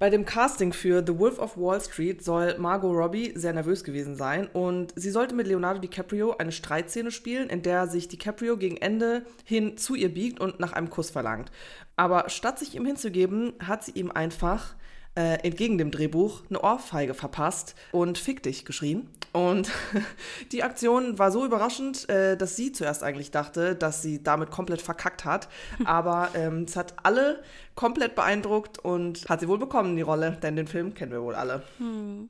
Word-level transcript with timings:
Bei 0.00 0.08
dem 0.08 0.24
Casting 0.24 0.72
für 0.72 1.04
The 1.06 1.18
Wolf 1.18 1.38
of 1.38 1.58
Wall 1.58 1.78
Street 1.78 2.24
soll 2.24 2.56
Margot 2.56 2.96
Robbie 2.96 3.34
sehr 3.34 3.52
nervös 3.52 3.84
gewesen 3.84 4.16
sein 4.16 4.46
und 4.46 4.94
sie 4.96 5.10
sollte 5.10 5.34
mit 5.34 5.46
Leonardo 5.46 5.78
DiCaprio 5.78 6.38
eine 6.38 6.52
Streitszene 6.52 7.10
spielen, 7.10 7.50
in 7.50 7.60
der 7.60 7.86
sich 7.86 8.08
DiCaprio 8.08 8.56
gegen 8.56 8.78
Ende 8.78 9.26
hin 9.44 9.76
zu 9.76 9.94
ihr 9.94 10.08
biegt 10.08 10.40
und 10.40 10.58
nach 10.58 10.72
einem 10.72 10.88
Kuss 10.88 11.10
verlangt. 11.10 11.52
Aber 11.96 12.30
statt 12.30 12.58
sich 12.58 12.74
ihm 12.74 12.86
hinzugeben, 12.86 13.52
hat 13.62 13.84
sie 13.84 13.92
ihm 13.92 14.10
einfach 14.10 14.74
äh, 15.16 15.34
entgegen 15.46 15.76
dem 15.76 15.90
Drehbuch 15.90 16.44
eine 16.48 16.62
Ohrfeige 16.62 17.12
verpasst 17.12 17.74
und 17.92 18.16
Fick 18.16 18.42
dich 18.42 18.64
geschrien. 18.64 19.06
Und 19.32 19.70
die 20.52 20.62
Aktion 20.62 21.18
war 21.18 21.30
so 21.30 21.44
überraschend, 21.44 22.08
äh, 22.08 22.36
dass 22.36 22.56
sie 22.56 22.72
zuerst 22.72 23.02
eigentlich 23.02 23.30
dachte, 23.30 23.74
dass 23.74 24.02
sie 24.02 24.22
damit 24.22 24.50
komplett 24.50 24.82
verkackt 24.82 25.24
hat. 25.24 25.48
Aber 25.84 26.30
ähm, 26.34 26.62
es 26.62 26.76
hat 26.76 26.94
alle 27.02 27.42
komplett 27.76 28.14
beeindruckt 28.14 28.78
und 28.78 29.26
hat 29.28 29.40
sie 29.40 29.48
wohl 29.48 29.58
bekommen, 29.58 29.96
die 29.96 30.02
Rolle, 30.02 30.36
denn 30.42 30.54
den 30.54 30.66
Film 30.66 30.92
kennen 30.92 31.12
wir 31.12 31.22
wohl 31.22 31.34
alle. 31.34 31.62
Hm. 31.78 32.28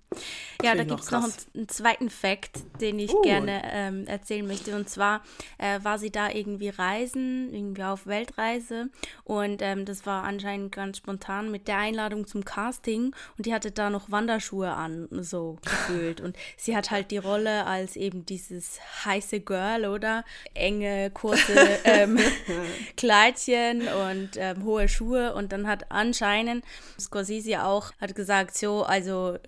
Ja, 0.63 0.77
da 0.77 0.85
gibt 0.85 1.01
es 1.01 1.11
noch, 1.11 1.23
noch 1.23 1.33
einen, 1.55 1.69
zweiten 1.69 2.09
Fact, 2.09 2.61
den 2.81 2.99
ich 3.01 3.13
uh. 3.13 3.23
gerne 3.23 3.63
ähm, 3.65 4.07
erzählen 4.07 4.47
möchte. 4.47 4.77
Und 4.77 4.89
zwar 4.89 5.23
äh, 5.59 5.81
war 5.83 5.99
sie 5.99 6.11
da 6.11 6.31
irgendwie 6.31 6.69
reisen, 6.69 7.53
irgendwie 7.53 7.83
auf 7.83 8.07
Weltreise. 8.07 8.91
Und 9.25 9.61
ähm, 9.63 9.87
das 9.87 10.07
war 10.07 10.23
anscheinend 10.23 10.73
ganz 10.73 10.99
spontan 10.99 11.51
mit 11.51 11.67
der 11.67 11.79
Einladung 11.79 12.27
zum 12.29 12.45
Casting. 12.45 13.15
Und 13.37 13.47
die 13.47 13.55
hatte 13.55 13.73
da 13.73 13.91
noch 13.91 14.11
Wanderschuhe 14.11 14.71
an, 14.71 15.09
so 15.11 15.59
gefühlt. 15.65 16.21
und 16.21 16.37
sie 16.57 16.77
hat 16.77 16.90
halt 16.91 17.11
die 17.11 17.19
Rolle 17.19 17.67
als 17.67 17.97
eben 17.97 18.27
dieses 18.27 18.81
heiße 19.05 19.41
Girl, 19.41 19.87
oder? 19.87 20.25
Enge, 20.55 21.11
kurze 21.11 21.53
ähm, 21.85 22.19
Kleidchen 22.97 23.83
und 23.89 24.31
ähm, 24.37 24.65
hohe 24.65 24.89
Schuhe. 24.89 25.35
Und 25.35 25.53
dann 25.53 25.67
hat 25.67 25.91
anscheinend 25.91 26.65
Scorsese 26.99 27.65
auch 27.65 27.93
hat 28.01 28.15
gesagt, 28.15 28.57
so, 28.57 28.83
also 28.83 29.39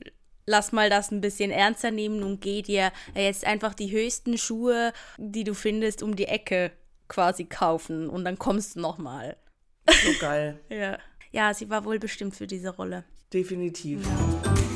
lass 0.47 0.73
mal 0.73 0.91
das 0.91 1.11
ein 1.11 1.21
bisschen 1.21 1.51
ernster 1.51 1.91
nehmen 1.91 2.23
und 2.23 2.41
geh 2.41 2.63
dir 2.63 2.93
jetzt 3.15 3.47
einfach 3.47 3.75
die 3.75 3.91
höchsten 3.91 4.39
Schuhe, 4.39 4.93
die 5.19 5.45
du 5.45 5.55
findest, 5.55 6.03
um 6.03 6.17
die 6.17 6.27
Ecke 6.27 6.73
quasi 7.09 7.45
kaufen 7.45 8.09
und 8.09 8.25
dann 8.25 8.39
kommst 8.39 8.77
du 8.77 8.81
nochmal. 8.81 9.37
So 9.87 10.13
geil. 10.21 10.61
ja. 10.69 10.99
Ja, 11.31 11.55
sie 11.55 11.71
war 11.71 11.85
wohl 11.85 11.99
bestimmt 11.99 12.37
für 12.37 12.47
diese 12.47 12.71
Rolle. 12.71 13.05
Definitiv. 13.33 14.05
Ja. 14.05 14.72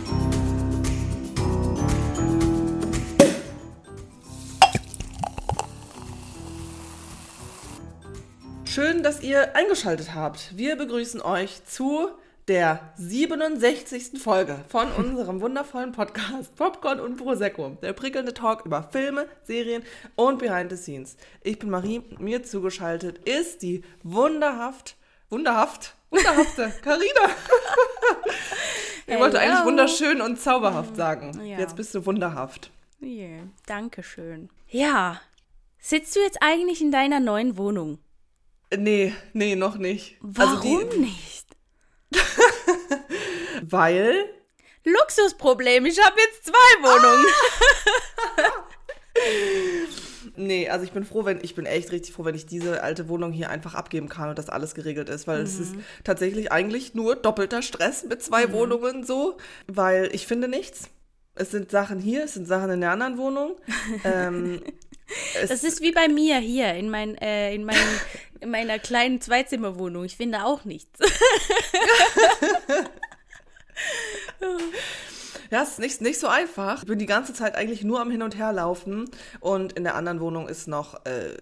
Schön, 8.76 9.02
dass 9.02 9.22
ihr 9.22 9.56
eingeschaltet 9.56 10.14
habt. 10.14 10.54
Wir 10.54 10.76
begrüßen 10.76 11.22
euch 11.22 11.64
zu 11.64 12.10
der 12.46 12.92
67. 12.98 14.20
Folge 14.20 14.62
von 14.68 14.92
unserem 14.98 15.40
wundervollen 15.40 15.92
Podcast 15.92 16.54
Popcorn 16.56 17.00
und 17.00 17.16
Prosecco. 17.16 17.78
Der 17.80 17.94
prickelnde 17.94 18.34
Talk 18.34 18.66
über 18.66 18.82
Filme, 18.82 19.28
Serien 19.44 19.82
und 20.14 20.40
Behind 20.40 20.70
the 20.70 20.76
Scenes. 20.76 21.16
Ich 21.42 21.58
bin 21.58 21.70
Marie, 21.70 22.02
mir 22.18 22.42
zugeschaltet 22.42 23.26
ist 23.26 23.62
die 23.62 23.82
wunderhaft, 24.02 24.96
wunderhaft, 25.30 25.94
wunderhafte 26.10 26.70
Karina. 26.82 27.30
ich 29.06 29.18
wollte 29.18 29.38
eigentlich 29.38 29.64
wunderschön 29.64 30.20
und 30.20 30.38
zauberhaft 30.38 30.96
sagen. 30.96 31.46
Ja. 31.46 31.58
Jetzt 31.58 31.76
bist 31.76 31.94
du 31.94 32.04
wunderhaft. 32.04 32.70
Yeah, 33.00 33.44
Dankeschön. 33.64 34.50
Ja, 34.68 35.22
sitzt 35.78 36.14
du 36.14 36.20
jetzt 36.20 36.42
eigentlich 36.42 36.82
in 36.82 36.92
deiner 36.92 37.20
neuen 37.20 37.56
Wohnung? 37.56 38.00
Nee, 38.74 39.14
nee, 39.32 39.54
noch 39.54 39.76
nicht. 39.76 40.16
Warum 40.20 40.78
also 40.78 40.90
die, 40.90 40.98
nicht? 40.98 41.46
Weil. 43.62 44.24
Luxusproblem, 44.84 45.86
ich 45.86 46.04
habe 46.04 46.16
jetzt 46.18 46.46
zwei 46.46 46.82
Wohnungen. 46.82 47.26
nee, 50.36 50.68
also 50.68 50.84
ich 50.84 50.92
bin 50.92 51.04
froh, 51.04 51.24
wenn 51.24 51.40
ich 51.42 51.54
bin 51.54 51.66
echt 51.66 51.90
richtig 51.90 52.14
froh, 52.14 52.24
wenn 52.24 52.36
ich 52.36 52.46
diese 52.46 52.82
alte 52.82 53.08
Wohnung 53.08 53.32
hier 53.32 53.50
einfach 53.50 53.74
abgeben 53.74 54.08
kann 54.08 54.28
und 54.28 54.38
das 54.38 54.48
alles 54.48 54.74
geregelt 54.74 55.08
ist, 55.08 55.26
weil 55.26 55.40
mhm. 55.40 55.44
es 55.44 55.58
ist 55.58 55.74
mhm. 55.74 55.84
tatsächlich 56.04 56.52
eigentlich 56.52 56.94
nur 56.94 57.16
doppelter 57.16 57.62
Stress 57.62 58.04
mit 58.04 58.22
zwei 58.22 58.46
mhm. 58.46 58.52
Wohnungen 58.52 59.04
so, 59.04 59.38
weil 59.66 60.08
ich 60.12 60.26
finde 60.26 60.48
nichts. 60.48 60.88
Es 61.34 61.50
sind 61.50 61.70
Sachen 61.70 61.98
hier, 61.98 62.24
es 62.24 62.34
sind 62.34 62.46
Sachen 62.46 62.70
in 62.70 62.80
der 62.80 62.92
anderen 62.92 63.18
Wohnung. 63.18 63.56
ähm, 64.04 64.62
das 65.48 65.64
ist 65.64 65.80
wie 65.80 65.92
bei 65.92 66.08
mir 66.08 66.38
hier 66.38 66.74
in, 66.74 66.90
mein, 66.90 67.16
äh, 67.16 67.54
in, 67.54 67.64
mein, 67.64 67.76
in 68.40 68.50
meiner 68.50 68.78
kleinen 68.78 69.20
Zweizimmerwohnung. 69.20 70.04
Ich 70.04 70.16
finde 70.16 70.44
auch 70.44 70.64
nichts. 70.64 70.98
Ja, 75.50 75.62
es 75.62 75.70
ist 75.70 75.78
nicht, 75.78 76.00
nicht 76.00 76.18
so 76.18 76.26
einfach. 76.26 76.82
Ich 76.82 76.88
bin 76.88 76.98
die 76.98 77.06
ganze 77.06 77.32
Zeit 77.32 77.54
eigentlich 77.54 77.84
nur 77.84 78.00
am 78.00 78.10
Hin 78.10 78.22
und 78.22 78.36
Her 78.36 78.52
laufen 78.52 79.08
und 79.40 79.74
in 79.74 79.84
der 79.84 79.94
anderen 79.94 80.20
Wohnung 80.20 80.48
ist 80.48 80.66
noch 80.66 81.04
äh, 81.06 81.36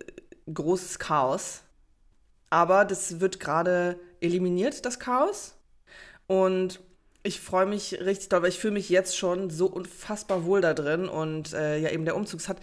großes 0.53 0.99
Chaos. 0.99 1.63
Aber 2.51 2.85
das 2.85 3.21
wird 3.21 3.41
gerade 3.41 3.99
eliminiert, 4.21 4.85
das 4.85 4.99
Chaos. 4.99 5.55
Und 6.27 6.81
ich 7.23 7.41
freue 7.41 7.67
mich 7.67 8.01
richtig 8.01 8.29
doll, 8.29 8.43
weil 8.43 8.51
ich 8.51 8.59
fühle 8.59 8.75
mich 8.75 8.91
jetzt 8.91 9.17
schon 9.17 9.51
so 9.51 9.67
unfassbar 9.67 10.45
wohl 10.45 10.61
da 10.61 10.75
drin. 10.75 11.09
Und 11.09 11.55
äh, 11.55 11.79
ja, 11.79 11.91
eben 11.91 12.05
der 12.05 12.17
Umzug 12.17 12.47
hat 12.47 12.59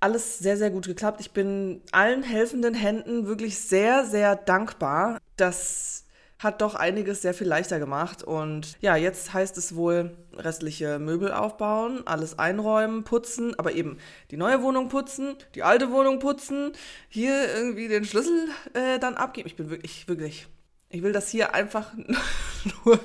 alles 0.00 0.38
sehr, 0.38 0.56
sehr 0.56 0.70
gut 0.70 0.86
geklappt. 0.86 1.20
Ich 1.20 1.32
bin 1.32 1.82
allen 1.92 2.22
helfenden 2.22 2.74
Händen 2.74 3.26
wirklich 3.26 3.58
sehr, 3.58 4.04
sehr 4.04 4.36
dankbar. 4.36 5.18
Das 5.36 6.04
hat 6.38 6.60
doch 6.60 6.76
einiges 6.76 7.22
sehr 7.22 7.34
viel 7.34 7.48
leichter 7.48 7.78
gemacht. 7.80 8.22
Und 8.22 8.76
ja, 8.80 8.96
jetzt 8.96 9.34
heißt 9.34 9.58
es 9.58 9.74
wohl 9.74 10.16
restliche 10.36 10.98
Möbel 10.98 11.32
aufbauen, 11.32 12.02
alles 12.06 12.38
einräumen, 12.38 13.02
putzen, 13.02 13.58
aber 13.58 13.72
eben 13.72 13.98
die 14.30 14.36
neue 14.36 14.62
Wohnung 14.62 14.88
putzen, 14.88 15.34
die 15.54 15.64
alte 15.64 15.90
Wohnung 15.90 16.20
putzen, 16.20 16.72
hier 17.08 17.52
irgendwie 17.52 17.88
den 17.88 18.04
Schlüssel 18.04 18.48
äh, 18.74 19.00
dann 19.00 19.16
abgeben. 19.16 19.48
Ich 19.48 19.56
bin 19.56 19.68
wirklich, 19.70 20.06
wirklich 20.06 20.46
ich 20.90 21.02
will 21.02 21.12
das 21.12 21.28
hier 21.28 21.54
einfach 21.54 21.92
nur, 22.84 23.00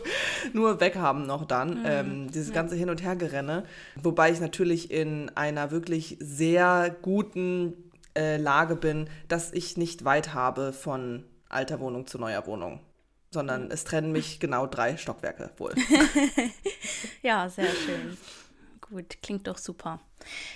nur 0.53 0.79
weghaben 0.79 1.25
noch 1.25 1.45
dann, 1.45 1.79
mhm. 1.79 1.85
ähm, 1.85 2.31
dieses 2.31 2.53
ganze 2.53 2.75
Hin- 2.75 2.89
und 2.89 3.03
Hergerenne. 3.03 3.65
Wobei 4.01 4.31
ich 4.31 4.39
natürlich 4.39 4.91
in 4.91 5.29
einer 5.35 5.71
wirklich 5.71 6.17
sehr 6.19 6.95
guten 7.01 7.91
äh, 8.15 8.37
Lage 8.37 8.75
bin, 8.75 9.09
dass 9.27 9.51
ich 9.51 9.77
nicht 9.77 10.05
weit 10.05 10.33
habe 10.33 10.73
von 10.73 11.25
alter 11.49 11.79
Wohnung 11.79 12.07
zu 12.07 12.17
neuer 12.17 12.45
Wohnung. 12.47 12.79
Sondern 13.31 13.71
es 13.71 13.83
trennen 13.83 14.11
mich 14.11 14.39
genau 14.39 14.67
drei 14.67 14.95
Stockwerke 14.95 15.49
wohl. 15.57 15.73
ja, 17.23 17.49
sehr 17.49 17.69
schön. 17.69 18.15
Gut, 18.79 19.17
klingt 19.23 19.47
doch 19.47 19.57
super. 19.57 19.99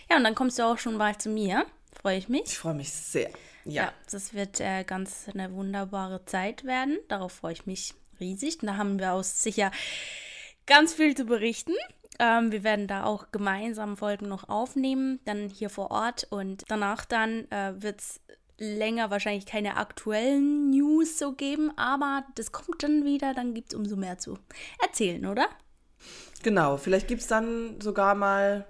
Ja, 0.09 0.17
und 0.17 0.23
dann 0.23 0.35
kommst 0.35 0.59
du 0.59 0.63
auch 0.63 0.77
schon 0.77 0.95
mal 0.95 1.17
zu 1.17 1.29
mir. 1.29 1.65
Freue 1.99 2.19
ich 2.19 2.29
mich. 2.29 2.43
Ich 2.45 2.57
freue 2.59 2.75
mich 2.75 2.91
sehr. 2.91 3.31
Ja, 3.67 3.83
ja 3.83 3.93
das 4.11 4.33
wird 4.33 4.59
äh, 4.59 4.83
ganz 4.83 5.29
eine 5.33 5.53
wunderbare 5.53 6.25
Zeit 6.25 6.63
werden. 6.63 6.97
Darauf 7.07 7.33
freue 7.33 7.53
ich 7.53 7.65
mich 7.65 7.93
riesig. 8.19 8.61
Und 8.61 8.67
da 8.67 8.77
haben 8.77 8.99
wir 8.99 9.13
aus 9.13 9.41
sicher 9.43 9.71
ganz 10.65 10.93
viel 10.93 11.15
zu 11.15 11.25
berichten. 11.25 11.73
Ähm, 12.19 12.51
wir 12.51 12.63
werden 12.63 12.87
da 12.87 13.03
auch 13.03 13.31
gemeinsam 13.31 13.97
Folgen 13.97 14.27
noch 14.27 14.49
aufnehmen, 14.49 15.19
dann 15.25 15.49
hier 15.49 15.69
vor 15.69 15.91
Ort 15.91 16.25
und 16.31 16.63
danach 16.67 17.05
dann 17.05 17.49
äh, 17.51 17.73
wird 17.77 17.99
es 17.99 18.19
länger 18.57 19.11
wahrscheinlich 19.11 19.45
keine 19.45 19.77
aktuellen 19.77 20.71
News 20.71 21.19
so 21.19 21.33
geben, 21.33 21.71
aber 21.77 22.25
das 22.33 22.51
kommt 22.51 22.81
dann 22.81 23.05
wieder, 23.05 23.35
dann 23.35 23.53
gibt 23.53 23.71
es 23.71 23.77
umso 23.77 23.95
mehr 23.95 24.17
zu 24.17 24.39
erzählen, 24.81 25.27
oder? 25.27 25.47
Genau, 26.41 26.77
vielleicht 26.77 27.07
gibt 27.07 27.21
es 27.21 27.27
dann 27.27 27.79
sogar 27.81 28.15
mal 28.15 28.65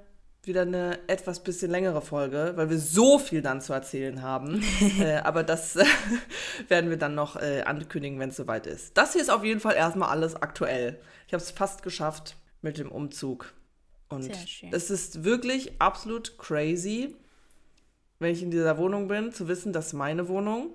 wieder 0.47 0.61
eine 0.61 0.99
etwas 1.07 1.43
bisschen 1.43 1.71
längere 1.71 2.01
Folge, 2.01 2.53
weil 2.55 2.69
wir 2.69 2.79
so 2.79 3.19
viel 3.19 3.41
dann 3.41 3.61
zu 3.61 3.73
erzählen 3.73 4.21
haben. 4.21 4.63
äh, 4.99 5.17
aber 5.17 5.43
das 5.43 5.75
äh, 5.75 5.85
werden 6.67 6.89
wir 6.89 6.97
dann 6.97 7.15
noch 7.15 7.35
äh, 7.35 7.61
ankündigen, 7.61 8.19
wenn 8.19 8.29
es 8.29 8.37
soweit 8.37 8.67
ist. 8.67 8.97
Das 8.97 9.13
hier 9.13 9.21
ist 9.21 9.29
auf 9.29 9.43
jeden 9.43 9.59
Fall 9.59 9.75
erstmal 9.75 10.09
alles 10.09 10.35
aktuell. 10.35 10.99
Ich 11.27 11.33
habe 11.33 11.43
es 11.43 11.51
fast 11.51 11.83
geschafft 11.83 12.35
mit 12.61 12.77
dem 12.77 12.91
Umzug. 12.91 13.53
Und 14.09 14.31
es 14.71 14.89
ist 14.89 15.25
wirklich 15.25 15.81
absolut 15.81 16.37
crazy, 16.37 17.15
wenn 18.19 18.31
ich 18.31 18.41
in 18.41 18.51
dieser 18.51 18.77
Wohnung 18.77 19.09
bin, 19.09 19.33
zu 19.33 19.47
wissen, 19.47 19.73
dass 19.73 19.91
meine 19.91 20.29
Wohnung 20.29 20.73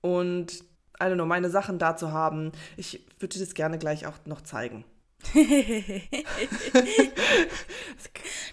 und 0.00 0.64
I 1.00 1.04
don't 1.04 1.14
know, 1.14 1.26
meine 1.26 1.50
Sachen 1.50 1.78
da 1.78 1.96
zu 1.96 2.10
haben. 2.12 2.52
Ich 2.76 3.06
würde 3.20 3.38
das 3.38 3.54
gerne 3.54 3.78
gleich 3.78 4.06
auch 4.06 4.18
noch 4.24 4.40
zeigen. 4.40 4.84
Du 5.34 5.40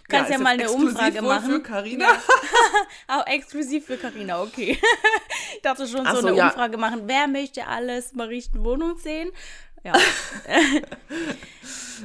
kannst 0.10 0.30
ja, 0.30 0.38
ja 0.38 0.40
mal 0.40 0.54
eine 0.54 0.70
Umfrage 0.72 1.22
machen. 1.22 1.52
Für 1.52 1.62
Carina. 1.62 2.08
Auch 3.08 3.26
exklusiv 3.28 3.86
für 3.86 3.98
Carina, 3.98 4.42
okay. 4.42 4.80
ich 5.56 5.62
dachte 5.64 5.88
schon 5.88 6.02
Ach 6.06 6.16
so, 6.16 6.28
eine 6.28 6.36
ja. 6.36 6.48
Umfrage 6.48 6.78
machen. 6.78 7.04
Wer 7.06 7.28
möchte 7.28 7.68
alles 7.68 8.14
Marichten 8.14 8.64
Wohnung 8.64 8.98
sehen? 8.98 9.32
Ja. 9.84 9.94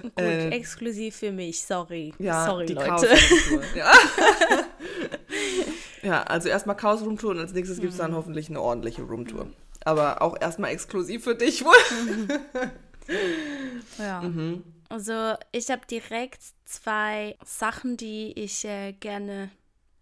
Gut, 0.03 0.13
äh, 0.21 0.51
exklusiv 0.51 1.17
für 1.17 1.33
mich, 1.33 1.65
sorry. 1.65 2.13
Ja, 2.19 2.45
sorry, 2.45 2.67
die 2.67 2.75
Leute. 2.75 3.09
ja. 3.75 3.93
ja, 6.03 6.23
also 6.25 6.51
erstmal 6.51 6.77
Chaos 6.77 7.01
Roomtour 7.01 7.31
und 7.31 7.39
als 7.39 7.55
nächstes 7.55 7.81
gibt 7.81 7.93
es 7.93 7.99
dann 7.99 8.11
mhm. 8.11 8.17
hoffentlich 8.17 8.51
eine 8.51 8.61
ordentliche 8.61 9.03
Roomtour. 9.03 9.47
Aber 9.83 10.21
auch 10.21 10.37
erstmal 10.39 10.73
exklusiv 10.73 11.25
für 11.25 11.35
dich 11.35 11.65
wohl. 11.65 11.73
Ja. 13.99 14.23
Mhm. 14.23 14.65
Also 14.89 15.35
ich 15.53 15.71
habe 15.71 15.83
direkt 15.89 16.43
zwei 16.65 17.37
Sachen, 17.45 17.97
die 17.97 18.33
ich 18.33 18.65
äh, 18.65 18.93
gerne 18.93 19.51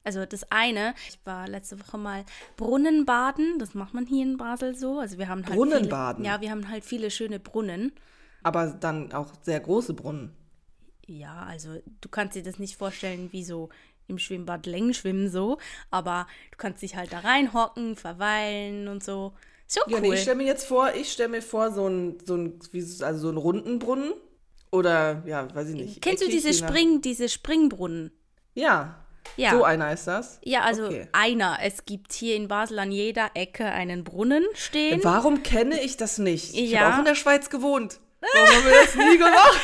also 0.09 0.25
das 0.25 0.50
eine, 0.50 0.95
ich 1.06 1.19
war 1.25 1.47
letzte 1.47 1.79
Woche 1.79 1.99
mal 1.99 2.25
Brunnenbaden, 2.56 3.59
das 3.59 3.75
macht 3.75 3.93
man 3.93 4.06
hier 4.06 4.23
in 4.23 4.39
Basel 4.39 4.75
so. 4.75 4.99
Also 4.99 5.19
wir 5.19 5.29
haben 5.29 5.45
halt 5.45 5.55
Brunnenbaden? 5.55 6.25
Viele, 6.25 6.35
ja, 6.35 6.41
wir 6.41 6.50
haben 6.50 6.71
halt 6.71 6.85
viele 6.85 7.11
schöne 7.11 7.39
Brunnen. 7.39 7.93
Aber 8.43 8.69
dann 8.69 9.12
auch 9.12 9.33
sehr 9.43 9.61
große 9.61 9.93
Brunnen. 9.93 10.33
Ja, 11.06 11.45
also 11.45 11.77
du 12.00 12.09
kannst 12.09 12.37
dir 12.37 12.43
das 12.43 12.59
nicht 12.59 12.77
vorstellen 12.77 13.29
wie 13.33 13.45
so 13.45 13.69
im 14.06 14.19
Schwimmbad 14.19 14.65
Längenschwimmen 14.65 15.29
so, 15.29 15.59
aber 15.91 16.27
du 16.53 16.56
kannst 16.56 16.81
dich 16.81 16.97
halt 16.97 17.12
da 17.12 17.19
reinhocken, 17.19 17.95
verweilen 17.95 18.89
und 18.89 19.05
so. 19.05 19.35
So 19.70 19.82
cool. 19.87 19.93
Ja, 19.93 20.00
nee, 20.00 20.15
ich 20.15 20.23
stelle 20.23 20.38
mir 20.38 20.47
jetzt 20.47 20.65
vor, 20.65 20.94
ich 20.94 21.12
stelle 21.12 21.29
mir 21.29 21.43
vor, 21.43 21.70
so 21.73 21.87
ein, 21.87 22.19
so 22.25 22.37
ein, 22.37 22.59
also 23.03 23.19
so 23.20 23.29
einen 23.29 23.37
runden 23.37 23.79
Brunnen. 23.79 24.15
Oder, 24.70 25.23
ja, 25.26 25.55
weiß 25.55 25.69
ich 25.69 25.75
nicht. 25.75 26.03
Kennst 26.03 26.23
du 26.23 26.29
diese 26.29 26.53
Spring, 26.53 27.00
diese 27.03 27.29
Springbrunnen? 27.29 28.11
Ja. 28.55 29.05
Ja. 29.37 29.50
So 29.50 29.65
einer 29.65 29.93
ist 29.93 30.06
das? 30.06 30.41
Ja, 30.43 30.62
also 30.62 30.87
okay. 30.87 31.09
einer. 31.12 31.59
Es 31.62 31.85
gibt 31.85 32.15
hier 32.15 32.35
in 32.35 32.49
Basel 32.49 32.79
an 32.79 32.91
jeder 32.91 33.31
Ecke 33.35 33.67
einen 33.67 34.05
Brunnen 34.05 34.44
stehen. 34.55 35.05
Warum 35.05 35.43
kenne 35.43 35.82
ich 35.82 35.99
das 35.99 36.19
nicht? 36.19 36.55
Ich 36.55 36.71
ja. 36.71 36.81
habe 36.81 36.94
auch 36.94 36.99
in 37.00 37.05
der 37.05 37.14
Schweiz 37.14 37.50
gewohnt. 37.50 38.00
Warum 38.21 38.49
haben 38.49 38.64
wir 38.64 38.73
das 38.73 38.94
nie 38.94 39.19
gemacht? 39.19 39.61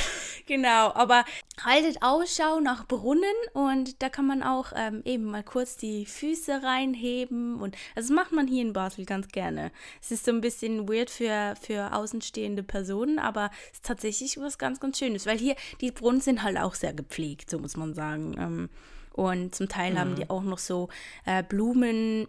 Genau, 0.47 0.93
aber 0.95 1.25
haltet 1.63 2.03
Ausschau 2.03 2.61
nach 2.61 2.87
Brunnen 2.87 3.25
und 3.53 4.03
da 4.03 4.09
kann 4.09 4.27
man 4.27 4.43
auch 4.43 4.73
ähm, 4.75 5.03
eben 5.05 5.25
mal 5.25 5.43
kurz 5.43 5.77
die 5.77 6.07
Füße 6.07 6.63
reinheben 6.63 7.61
und 7.61 7.77
also 7.95 8.09
das 8.09 8.17
macht 8.17 8.33
man 8.33 8.47
hier 8.47 8.63
in 8.63 8.73
Basel 8.73 9.05
ganz 9.05 9.29
gerne. 9.29 9.71
Es 10.01 10.11
ist 10.11 10.25
so 10.25 10.33
ein 10.33 10.41
bisschen 10.41 10.89
weird 10.89 11.11
für, 11.11 11.55
für 11.61 11.93
außenstehende 11.93 12.63
Personen, 12.63 13.19
aber 13.19 13.51
es 13.71 13.79
ist 13.79 13.87
tatsächlich 13.87 14.39
was 14.39 14.59
ganz, 14.59 14.81
ganz 14.81 14.99
Schönes, 14.99 15.27
weil 15.27 15.39
hier 15.39 15.57
die 15.81 15.91
Brunnen 15.91 16.21
sind 16.21 16.43
halt 16.43 16.59
auch 16.59 16.75
sehr 16.75 16.93
gepflegt, 16.93 17.51
so 17.51 17.59
muss 17.59 17.77
man 17.77 17.95
sagen. 17.95 18.35
Ähm, 18.39 18.69
und 19.13 19.55
zum 19.55 19.69
Teil 19.69 19.93
mhm. 19.93 19.99
haben 19.99 20.15
die 20.17 20.29
auch 20.29 20.43
noch 20.43 20.59
so 20.59 20.89
äh, 21.25 21.43
Blumen 21.43 22.27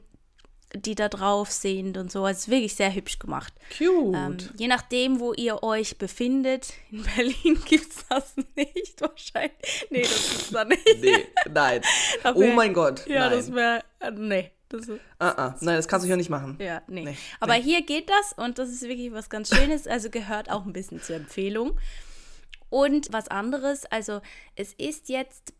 die 0.73 0.95
da 0.95 1.09
drauf 1.09 1.51
sind 1.51 1.97
und 1.97 2.11
so. 2.11 2.25
Also 2.25 2.37
es 2.37 2.43
ist 2.43 2.49
wirklich 2.49 2.75
sehr 2.75 2.93
hübsch 2.93 3.19
gemacht. 3.19 3.53
Cute. 3.77 4.15
Ähm, 4.15 4.37
je 4.57 4.67
nachdem, 4.67 5.19
wo 5.19 5.33
ihr 5.33 5.63
euch 5.63 5.97
befindet. 5.97 6.73
In 6.91 7.03
Berlin 7.15 7.61
gibt 7.65 7.91
es 7.91 8.05
das 8.09 8.35
nicht 8.55 8.99
wahrscheinlich. 8.99 9.87
Nee, 9.89 10.01
das 10.01 10.29
gibt 10.29 10.41
es 10.41 10.49
da 10.51 10.65
nicht. 10.65 11.01
nee, 11.01 11.27
nein. 11.51 11.81
oh 12.33 12.47
mein 12.53 12.73
Gott. 12.73 13.07
Ja, 13.07 13.29
nein. 13.29 13.37
das 13.37 13.53
wäre. 13.53 13.83
Äh, 13.99 14.11
nee. 14.11 14.51
Das, 14.69 14.89
uh 14.89 14.97
-uh. 15.19 15.53
Nein, 15.61 15.75
das 15.75 15.87
kannst 15.87 16.05
du 16.05 16.07
hier 16.07 16.17
nicht 16.17 16.31
machen. 16.31 16.57
Ja, 16.59 16.81
nee. 16.87 17.03
nee 17.03 17.17
Aber 17.39 17.53
nee. 17.53 17.61
hier 17.61 17.83
geht 17.83 18.09
das 18.09 18.33
und 18.33 18.57
das 18.57 18.69
ist 18.69 18.81
wirklich 18.81 19.11
was 19.11 19.29
ganz 19.29 19.55
Schönes. 19.55 19.87
Also 19.87 20.09
gehört 20.09 20.49
auch 20.49 20.65
ein 20.65 20.73
bisschen 20.73 21.01
zur 21.01 21.17
Empfehlung. 21.17 21.79
Und 22.69 23.13
was 23.13 23.27
anderes, 23.27 23.85
also 23.85 24.21
es 24.55 24.73
ist 24.73 25.07
jetzt 25.09 25.53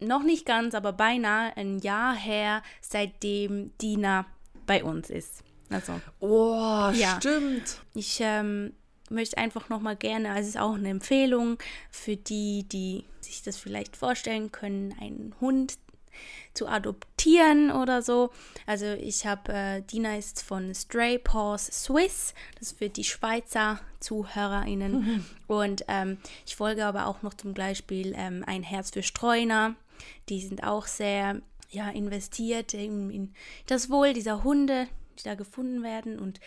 noch 0.00 0.22
nicht 0.22 0.46
ganz, 0.46 0.74
aber 0.74 0.92
beinahe 0.92 1.56
ein 1.56 1.78
Jahr 1.78 2.14
her, 2.14 2.62
seitdem 2.80 3.76
Dina 3.78 4.26
bei 4.70 4.84
uns 4.84 5.10
ist. 5.10 5.42
Also, 5.68 6.00
oh, 6.20 6.92
ja. 6.94 7.16
stimmt. 7.18 7.80
Ich 7.92 8.20
ähm, 8.20 8.72
möchte 9.10 9.36
einfach 9.36 9.68
nochmal 9.68 9.96
gerne, 9.96 10.28
also 10.28 10.42
es 10.42 10.48
ist 10.50 10.60
auch 10.60 10.74
eine 10.74 10.90
Empfehlung 10.90 11.58
für 11.90 12.14
die, 12.14 12.62
die 12.68 13.04
sich 13.20 13.42
das 13.42 13.56
vielleicht 13.56 13.96
vorstellen 13.96 14.52
können, 14.52 14.94
einen 15.00 15.34
Hund 15.40 15.76
zu 16.54 16.68
adoptieren 16.68 17.72
oder 17.72 18.00
so. 18.00 18.30
Also 18.64 18.86
ich 18.86 19.26
habe, 19.26 19.52
äh, 19.52 19.82
Dina 19.82 20.16
ist 20.16 20.40
von 20.40 20.72
Stray 20.72 21.18
Paws 21.18 21.66
Swiss, 21.66 22.32
das 22.60 22.68
ist 22.68 22.78
für 22.78 22.90
die 22.90 23.02
Schweizer 23.02 23.80
ZuhörerInnen. 23.98 24.92
Mhm. 24.92 25.24
Und 25.48 25.84
ähm, 25.88 26.18
ich 26.46 26.54
folge 26.54 26.86
aber 26.86 27.08
auch 27.08 27.22
noch 27.22 27.34
zum 27.34 27.54
Beispiel 27.54 28.14
ähm, 28.16 28.44
Ein 28.46 28.62
Herz 28.62 28.92
für 28.92 29.02
Streuner. 29.02 29.74
Die 30.28 30.40
sind 30.40 30.62
auch 30.62 30.86
sehr 30.86 31.42
ja, 31.70 31.88
investiert 31.88 32.74
in, 32.74 33.10
in 33.10 33.34
das 33.66 33.90
Wohl 33.90 34.12
dieser 34.12 34.44
Hunde, 34.44 34.88
die 35.18 35.24
da 35.24 35.34
gefunden 35.34 35.82
werden. 35.82 36.18
Und 36.18 36.40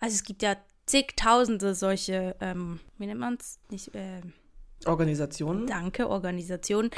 also 0.00 0.14
es 0.14 0.24
gibt 0.24 0.42
ja 0.42 0.56
zigtausende 0.86 1.74
solche, 1.74 2.36
ähm, 2.40 2.80
wie 2.98 3.06
nennt 3.06 3.20
man 3.20 3.34
es? 3.34 3.58
Nicht, 3.70 3.94
äh, 3.94 4.22
Organisationen. 4.86 5.66
Danke, 5.66 6.08
Organisationen. 6.08 6.90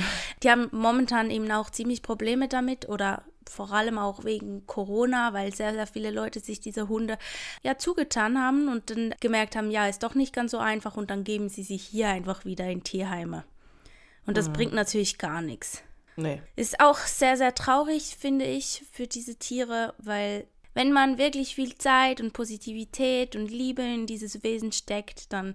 Die 0.43 0.51
haben 0.51 0.69
momentan 0.71 1.31
eben 1.31 1.51
auch 1.51 1.71
ziemlich 1.71 2.03
Probleme 2.03 2.47
damit 2.49 2.89
oder 2.89 3.25
vor 3.49 3.73
allem 3.73 3.99
auch 3.99 4.25
wegen 4.25 4.67
Corona, 4.67 5.33
weil 5.33 5.53
sehr, 5.53 5.73
sehr 5.73 5.89
viele 5.89 6.11
Leute 6.11 6.39
sich 6.39 6.61
diese 6.61 6.89
Hunde 6.89 7.19
ja 7.63 7.77
zugetan 7.79 8.41
haben 8.41 8.69
und 8.69 8.91
dann 8.91 9.15
gemerkt 9.21 9.57
haben, 9.57 9.71
ja, 9.71 9.89
ist 9.89 10.05
doch 10.05 10.15
nicht 10.15 10.33
ganz 10.33 10.53
so 10.53 10.59
einfach 10.59 10.97
und 10.97 11.11
dann 11.11 11.25
geben 11.25 11.49
sie 11.49 11.65
sich 11.65 11.83
hier 11.83 12.09
einfach 12.09 12.45
wieder 12.45 12.69
in 12.69 12.85
Tierheime. 12.85 13.45
Und 14.27 14.37
das 14.37 14.49
mhm. 14.49 14.53
bringt 14.53 14.73
natürlich 14.75 15.19
gar 15.19 15.43
nichts. 15.43 15.83
Nee. 16.17 16.43
Ist 16.57 16.81
auch 16.81 16.99
sehr, 16.99 17.37
sehr 17.37 17.55
traurig, 17.55 18.17
finde 18.19 18.45
ich, 18.45 18.85
für 18.93 19.07
diese 19.07 19.37
Tiere, 19.37 19.95
weil 19.99 20.47
wenn 20.75 20.93
man 20.93 21.19
wirklich 21.19 21.55
viel 21.55 21.77
Zeit 21.77 22.21
und 22.21 22.33
Positivität 22.33 23.37
und 23.37 23.51
Liebe 23.51 23.83
in 23.83 24.07
dieses 24.07 24.43
Wesen 24.43 24.73
steckt, 24.73 25.33
dann 25.33 25.55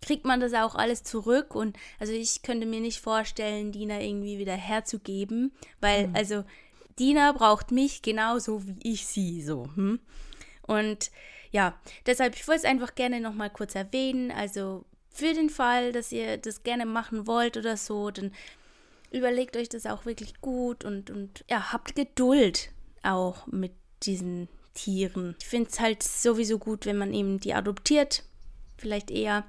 kriegt 0.00 0.24
man 0.24 0.40
das 0.40 0.54
auch 0.54 0.74
alles 0.74 1.02
zurück. 1.02 1.54
Und 1.54 1.76
also 1.98 2.12
ich 2.12 2.42
könnte 2.42 2.66
mir 2.66 2.80
nicht 2.80 3.00
vorstellen, 3.00 3.72
Dina 3.72 4.00
irgendwie 4.00 4.38
wieder 4.38 4.54
herzugeben, 4.54 5.52
weil, 5.80 6.08
mhm. 6.08 6.16
also, 6.16 6.44
Dina 6.98 7.32
braucht 7.32 7.70
mich 7.70 8.02
genauso 8.02 8.66
wie 8.66 8.76
ich 8.82 9.06
sie 9.06 9.40
so. 9.42 9.68
Hm? 9.76 10.00
Und 10.62 11.10
ja, 11.50 11.78
deshalb, 12.06 12.34
ich 12.34 12.46
wollte 12.48 12.62
es 12.62 12.70
einfach 12.70 12.94
gerne 12.94 13.20
nochmal 13.20 13.50
kurz 13.50 13.74
erwähnen. 13.74 14.30
Also 14.32 14.84
für 15.10 15.32
den 15.32 15.48
Fall, 15.48 15.92
dass 15.92 16.12
ihr 16.12 16.36
das 16.36 16.62
gerne 16.62 16.86
machen 16.86 17.26
wollt 17.26 17.56
oder 17.56 17.76
so, 17.76 18.10
dann 18.10 18.32
überlegt 19.10 19.56
euch 19.56 19.68
das 19.68 19.86
auch 19.86 20.04
wirklich 20.04 20.40
gut 20.40 20.84
und, 20.84 21.10
und 21.10 21.44
ja, 21.48 21.72
habt 21.72 21.94
Geduld 21.94 22.70
auch 23.02 23.46
mit 23.46 23.72
diesen 24.02 24.48
Tieren. 24.74 25.34
Ich 25.40 25.46
finde 25.46 25.70
es 25.70 25.80
halt 25.80 26.02
sowieso 26.02 26.58
gut, 26.58 26.86
wenn 26.86 26.98
man 26.98 27.12
eben 27.12 27.40
die 27.40 27.54
adoptiert. 27.54 28.22
Vielleicht 28.76 29.10
eher, 29.10 29.44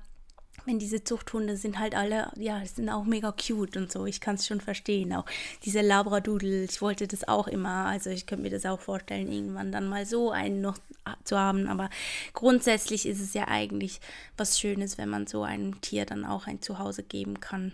wenn 0.66 0.80
diese 0.80 1.04
Zuchthunde 1.04 1.56
sind 1.56 1.78
halt 1.78 1.94
alle, 1.94 2.32
ja, 2.36 2.66
sind 2.66 2.90
auch 2.90 3.04
mega 3.04 3.32
cute 3.32 3.78
und 3.78 3.92
so. 3.92 4.06
Ich 4.08 4.22
kann 4.22 4.36
es 4.36 4.48
schon 4.48 4.60
verstehen. 4.60 5.14
Auch 5.14 5.26
diese 5.64 5.82
Labradoodle, 5.82 6.64
ich 6.64 6.82
wollte 6.82 7.08
das 7.08 7.28
auch 7.28 7.48
immer. 7.48 7.86
Also 7.86 8.10
ich 8.10 8.26
könnte 8.26 8.44
mir 8.44 8.50
das 8.50 8.66
auch 8.66 8.80
vorstellen, 8.80 9.32
irgendwann 9.32 9.72
dann 9.72 9.88
mal 9.88 10.06
so 10.06 10.32
einen 10.32 10.62
noch 10.62 10.80
zu 11.26 11.38
haben. 11.38 11.68
Aber 11.68 11.92
grundsätzlich 12.34 13.06
ist 13.06 13.22
es 13.22 13.34
ja 13.34 13.48
eigentlich 13.48 14.00
was 14.36 14.60
Schönes, 14.60 14.98
wenn 14.98 15.10
man 15.10 15.28
so 15.28 15.44
einem 15.44 15.80
Tier 15.82 16.06
dann 16.06 16.26
auch 16.26 16.48
ein 16.48 16.62
Zuhause 16.62 17.04
geben 17.04 17.40
kann 17.40 17.74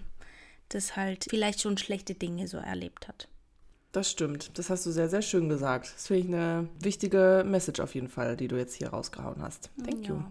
das 0.70 0.96
halt 0.96 1.26
vielleicht 1.30 1.62
schon 1.62 1.78
schlechte 1.78 2.16
Dinge 2.16 2.48
so 2.48 2.58
erlebt 2.58 3.08
hat. 3.08 3.28
Das 3.92 4.12
stimmt. 4.12 4.58
Das 4.58 4.70
hast 4.70 4.86
du 4.86 4.92
sehr, 4.92 5.08
sehr 5.08 5.22
schön 5.22 5.48
gesagt. 5.48 5.94
Das 5.96 6.08
finde 6.08 6.22
ich 6.22 6.28
eine 6.28 6.70
wichtige 6.80 7.44
Message 7.46 7.80
auf 7.80 7.96
jeden 7.96 8.10
Fall, 8.10 8.36
die 8.36 8.50
du 8.50 8.58
jetzt 8.58 8.76
hier 8.76 8.90
rausgehauen 8.90 9.42
hast. 9.42 9.70
Thank 9.86 10.08
ja. 10.08 10.16
you. 10.16 10.24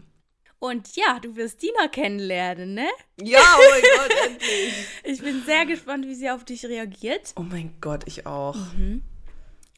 Und 0.59 0.97
ja, 0.97 1.19
du 1.21 1.37
wirst 1.37 1.63
Dina 1.63 1.89
kennenlernen, 1.89 2.75
ne? 2.75 2.89
Ja, 3.21 3.41
oh 3.59 3.63
mein 3.71 3.83
Gott, 3.83 4.17
endlich. 4.27 4.87
Ich 5.05 5.23
bin 5.23 5.43
sehr 5.45 5.67
gespannt, 5.67 6.07
wie 6.07 6.15
sie 6.15 6.31
auf 6.31 6.45
dich 6.45 6.65
reagiert. 6.67 7.33
Oh 7.37 7.43
mein 7.43 7.75
Gott, 7.81 8.05
ich 8.07 8.27
auch. 8.27 8.57
Mhm. 8.75 9.03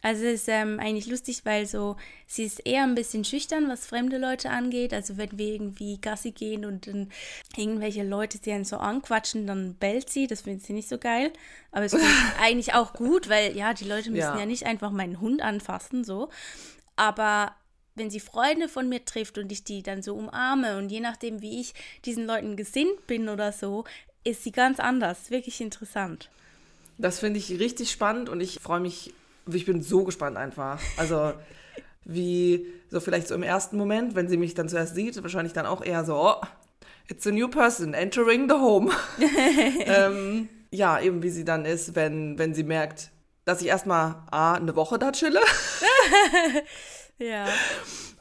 Also 0.07 0.25
es 0.25 0.43
ist 0.43 0.49
ähm, 0.49 0.79
eigentlich 0.79 1.09
lustig, 1.09 1.41
weil 1.43 1.67
so, 1.67 1.97
sie 2.29 2.45
ist 2.45 2.65
eher 2.65 2.85
ein 2.85 2.95
bisschen 2.95 3.25
schüchtern, 3.25 3.69
was 3.69 3.87
fremde 3.87 4.19
Leute 4.19 4.51
angeht. 4.51 4.95
Also 4.95 5.17
wenn 5.17 5.37
wir 5.37 5.49
irgendwie 5.55 6.01
Gassi 6.01 6.31
gehen 6.31 6.65
und 6.65 6.87
dann 6.87 7.11
irgendwelche 7.57 8.05
Leute 8.05 8.39
sie 8.41 8.53
einen 8.53 8.65
so 8.65 8.77
anquatschen, 8.77 9.49
dann 9.49 9.75
bellt 9.75 10.09
sie. 10.09 10.29
Das 10.29 10.43
findet 10.43 10.65
sie 10.65 10.75
nicht 10.75 10.89
so 10.89 10.99
geil. 10.99 11.33
Aber 11.73 11.87
es 11.87 11.93
ist 11.93 12.05
eigentlich 12.41 12.73
auch 12.75 12.93
gut, 12.93 13.29
weil 13.29 13.57
ja, 13.57 13.75
die 13.75 13.83
Leute 13.83 14.13
müssen 14.13 14.21
ja. 14.21 14.39
ja 14.39 14.47
nicht 14.47 14.65
einfach 14.65 14.93
meinen 14.93 15.21
Hund 15.21 15.43
anfassen, 15.43 16.05
so. 16.05 16.29
Aber 16.95 17.57
wenn 17.97 18.09
sie 18.09 18.21
Freunde 18.21 18.69
von 18.69 18.89
mir 18.89 19.05
trifft 19.05 19.39
und 19.39 19.51
ich 19.51 19.65
die 19.65 19.83
dann 19.83 20.05
so 20.05 20.15
umarme 20.15 20.79
und 20.79 20.89
je 20.89 21.01
nachdem, 21.01 21.43
wie 21.43 21.61
ich 21.61 21.75
diesen 22.05 22.27
Leuten 22.27 22.55
gesinnt 22.55 23.09
bin 23.09 23.29
oder 23.29 23.51
so, 23.51 23.83
ist 24.23 24.45
sie 24.45 24.53
ganz 24.53 24.79
anders. 24.79 25.33
Wirklich 25.33 25.61
interessant. 25.61 26.31
Das 26.97 27.19
finde 27.19 27.41
ich 27.41 27.51
richtig 27.59 27.91
spannend 27.91 28.29
und 28.29 28.41
ich 28.41 28.61
freue 28.61 28.79
mich 28.79 29.13
ich 29.55 29.67
bin 29.67 29.83
so 29.83 30.05
gespannt 30.05 30.37
einfach. 30.37 30.81
Also 30.97 31.33
wie 32.05 32.67
so 32.89 33.01
vielleicht 33.01 33.29
so 33.29 33.35
im 33.35 33.43
ersten 33.43 33.77
Moment, 33.77 34.15
wenn 34.15 34.29
sie 34.29 34.37
mich 34.37 34.55
dann 34.55 34.69
zuerst 34.69 34.95
sieht, 34.95 35.21
wahrscheinlich 35.23 35.53
dann 35.53 35.67
auch 35.67 35.85
eher 35.85 36.05
so, 36.05 36.17
oh, 36.17 36.41
it's 37.09 37.27
a 37.27 37.31
new 37.31 37.49
person 37.49 37.95
entering 37.95 38.49
the 38.49 38.55
home. 38.55 38.93
ähm, 39.87 40.49
ja, 40.71 41.01
eben 41.01 41.23
wie 41.23 41.31
sie 41.31 41.45
dann 41.45 41.65
ist, 41.65 41.95
wenn, 41.95 42.39
wenn 42.39 42.55
sie 42.55 42.65
merkt, 42.65 43.11
dass 43.45 43.61
ich 43.61 43.69
erstmal 43.69 44.23
A, 44.31 44.55
eine 44.55 44.77
Woche 44.77 44.99
da 44.99 45.13
chille. 45.13 45.41
ja. 47.19 47.47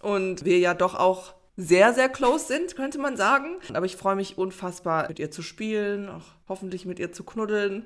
Und 0.02 0.46
wir 0.46 0.60
ja 0.60 0.74
doch 0.74 0.96
auch 0.96 1.34
sehr, 1.58 1.94
sehr 1.94 2.10
close 2.10 2.46
sind, 2.46 2.76
könnte 2.76 3.00
man 3.00 3.18
sagen. 3.18 3.58
Aber 3.74 3.86
ich 3.86 3.96
freue 3.96 4.16
mich 4.16 4.38
unfassbar, 4.38 5.08
mit 5.08 5.20
ihr 5.20 5.32
zu 5.32 5.42
spielen, 5.42 6.10
auch 6.10 6.26
hoffentlich 6.48 6.86
mit 6.86 7.00
ihr 7.00 7.12
zu 7.12 7.24
knuddeln. 7.24 7.86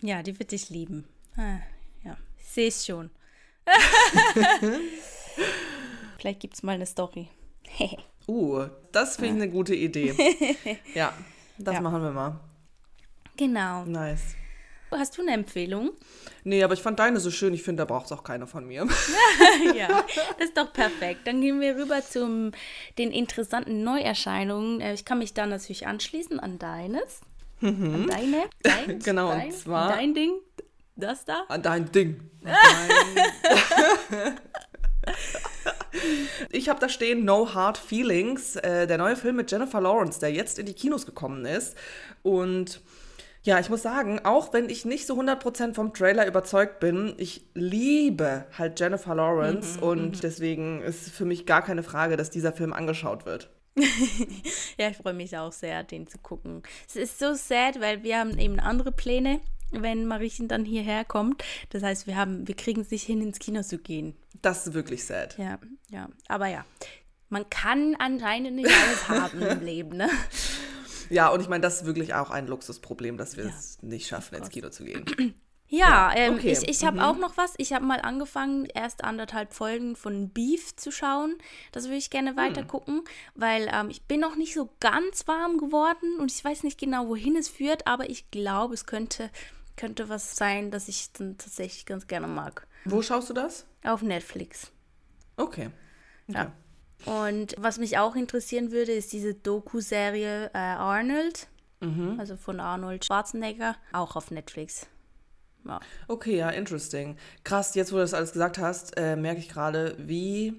Ja, 0.00 0.22
die 0.22 0.38
wird 0.38 0.52
dich 0.52 0.70
lieben. 0.70 1.04
Ah, 1.36 1.58
sehe 2.54 2.68
es 2.68 2.84
schon. 2.86 3.10
Vielleicht 6.18 6.40
gibt 6.40 6.54
es 6.54 6.62
mal 6.62 6.72
eine 6.74 6.86
Story. 6.86 7.28
uh, 8.28 8.64
das 8.92 9.16
finde 9.16 9.36
ich 9.38 9.42
eine 9.42 9.50
gute 9.50 9.74
Idee. 9.74 10.14
Ja. 10.94 11.12
Das 11.58 11.74
Ja. 11.74 11.80
machen 11.82 12.02
wir 12.02 12.10
mal. 12.10 12.40
Genau. 13.36 13.84
Nice. 13.84 14.34
Hast 14.90 15.16
du 15.16 15.22
eine 15.22 15.32
Empfehlung? 15.34 15.90
Nee, 16.42 16.64
aber 16.64 16.74
ich 16.74 16.80
fand 16.82 16.98
deine 16.98 17.20
so 17.20 17.30
schön. 17.30 17.54
Ich 17.54 17.62
finde, 17.62 17.82
da 17.82 17.84
braucht 17.84 18.06
es 18.06 18.12
auch 18.12 18.24
keine 18.24 18.46
von 18.48 18.66
mir. 18.66 18.88
ja, 19.76 20.04
das 20.38 20.48
ist 20.48 20.56
doch 20.56 20.72
perfekt. 20.72 21.20
Dann 21.26 21.40
gehen 21.40 21.60
wir 21.60 21.76
rüber 21.76 22.02
zu 22.02 22.50
den 22.98 23.12
interessanten 23.12 23.84
Neuerscheinungen. 23.84 24.80
Äh, 24.80 24.94
Ich 24.94 25.04
kann 25.04 25.18
mich 25.18 25.32
da 25.32 25.46
natürlich 25.46 25.86
anschließen 25.86 26.40
an 26.40 26.58
deines. 26.58 27.20
An 27.62 28.08
deine. 28.08 28.44
Dein, 28.62 28.96
Mhm. 28.96 28.98
Genau, 29.00 29.30
und 29.30 29.38
dein, 29.38 29.52
zwar- 29.52 29.90
Dein 29.92 30.14
Ding. 30.14 30.32
Das 31.00 31.24
da. 31.24 31.44
An 31.48 31.62
dein 31.62 31.90
Ding. 31.92 32.20
Dein- 32.42 34.36
ich 36.50 36.68
habe 36.68 36.80
da 36.80 36.88
stehen 36.88 37.24
No 37.24 37.54
Hard 37.54 37.78
Feelings, 37.78 38.56
äh, 38.56 38.86
der 38.86 38.98
neue 38.98 39.16
Film 39.16 39.36
mit 39.36 39.50
Jennifer 39.50 39.80
Lawrence, 39.80 40.20
der 40.20 40.32
jetzt 40.32 40.58
in 40.58 40.66
die 40.66 40.74
Kinos 40.74 41.06
gekommen 41.06 41.44
ist. 41.44 41.76
Und 42.22 42.80
ja, 43.42 43.58
ich 43.58 43.70
muss 43.70 43.82
sagen, 43.82 44.20
auch 44.24 44.52
wenn 44.52 44.68
ich 44.68 44.84
nicht 44.84 45.06
so 45.06 45.18
100% 45.18 45.74
vom 45.74 45.94
Trailer 45.94 46.26
überzeugt 46.26 46.78
bin, 46.80 47.14
ich 47.16 47.46
liebe 47.54 48.44
halt 48.56 48.78
Jennifer 48.78 49.14
Lawrence 49.14 49.80
und 49.80 50.22
deswegen 50.22 50.82
ist 50.82 51.10
für 51.10 51.24
mich 51.24 51.46
gar 51.46 51.62
keine 51.62 51.82
Frage, 51.82 52.16
dass 52.18 52.28
dieser 52.30 52.52
Film 52.52 52.72
angeschaut 52.72 53.24
wird. 53.26 53.48
Ja, 54.78 54.88
ich 54.88 54.96
freue 54.96 55.12
mich 55.12 55.36
auch 55.36 55.52
sehr, 55.52 55.84
den 55.84 56.06
zu 56.06 56.16
gucken. 56.18 56.62
Es 56.88 56.96
ist 56.96 57.18
so 57.18 57.34
sad, 57.34 57.80
weil 57.80 58.02
wir 58.02 58.18
haben 58.18 58.38
eben 58.38 58.58
andere 58.58 58.92
Pläne, 58.92 59.40
wenn 59.70 60.06
Mariechen 60.06 60.48
dann 60.48 60.64
hierher 60.64 61.04
kommt. 61.04 61.42
Das 61.70 61.82
heißt, 61.82 62.06
wir 62.06 62.16
haben, 62.16 62.46
wir 62.48 62.56
kriegen 62.56 62.82
es 62.82 62.90
nicht 62.90 63.04
hin, 63.04 63.22
ins 63.22 63.38
Kino 63.38 63.62
zu 63.62 63.78
gehen. 63.78 64.14
Das 64.42 64.66
ist 64.66 64.74
wirklich 64.74 65.04
sad. 65.04 65.36
Ja, 65.38 65.58
ja. 65.88 66.08
Aber 66.28 66.46
ja, 66.46 66.64
man 67.28 67.48
kann 67.48 67.96
anscheinend 67.98 68.56
nicht 68.56 68.70
alles 68.70 69.08
haben 69.08 69.42
im 69.42 69.60
Leben, 69.60 69.96
ne? 69.96 70.08
Ja, 71.10 71.28
und 71.30 71.40
ich 71.40 71.48
meine, 71.48 71.60
das 71.60 71.80
ist 71.80 71.86
wirklich 71.86 72.14
auch 72.14 72.30
ein 72.30 72.46
Luxusproblem, 72.46 73.16
dass 73.16 73.36
wir 73.36 73.46
es 73.46 73.82
nicht 73.82 74.06
schaffen, 74.06 74.36
ins 74.36 74.48
Kino 74.48 74.70
zu 74.70 74.84
gehen. 74.84 75.04
Ja, 75.72 76.10
ähm, 76.16 76.34
okay. 76.34 76.50
ich, 76.50 76.68
ich 76.68 76.84
habe 76.84 77.04
auch 77.06 77.16
noch 77.16 77.36
was. 77.36 77.54
Ich 77.56 77.72
habe 77.72 77.84
mal 77.84 78.00
angefangen, 78.00 78.66
erst 78.74 79.04
anderthalb 79.04 79.54
Folgen 79.54 79.94
von 79.94 80.30
Beef 80.30 80.74
zu 80.74 80.90
schauen. 80.90 81.36
Das 81.70 81.84
würde 81.84 81.98
ich 81.98 82.10
gerne 82.10 82.36
weiter 82.36 82.64
gucken, 82.64 83.04
weil 83.36 83.70
ähm, 83.72 83.88
ich 83.88 84.02
bin 84.02 84.18
noch 84.18 84.34
nicht 84.34 84.52
so 84.52 84.68
ganz 84.80 85.28
warm 85.28 85.58
geworden 85.58 86.18
und 86.18 86.32
ich 86.32 86.44
weiß 86.44 86.64
nicht 86.64 86.76
genau, 86.80 87.06
wohin 87.06 87.36
es 87.36 87.48
führt, 87.48 87.86
aber 87.86 88.10
ich 88.10 88.32
glaube, 88.32 88.74
es 88.74 88.84
könnte, 88.84 89.30
könnte 89.80 90.10
was 90.10 90.36
sein, 90.36 90.70
das 90.70 90.88
ich 90.88 91.10
dann 91.12 91.38
tatsächlich 91.38 91.86
ganz 91.86 92.06
gerne 92.06 92.26
mag. 92.26 92.66
Wo 92.84 93.00
schaust 93.00 93.30
du 93.30 93.34
das? 93.34 93.64
Auf 93.82 94.02
Netflix. 94.02 94.70
Okay. 95.36 95.70
Ja. 96.28 96.52
Und 97.06 97.54
was 97.58 97.78
mich 97.78 97.96
auch 97.96 98.14
interessieren 98.14 98.72
würde, 98.72 98.92
ist 98.92 99.12
diese 99.14 99.32
Doku-Serie 99.32 100.50
äh, 100.52 100.58
Arnold. 100.58 101.48
Also 102.18 102.36
von 102.36 102.60
Arnold 102.60 103.06
Schwarzenegger, 103.06 103.74
auch 103.92 104.14
auf 104.14 104.30
Netflix. 104.30 104.86
Ja. 105.66 105.80
Okay, 106.08 106.36
ja, 106.36 106.50
interesting. 106.50 107.16
Krass, 107.42 107.74
jetzt 107.74 107.90
wo 107.90 107.96
du 107.96 108.02
das 108.02 108.12
alles 108.12 108.32
gesagt 108.32 108.58
hast, 108.58 108.98
äh, 108.98 109.16
merke 109.16 109.40
ich 109.40 109.48
gerade, 109.48 109.94
wie 109.98 110.52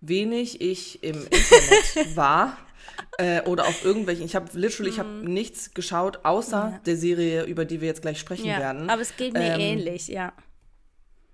wenig 0.00 0.60
ich 0.60 1.02
im 1.02 1.16
Internet 1.24 2.16
war. 2.16 2.56
Äh, 3.18 3.42
oder 3.42 3.66
auf 3.66 3.84
irgendwelchen. 3.84 4.24
Ich 4.24 4.34
habe 4.34 4.46
literally, 4.54 4.90
ich 4.90 4.98
habe 4.98 5.08
nichts 5.08 5.74
geschaut, 5.74 6.20
außer 6.24 6.80
der 6.86 6.96
Serie, 6.96 7.44
über 7.44 7.64
die 7.64 7.80
wir 7.80 7.88
jetzt 7.88 8.02
gleich 8.02 8.18
sprechen 8.18 8.46
ja. 8.46 8.58
werden. 8.58 8.88
Aber 8.88 9.02
es 9.02 9.16
geht 9.16 9.34
mir 9.34 9.54
Ähm, 9.54 9.60
ähnlich, 9.60 10.08
ja. 10.08 10.32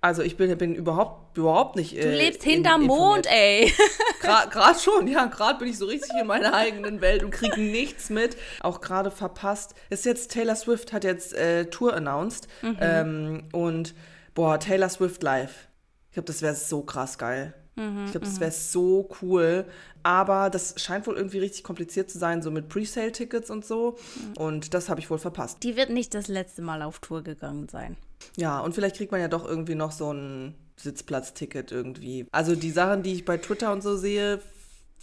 Also 0.00 0.22
ich 0.22 0.36
bin, 0.36 0.56
bin 0.56 0.74
überhaupt, 0.74 1.36
überhaupt 1.36 1.74
nicht. 1.74 1.96
Du 1.96 2.08
lebst 2.08 2.44
hinterm 2.44 2.84
Mond, 2.84 3.26
ey. 3.28 3.72
Gerade 4.20 4.78
schon, 4.78 5.08
ja, 5.08 5.26
gerade 5.26 5.58
bin 5.58 5.68
ich 5.68 5.78
so 5.78 5.86
richtig 5.86 6.12
in 6.20 6.26
meiner 6.26 6.54
eigenen 6.54 7.00
Welt 7.00 7.24
und 7.24 7.30
kriege 7.30 7.60
nichts 7.60 8.10
mit. 8.10 8.36
Auch 8.60 8.80
gerade 8.80 9.10
verpasst. 9.10 9.74
Ist 9.90 10.04
jetzt 10.04 10.32
Taylor 10.32 10.56
Swift 10.56 10.92
hat 10.92 11.04
jetzt 11.04 11.32
äh, 11.34 11.66
Tour 11.66 11.94
announced 11.94 12.48
ähm, 12.80 13.48
und 13.52 13.94
boah, 14.34 14.58
Taylor 14.58 14.88
Swift 14.88 15.22
live. 15.22 15.68
Ich 16.08 16.14
glaube, 16.14 16.26
das 16.26 16.42
wäre 16.42 16.54
so 16.54 16.82
krass 16.82 17.18
geil. 17.18 17.54
Ich 17.76 18.12
glaube, 18.12 18.26
das 18.26 18.40
wäre 18.40 18.52
so 18.52 19.08
cool. 19.20 19.66
Aber 20.02 20.50
das 20.50 20.74
scheint 20.80 21.06
wohl 21.06 21.16
irgendwie 21.16 21.38
richtig 21.38 21.62
kompliziert 21.62 22.10
zu 22.10 22.18
sein, 22.18 22.40
so 22.40 22.50
mit 22.50 22.68
Presale-Tickets 22.68 23.50
und 23.50 23.66
so. 23.66 23.98
Und 24.38 24.72
das 24.72 24.88
habe 24.88 25.00
ich 25.00 25.10
wohl 25.10 25.18
verpasst. 25.18 25.62
Die 25.62 25.76
wird 25.76 25.90
nicht 25.90 26.14
das 26.14 26.28
letzte 26.28 26.62
Mal 26.62 26.82
auf 26.82 27.00
Tour 27.00 27.22
gegangen 27.22 27.68
sein. 27.68 27.96
Ja, 28.36 28.60
und 28.60 28.74
vielleicht 28.74 28.96
kriegt 28.96 29.12
man 29.12 29.20
ja 29.20 29.28
doch 29.28 29.44
irgendwie 29.46 29.74
noch 29.74 29.92
so 29.92 30.12
ein 30.12 30.54
Sitzplatzticket 30.76 31.72
irgendwie. 31.72 32.26
Also 32.32 32.54
die 32.54 32.70
Sachen, 32.70 33.02
die 33.02 33.12
ich 33.12 33.24
bei 33.24 33.36
Twitter 33.36 33.72
und 33.72 33.82
so 33.82 33.96
sehe 33.96 34.40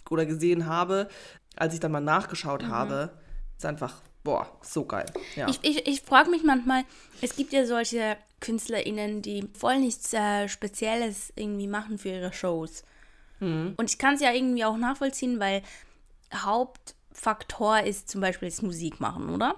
oder 0.09 0.25
gesehen 0.25 0.65
habe, 0.65 1.09
als 1.55 1.73
ich 1.73 1.79
dann 1.79 1.91
mal 1.91 2.01
nachgeschaut 2.01 2.63
habe, 2.63 3.11
ist 3.57 3.65
einfach, 3.65 4.01
boah, 4.23 4.47
so 4.61 4.85
geil. 4.85 5.05
Ja. 5.35 5.47
Ich, 5.47 5.59
ich, 5.63 5.87
ich 5.87 6.01
frage 6.01 6.29
mich 6.29 6.43
manchmal, 6.43 6.83
es 7.21 7.35
gibt 7.35 7.53
ja 7.53 7.65
solche 7.65 8.17
KünstlerInnen, 8.43 9.21
die 9.21 9.47
voll 9.57 9.79
nichts 9.79 10.13
äh, 10.13 10.47
Spezielles 10.47 11.33
irgendwie 11.35 11.67
machen 11.67 11.97
für 11.97 12.09
ihre 12.09 12.33
Shows. 12.33 12.83
Und 13.39 13.75
ich 13.89 13.97
kann 13.97 14.13
es 14.15 14.21
ja 14.21 14.31
irgendwie 14.31 14.63
auch 14.63 14.77
nachvollziehen, 14.77 15.37
weil 15.39 15.63
Hauptfaktor 16.33 17.81
ist 17.81 18.09
zum 18.09 18.21
Beispiel 18.21 18.47
das 18.49 18.61
Musik 18.61 18.99
machen, 18.99 19.29
oder? 19.29 19.55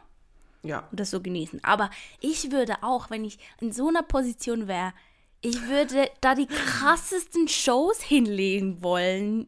ja. 0.64 0.88
Und 0.90 1.00
das 1.00 1.12
so 1.12 1.22
genießen. 1.22 1.64
Aber 1.64 1.92
ich 2.20 2.52
würde 2.52 2.78
auch, 2.82 3.12
wenn 3.12 3.24
ich 3.24 3.38
in 3.62 3.72
so 3.72 3.88
einer 3.88 4.02
Position 4.02 4.68
wäre, 4.68 4.94
ich 5.42 5.68
würde 5.68 6.10
da 6.22 6.34
die 6.34 6.48
krassesten 6.48 7.48
Shows 7.48 8.02
hinlegen 8.02 8.82
wollen, 8.82 9.46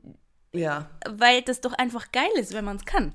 Ja. 0.53 0.87
weil 1.09 1.41
das 1.41 1.59
doch 1.61 1.73
einfach 1.73 2.11
geil 2.11 2.29
ist, 2.35 2.53
wenn 2.53 2.65
man 2.65 2.77
es 2.77 2.85
kann. 2.85 3.13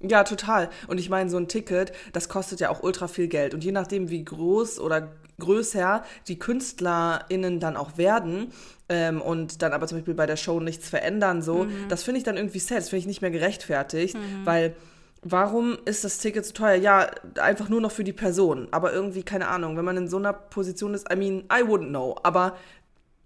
Ja, 0.00 0.24
total. 0.24 0.70
Und 0.88 0.98
ich 0.98 1.10
meine, 1.10 1.28
so 1.28 1.36
ein 1.36 1.48
Ticket, 1.48 1.92
das 2.14 2.30
kostet 2.30 2.60
ja 2.60 2.70
auch 2.70 2.82
ultra 2.82 3.06
viel 3.08 3.28
Geld. 3.28 3.52
Und 3.52 3.62
je 3.62 3.72
nachdem, 3.72 4.08
wie 4.08 4.24
groß 4.24 4.80
oder 4.80 5.12
größer 5.42 6.02
die 6.28 6.38
KünstlerInnen 6.38 7.60
dann 7.60 7.76
auch 7.76 7.98
werden 7.98 8.52
ähm, 8.88 9.20
und 9.20 9.62
dann 9.62 9.72
aber 9.72 9.86
zum 9.86 9.98
Beispiel 9.98 10.14
bei 10.14 10.26
der 10.26 10.36
Show 10.36 10.60
nichts 10.60 10.88
verändern, 10.88 11.42
so, 11.42 11.66
das 11.88 12.02
finde 12.02 12.18
ich 12.18 12.24
dann 12.24 12.36
irgendwie 12.36 12.58
sad. 12.58 12.78
Das 12.78 12.88
finde 12.88 13.00
ich 13.00 13.06
nicht 13.06 13.20
mehr 13.22 13.30
gerechtfertigt, 13.30 14.16
weil 14.44 14.74
warum 15.22 15.78
ist 15.84 16.02
das 16.04 16.18
Ticket 16.18 16.44
so 16.44 16.52
teuer? 16.52 16.74
Ja, 16.74 17.10
einfach 17.40 17.68
nur 17.68 17.80
noch 17.80 17.92
für 17.92 18.04
die 18.04 18.12
Person. 18.12 18.68
Aber 18.72 18.92
irgendwie, 18.92 19.22
keine 19.22 19.48
Ahnung, 19.48 19.76
wenn 19.76 19.84
man 19.84 19.96
in 19.96 20.08
so 20.08 20.16
einer 20.16 20.32
Position 20.32 20.94
ist, 20.94 21.12
I 21.12 21.16
mean, 21.16 21.44
I 21.52 21.62
wouldn't 21.62 21.88
know. 21.90 22.16
Aber 22.24 22.56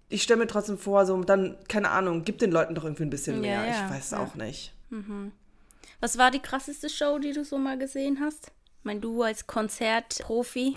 ich 0.09 0.23
stelle 0.23 0.39
mir 0.39 0.47
trotzdem 0.47 0.77
vor, 0.77 1.05
so 1.05 1.21
dann, 1.23 1.57
keine 1.67 1.89
Ahnung, 1.89 2.23
gib 2.23 2.37
den 2.37 2.51
Leuten 2.51 2.75
doch 2.75 2.83
irgendwie 2.83 3.03
ein 3.03 3.09
bisschen 3.09 3.35
Ja, 3.35 3.41
mehr. 3.41 3.65
ja, 3.65 3.85
ich 3.87 3.93
weiß 3.95 4.11
ja. 4.11 4.19
auch 4.19 4.35
nicht. 4.35 4.73
Was 5.99 6.17
war 6.17 6.29
die 6.31 6.39
krasseste 6.39 6.87
Show, 6.89 7.17
die 7.19 7.33
du 7.33 7.43
so 7.43 7.57
mal 7.57 7.77
gesehen 7.77 8.19
hast? 8.21 8.51
Ich 8.79 8.85
meine, 8.85 8.99
du 8.99 9.23
als 9.23 9.47
Konzertprofi. 9.47 10.75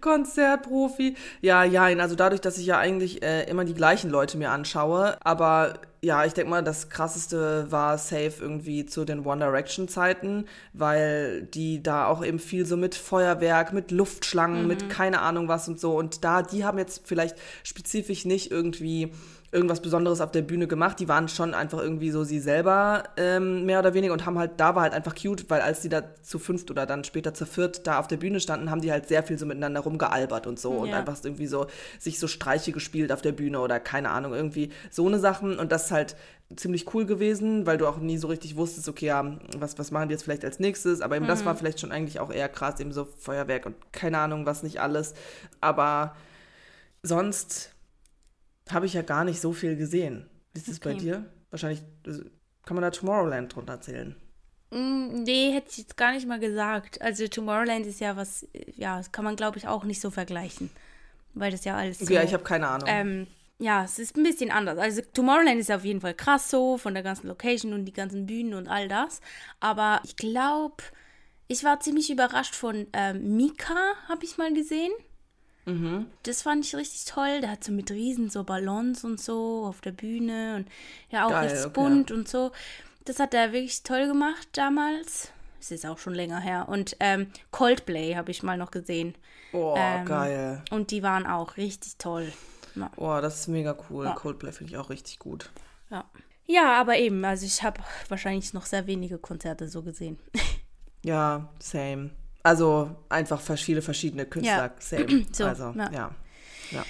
Konzertprofi. 0.00 1.16
Ja, 1.40 1.64
ja, 1.64 1.84
also 1.84 2.14
dadurch, 2.14 2.40
dass 2.40 2.58
ich 2.58 2.66
ja 2.66 2.78
eigentlich 2.78 3.22
äh, 3.22 3.48
immer 3.48 3.64
die 3.64 3.74
gleichen 3.74 4.10
Leute 4.10 4.36
mir 4.38 4.50
anschaue, 4.50 5.16
aber 5.24 5.80
ja, 6.02 6.24
ich 6.24 6.34
denke 6.34 6.50
mal, 6.50 6.62
das 6.62 6.88
krasseste 6.88 7.70
war 7.72 7.98
safe 7.98 8.34
irgendwie 8.38 8.86
zu 8.86 9.04
den 9.04 9.26
One 9.26 9.44
Direction 9.44 9.88
Zeiten, 9.88 10.44
weil 10.72 11.42
die 11.42 11.82
da 11.82 12.06
auch 12.06 12.24
eben 12.24 12.38
viel 12.38 12.64
so 12.64 12.76
mit 12.76 12.94
Feuerwerk, 12.94 13.72
mit 13.72 13.90
Luftschlangen, 13.90 14.68
mit 14.68 14.88
keine 14.88 15.20
Ahnung 15.20 15.48
was 15.48 15.68
und 15.68 15.80
so. 15.80 15.96
Und 15.96 16.22
da, 16.22 16.42
die 16.42 16.64
haben 16.64 16.78
jetzt 16.78 17.02
vielleicht 17.06 17.36
spezifisch 17.64 18.24
nicht 18.24 18.52
irgendwie 18.52 19.12
irgendwas 19.52 19.80
Besonderes 19.80 20.20
auf 20.20 20.32
der 20.32 20.42
Bühne 20.42 20.66
gemacht. 20.66 20.98
Die 20.98 21.08
waren 21.08 21.28
schon 21.28 21.54
einfach 21.54 21.78
irgendwie 21.78 22.10
so 22.10 22.24
sie 22.24 22.40
selber 22.40 23.04
ähm, 23.16 23.64
mehr 23.64 23.78
oder 23.78 23.94
weniger 23.94 24.12
und 24.12 24.26
haben 24.26 24.38
halt, 24.38 24.52
da 24.58 24.74
war 24.74 24.82
halt 24.82 24.92
einfach 24.92 25.14
cute, 25.14 25.48
weil 25.48 25.60
als 25.60 25.80
die 25.80 25.88
da 25.88 26.02
zu 26.22 26.38
fünft 26.38 26.70
oder 26.70 26.84
dann 26.86 27.04
später 27.04 27.32
zu 27.32 27.46
viert 27.46 27.86
da 27.86 27.98
auf 27.98 28.08
der 28.08 28.16
Bühne 28.16 28.40
standen, 28.40 28.70
haben 28.70 28.80
die 28.80 28.90
halt 28.90 29.08
sehr 29.08 29.22
viel 29.22 29.38
so 29.38 29.46
miteinander 29.46 29.80
rumgealbert 29.80 30.46
und 30.46 30.58
so 30.58 30.72
und 30.72 30.90
Ja. 30.90 30.98
einfach 30.98 31.16
irgendwie 31.22 31.46
so 31.46 31.66
sich 31.98 32.18
so 32.18 32.26
Streiche 32.28 32.72
gespielt 32.72 33.12
auf 33.12 33.22
der 33.22 33.32
Bühne 33.32 33.60
oder 33.60 33.78
keine 33.80 34.10
Ahnung, 34.10 34.34
irgendwie 34.34 34.70
so 34.90 35.06
eine 35.06 35.18
Sachen 35.18 35.58
und 35.58 35.70
das 35.72 35.86
ist 35.86 35.90
halt 35.92 36.16
ziemlich 36.54 36.92
cool 36.94 37.06
gewesen, 37.06 37.66
weil 37.66 37.76
du 37.76 37.86
auch 37.88 37.96
nie 37.98 38.18
so 38.18 38.28
richtig 38.28 38.56
wusstest, 38.56 38.88
okay, 38.88 39.06
ja, 39.06 39.36
was, 39.58 39.78
was 39.78 39.90
machen 39.90 40.08
die 40.08 40.12
jetzt 40.12 40.22
vielleicht 40.22 40.44
als 40.44 40.60
nächstes, 40.60 41.00
aber 41.00 41.16
eben 41.16 41.26
das 41.26 41.44
war 41.44 41.56
vielleicht 41.56 41.80
schon 41.80 41.90
eigentlich 41.90 42.20
auch 42.20 42.30
eher 42.32 42.48
krass, 42.48 42.78
eben 42.78 42.92
so 42.92 43.04
Feuerwerk 43.18 43.66
und 43.66 43.74
keine 43.92 44.18
Ahnung, 44.18 44.46
was 44.46 44.62
nicht 44.62 44.80
alles, 44.80 45.14
aber 45.60 46.14
sonst 47.02 47.72
habe 48.70 48.86
ich 48.86 48.94
ja 48.94 49.02
gar 49.02 49.24
nicht 49.24 49.40
so 49.40 49.52
viel 49.52 49.76
gesehen. 49.76 50.28
Wie 50.54 50.60
ist 50.60 50.70
es 50.70 50.80
bei 50.80 50.94
Okay. 50.94 51.00
dir? 51.00 51.24
Wahrscheinlich 51.50 51.82
äh, 52.06 52.20
kann 52.64 52.74
man 52.74 52.82
da 52.82 52.90
Tomorrowland 52.90 53.54
drunter 53.54 53.80
zählen. 53.80 54.16
Mm, 54.70 55.22
Nee, 55.24 55.52
hätte 55.52 55.70
ich 55.70 55.78
jetzt 55.78 55.96
gar 55.96 56.12
nicht 56.12 56.26
mal 56.26 56.38
gesagt. 56.40 57.00
Also 57.00 57.26
Tomorrowland 57.28 57.86
ist 57.86 58.00
ja 58.00 58.16
was, 58.16 58.46
ja, 58.74 58.98
das 58.98 59.12
kann 59.12 59.24
man 59.24 59.36
glaube 59.36 59.58
ich 59.58 59.68
auch 59.68 59.84
nicht 59.84 60.00
so 60.00 60.10
vergleichen. 60.10 60.70
Weil 61.34 61.50
das 61.52 61.64
ja 61.64 61.76
alles 61.76 62.06
so, 62.06 62.14
Ja, 62.14 62.22
ich 62.22 62.32
habe 62.34 62.44
keine 62.44 62.68
Ahnung. 62.68 62.88
ähm, 62.88 63.26
ja, 63.58 63.84
es 63.84 63.98
ist 63.98 64.16
ein 64.16 64.22
bisschen 64.24 64.50
anders. 64.50 64.78
Also 64.78 65.02
Tomorrowland 65.14 65.60
ist 65.60 65.70
auf 65.72 65.84
jeden 65.84 66.00
Fall 66.00 66.14
krass 66.14 66.50
so, 66.50 66.78
von 66.78 66.94
der 66.94 67.02
ganzen 67.02 67.28
Location 67.28 67.72
und 67.72 67.84
die 67.86 67.92
ganzen 67.92 68.26
Bühnen 68.26 68.54
und 68.54 68.68
all 68.68 68.88
das. 68.88 69.20
Aber 69.60 70.00
ich 70.04 70.16
glaube, 70.16 70.76
ich 71.48 71.64
war 71.64 71.80
ziemlich 71.80 72.10
überrascht 72.10 72.54
von 72.54 72.86
ähm, 72.92 73.36
Mika, 73.36 73.76
habe 74.08 74.24
ich 74.24 74.38
mal 74.38 74.52
gesehen. 74.54 74.92
Mhm. 75.66 76.06
Das 76.22 76.42
fand 76.42 76.64
ich 76.64 76.74
richtig 76.74 77.04
toll. 77.04 77.40
Der 77.42 77.50
hat 77.50 77.64
so 77.64 77.72
mit 77.72 77.90
Riesen 77.90 78.30
so 78.30 78.44
Ballons 78.44 79.04
und 79.04 79.20
so 79.20 79.64
auf 79.66 79.80
der 79.80 79.92
Bühne 79.92 80.56
und 80.56 80.68
ja 81.10 81.26
auch 81.26 81.30
Geil, 81.30 81.48
richtig 81.48 81.66
okay. 81.66 81.74
bunt 81.74 82.10
und 82.10 82.28
so. 82.28 82.52
Das 83.04 83.18
hat 83.20 83.34
er 83.34 83.52
wirklich 83.52 83.82
toll 83.82 84.06
gemacht 84.06 84.48
damals. 84.52 85.30
es 85.60 85.70
ist 85.70 85.84
auch 85.86 85.98
schon 85.98 86.14
länger 86.14 86.40
her. 86.40 86.66
Und 86.68 86.96
ähm, 87.00 87.28
Coldplay 87.50 88.14
habe 88.14 88.30
ich 88.30 88.42
mal 88.42 88.56
noch 88.56 88.70
gesehen. 88.70 89.14
Oh, 89.52 89.74
Ähm, 89.76 90.04
geil. 90.06 90.62
Und 90.70 90.90
die 90.90 91.02
waren 91.02 91.26
auch 91.26 91.56
richtig 91.56 91.96
toll. 91.98 92.32
Ja. 92.74 92.90
Oh, 92.96 93.18
das 93.20 93.40
ist 93.40 93.48
mega 93.48 93.76
cool. 93.90 94.04
Ja. 94.06 94.12
Coldplay 94.12 94.52
finde 94.52 94.72
ich 94.72 94.78
auch 94.78 94.90
richtig 94.90 95.18
gut. 95.18 95.50
Ja. 95.90 96.04
ja, 96.46 96.80
aber 96.80 96.96
eben, 96.98 97.24
also 97.24 97.46
ich 97.46 97.62
habe 97.62 97.80
wahrscheinlich 98.08 98.52
noch 98.52 98.66
sehr 98.66 98.86
wenige 98.86 99.18
Konzerte 99.18 99.68
so 99.68 99.82
gesehen. 99.82 100.18
Ja, 101.02 101.48
same. 101.60 102.10
Also 102.46 102.94
einfach 103.08 103.40
viele 103.40 103.82
verschiedene 103.82 104.24
Künstler. 104.24 104.72
Ja. 104.72 104.74
Same. 104.78 105.26
So, 105.32 105.46
also, 105.46 105.74
ja. 105.76 105.90
ja. 105.90 106.10
ja. 106.70 106.84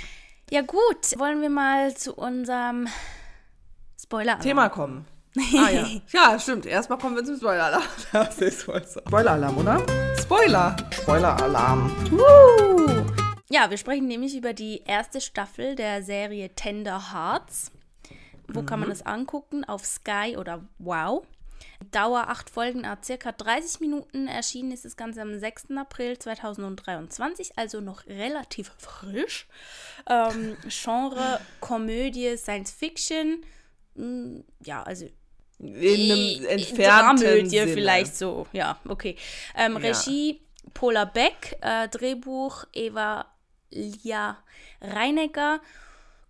Ja 0.51 0.61
gut, 0.61 1.19
wollen 1.19 1.41
wir 1.41 1.49
mal 1.49 1.97
zu 1.97 2.15
unserem 2.15 2.87
Spoiler 3.99 4.39
Thema 4.39 4.69
kommen. 4.69 5.07
Ah 5.57 5.71
ja. 5.71 5.87
Ja, 6.13 6.39
stimmt. 6.39 6.67
Erstmal 6.67 6.99
kommen 6.99 7.17
wir 7.17 7.25
zum 7.25 7.39
Spoiler-Alarm. 7.39 7.83
Das 8.13 8.39
ist. 8.39 8.61
Spoiler-Alarm, 8.61 9.57
oder? 9.57 9.83
Spoiler. 10.21 10.77
Spoiler-Alarm. 10.93 11.91
Woo! 12.11 13.07
Ja, 13.49 13.71
wir 13.71 13.79
sprechen 13.79 14.09
nämlich 14.09 14.37
über 14.37 14.53
die 14.53 14.83
erste 14.85 15.23
Staffel 15.23 15.75
der 15.75 16.03
Serie 16.03 16.51
Tender 16.55 17.15
Hearts. 17.15 17.73
Wo 18.49 18.63
kann 18.63 18.81
man 18.81 18.91
das 18.91 19.07
angucken? 19.07 19.65
Auf 19.65 19.87
Sky 19.87 20.37
oder 20.39 20.69
Wow. 20.79 21.25
Dauer 21.91 22.29
acht 22.29 22.51
Folgen, 22.51 22.85
a 22.85 22.99
circa 23.03 23.33
30 23.33 23.81
Minuten. 23.81 24.29
Erschienen 24.29 24.73
ist 24.73 24.85
das 24.85 24.97
Ganze 24.97 25.23
am 25.23 25.39
6. 25.39 25.67
April 25.77 26.19
2023, 26.19 27.53
also 27.57 27.81
noch 27.81 28.07
relativ 28.07 28.73
frisch. 28.79 29.47
Ähm, 30.09 30.57
Genre 30.69 31.41
Komödie, 31.61 32.37
Science 32.37 32.71
Fiction. 32.73 33.45
Mm, 33.95 34.41
Ja, 34.65 34.83
also 34.83 35.07
In 35.59 36.13
einem 36.13 36.45
entfernten 36.47 37.17
Dramödie 37.25 37.49
Sinne. 37.59 37.73
vielleicht 37.73 38.17
so, 38.17 38.47
ja, 38.53 38.79
okay. 38.89 39.17
Ähm, 39.57 39.73
Ja. 39.75 39.79
Regie 39.93 40.41
Paula 40.75 41.05
Beck, 41.05 41.57
äh, 41.61 41.89
Drehbuch 41.89 42.65
Eva 42.73 43.27
Lia 43.71 44.37
Reinecker, 44.81 45.61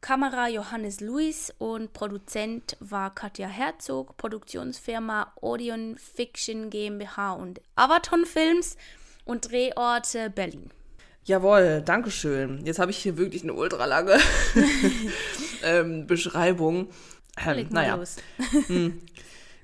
Kamera 0.06 0.46
Johannes 0.48 1.00
Luis 1.00 1.52
und 1.58 1.92
Produzent 1.92 2.76
war 2.78 3.12
Katja 3.12 3.48
Herzog, 3.48 4.16
Produktionsfirma 4.16 5.32
Odeon 5.40 5.96
Fiction 5.98 6.70
GmbH 6.70 7.32
und 7.32 7.60
Avaton 7.74 8.24
Films 8.24 8.76
und 9.24 9.50
Drehorte 9.50 10.30
Berlin. 10.30 10.70
Jawohl, 11.24 11.82
Dankeschön. 11.84 12.64
Jetzt 12.64 12.78
habe 12.78 12.92
ich 12.92 12.98
hier 12.98 13.16
wirklich 13.16 13.42
eine 13.42 13.54
ultralange 13.54 14.16
ähm, 15.64 16.06
Beschreibung. 16.06 16.88
Ähm, 17.44 17.66
naja, 17.70 17.96
los. 17.96 18.14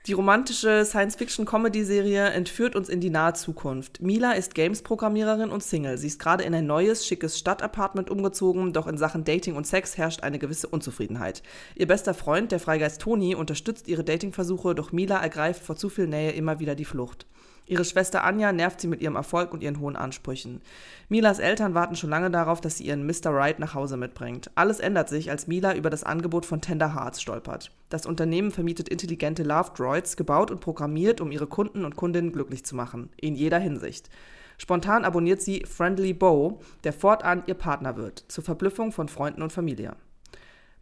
Die 0.08 0.14
romantische 0.14 0.84
Science-Fiction-Comedy-Serie 0.84 2.30
entführt 2.30 2.74
uns 2.74 2.88
in 2.88 2.98
die 2.98 3.08
nahe 3.08 3.34
Zukunft. 3.34 4.02
Mila 4.02 4.32
ist 4.32 4.56
Games-Programmiererin 4.56 5.50
und 5.50 5.62
Single. 5.62 5.96
Sie 5.96 6.08
ist 6.08 6.18
gerade 6.18 6.42
in 6.42 6.52
ein 6.56 6.66
neues, 6.66 7.06
schickes 7.06 7.38
Stadtapartment 7.38 8.10
umgezogen, 8.10 8.72
doch 8.72 8.88
in 8.88 8.98
Sachen 8.98 9.22
Dating 9.22 9.54
und 9.54 9.64
Sex 9.64 9.96
herrscht 9.96 10.24
eine 10.24 10.40
gewisse 10.40 10.66
Unzufriedenheit. 10.66 11.44
Ihr 11.76 11.86
bester 11.86 12.14
Freund, 12.14 12.50
der 12.50 12.58
Freigeist 12.58 13.00
Toni, 13.00 13.36
unterstützt 13.36 13.86
ihre 13.86 14.02
Datingversuche, 14.02 14.74
doch 14.74 14.90
Mila 14.90 15.22
ergreift 15.22 15.62
vor 15.62 15.76
zu 15.76 15.88
viel 15.88 16.08
Nähe 16.08 16.32
immer 16.32 16.58
wieder 16.58 16.74
die 16.74 16.84
Flucht. 16.84 17.26
Ihre 17.66 17.84
Schwester 17.84 18.24
Anja 18.24 18.52
nervt 18.52 18.80
sie 18.80 18.88
mit 18.88 19.00
ihrem 19.00 19.16
Erfolg 19.16 19.52
und 19.52 19.62
ihren 19.62 19.80
hohen 19.80 19.96
Ansprüchen. 19.96 20.60
Milas 21.08 21.38
Eltern 21.38 21.74
warten 21.74 21.96
schon 21.96 22.10
lange 22.10 22.30
darauf, 22.30 22.60
dass 22.60 22.78
sie 22.78 22.84
ihren 22.84 23.06
Mr. 23.06 23.26
Right 23.26 23.58
nach 23.58 23.74
Hause 23.74 23.96
mitbringt. 23.96 24.50
Alles 24.56 24.80
ändert 24.80 25.08
sich, 25.08 25.30
als 25.30 25.46
Mila 25.46 25.74
über 25.74 25.88
das 25.88 26.04
Angebot 26.04 26.44
von 26.44 26.60
Tender 26.60 26.94
Hearts 26.94 27.22
stolpert. 27.22 27.70
Das 27.88 28.04
Unternehmen 28.04 28.50
vermietet 28.50 28.88
intelligente 28.88 29.42
Love 29.42 29.70
Droids, 29.76 30.16
gebaut 30.16 30.50
und 30.50 30.60
programmiert, 30.60 31.20
um 31.20 31.30
ihre 31.30 31.46
Kunden 31.46 31.84
und 31.84 31.96
Kundinnen 31.96 32.32
glücklich 32.32 32.64
zu 32.64 32.74
machen. 32.74 33.10
In 33.16 33.34
jeder 33.34 33.58
Hinsicht. 33.58 34.10
Spontan 34.58 35.04
abonniert 35.04 35.40
sie 35.40 35.64
Friendly 35.64 36.12
Bo, 36.14 36.60
der 36.84 36.92
fortan 36.92 37.42
ihr 37.46 37.54
Partner 37.54 37.96
wird, 37.96 38.24
zur 38.28 38.44
Verblüffung 38.44 38.92
von 38.92 39.08
Freunden 39.08 39.42
und 39.42 39.52
Familie. 39.52 39.96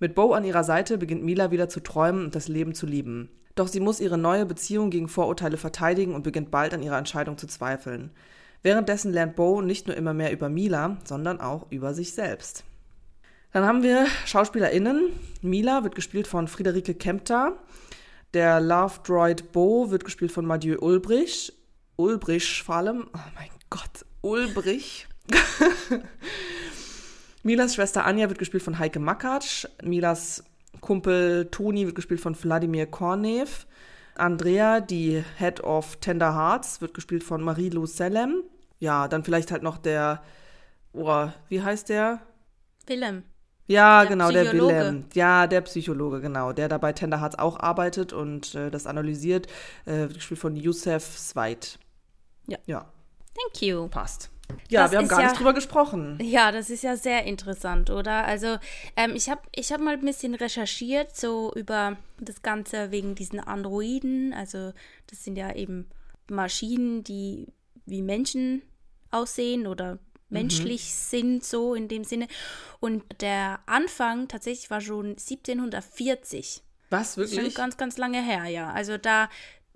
Mit 0.01 0.15
Bo 0.15 0.33
an 0.33 0.45
ihrer 0.45 0.65
Seite 0.65 0.99
beginnt 0.99 1.23
Mila 1.23 1.51
wieder 1.51 1.69
zu 1.69 1.81
träumen 1.81 2.25
und 2.25 2.35
das 2.35 2.49
Leben 2.49 2.75
zu 2.75 2.87
lieben. 2.87 3.29
Doch 3.61 3.69
sie 3.69 3.81
muss 3.81 4.01
ihre 4.01 4.17
neue 4.17 4.47
Beziehung 4.47 4.89
gegen 4.89 5.07
Vorurteile 5.07 5.59
verteidigen 5.59 6.15
und 6.15 6.23
beginnt 6.23 6.51
bald 6.51 6.73
an 6.73 6.83
ihrer 6.83 6.97
Entscheidung 6.97 7.37
zu 7.37 7.47
zweifeln. 7.47 8.11
Währenddessen 8.63 9.13
lernt 9.13 9.37
Bo 9.37 9.61
nicht 9.61 9.87
nur 9.87 9.99
immer 9.99 10.15
mehr 10.15 10.33
über 10.33 10.49
Mila, 10.49 10.97
sondern 11.05 11.43
auch 11.43 11.71
über 11.71 11.93
sich 11.93 12.15
selbst. 12.15 12.65
Dann 13.53 13.67
haben 13.67 13.83
wir 13.83 14.07
SchauspielerInnen. 14.25 15.11
Mila 15.43 15.85
wird 15.85 15.95
gespielt 15.95 16.27
von 16.27 16.49
Friederike 16.49 16.95
Kempter. 16.95 17.59
Der 18.33 18.63
Love 18.63 19.01
Droid 19.05 19.53
Bo 19.53 19.91
wird 19.91 20.07
gespielt 20.07 20.33
von 20.33 20.47
Mathieu 20.47 20.79
Ulbrich. 20.81 21.53
Ulbrich 21.97 22.63
vor 22.63 22.77
allem. 22.77 23.11
Oh 23.13 23.31
mein 23.35 23.51
Gott, 23.69 24.07
Ulbrich. 24.23 25.07
Milas 27.43 27.75
Schwester 27.75 28.07
Anja 28.07 28.31
wird 28.31 28.39
gespielt 28.39 28.63
von 28.63 28.79
Heike 28.79 29.01
Makatsch. 29.01 29.67
Milas 29.83 30.45
Kumpel 30.81 31.47
Toni 31.51 31.87
wird 31.87 31.95
gespielt 31.95 32.21
von 32.21 32.41
Wladimir 32.41 32.87
Kornev. 32.87 33.67
Andrea, 34.17 34.81
die 34.81 35.25
Head 35.39 35.63
of 35.63 35.97
Tender 35.97 36.35
Hearts, 36.35 36.81
wird 36.81 36.95
gespielt 36.95 37.25
von 37.25 37.43
Marie-Lou 37.43 37.87
Selem. 37.87 38.43
Ja, 38.79 39.09
dann 39.09 39.25
vielleicht 39.25 39.51
halt 39.51 39.63
noch 39.63 39.79
der, 39.79 40.23
oh, 40.93 41.29
wie 41.49 41.63
heißt 41.63 41.89
der? 41.89 42.21
Willem. 42.87 43.25
Ja, 43.67 44.01
Der 44.01 44.11
genau, 44.11 44.31
der 44.33 44.45
Psychologe. 44.45 44.75
Willem. 44.75 45.05
Ja, 45.15 45.47
der 45.47 45.61
Psychologe, 45.61 46.21
genau. 46.21 46.53
Der 46.53 46.69
dabei 46.69 46.93
Tender 46.93 47.21
Hearts 47.21 47.39
auch 47.39 47.61
arbeitet 47.61 48.13
und 48.13 48.55
äh, 48.55 48.71
das 48.71 48.87
analysiert. 48.87 49.47
Äh, 49.85 49.93
wird 50.01 50.15
gespielt 50.15 50.41
von 50.41 50.57
Youssef 50.57 51.17
Zweit. 51.17 51.79
Ja. 52.49 52.59
Ja, 52.67 52.87
Thank 53.35 53.63
you. 53.63 53.87
passt. 53.89 54.31
Ja, 54.69 54.83
Das 54.83 54.93
wir 54.93 54.99
haben 54.99 55.09
gar 55.09 55.21
ja- 55.23 55.29
nicht 55.29 55.39
drüber 55.39 55.53
gesprochen. 55.55 56.19
Ja, 56.23 56.53
das 56.53 56.71
ist 56.71 56.83
ja 56.83 56.97
sehr 56.97 57.25
interessant, 57.25 57.91
oder? 57.91 58.25
Also, 58.25 58.57
ähm, 58.97 59.13
ich 59.15 59.29
habe 59.31 59.43
ich 59.55 59.73
hab 59.73 59.81
mal 59.81 59.95
ein 59.95 60.05
bisschen 60.05 60.35
recherchiert, 60.35 61.17
so 61.17 61.53
über 61.55 61.97
das 62.19 62.43
Ganze 62.43 62.91
wegen 62.91 63.15
diesen 63.15 63.41
Androiden. 63.41 64.33
Also, 64.35 64.73
das 65.09 65.25
sind 65.25 65.37
ja 65.37 65.55
eben 65.55 65.89
Maschinen, 66.29 67.03
die 67.05 67.49
wie 67.87 68.03
Menschen 68.03 68.63
aussehen 69.11 69.67
oder 69.67 69.99
menschlich 70.29 70.95
sind, 70.95 71.43
so 71.45 71.75
in 71.75 71.89
dem 71.89 72.05
Sinne. 72.05 72.29
Und 72.79 73.03
der 73.21 73.59
Anfang 73.67 74.29
tatsächlich 74.29 74.71
war 74.71 74.81
schon 74.81 75.17
1740. 75.75 76.63
Was, 76.91 77.15
Schon 77.15 77.31
wirklich? 77.31 77.55
ganz, 77.55 77.77
ganz 77.77 77.99
lange 77.99 78.23
her, 78.23 78.47
ja. 78.47 78.71
Also 78.73 78.97
da 78.99 79.29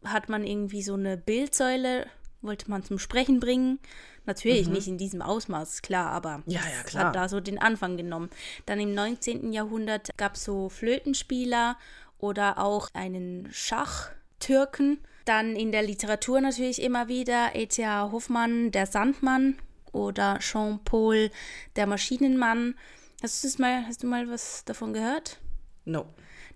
hat 0.04 0.28
man 0.28 0.44
irgendwie 0.44 0.82
so 0.82 0.94
eine 0.94 1.16
Bildsäule, 1.16 2.06
wollte 2.42 2.70
man 2.70 2.82
zum 2.84 2.98
Sprechen 2.98 3.40
bringen. 3.40 3.78
Natürlich 4.26 4.68
nicht 4.68 4.88
in 4.88 4.96
diesem 4.98 5.20
Ausmaß, 5.22 5.82
klar, 5.82 6.10
aber 6.10 6.38
Mhm. 6.38 6.44
Ja, 6.46 6.60
ja, 6.60 6.82
klar. 6.84 7.04
hat 7.06 7.16
da 7.16 7.28
so 7.28 7.40
den 7.40 7.58
Anfang 7.58 7.96
genommen. 7.96 8.30
Dann 8.66 8.80
im 8.80 8.94
19. 8.94 9.52
Jahrhundert 9.52 10.08
gab 10.16 10.37
es 10.37 10.44
so 10.44 10.68
Flötenspieler 10.68 11.76
oder 12.18 12.58
auch 12.58 12.88
einen 12.94 13.48
Schachtürken. 13.52 14.98
Dann 15.24 15.56
in 15.56 15.72
der 15.72 15.82
Literatur 15.82 16.40
natürlich 16.40 16.82
immer 16.82 17.08
wieder 17.08 17.54
E.T.A. 17.54 18.10
Hoffmann, 18.12 18.70
der 18.70 18.87
Sandmann 18.87 19.56
oder 19.92 20.38
Jean-Paul, 20.40 21.30
der 21.76 21.87
Maschinenmann. 21.87 22.74
Hast 23.22 23.44
du, 23.44 23.62
mal, 23.62 23.87
hast 23.87 24.02
du 24.02 24.06
mal 24.06 24.28
was 24.28 24.64
davon 24.64 24.92
gehört? 24.92 25.38
No. 25.84 26.06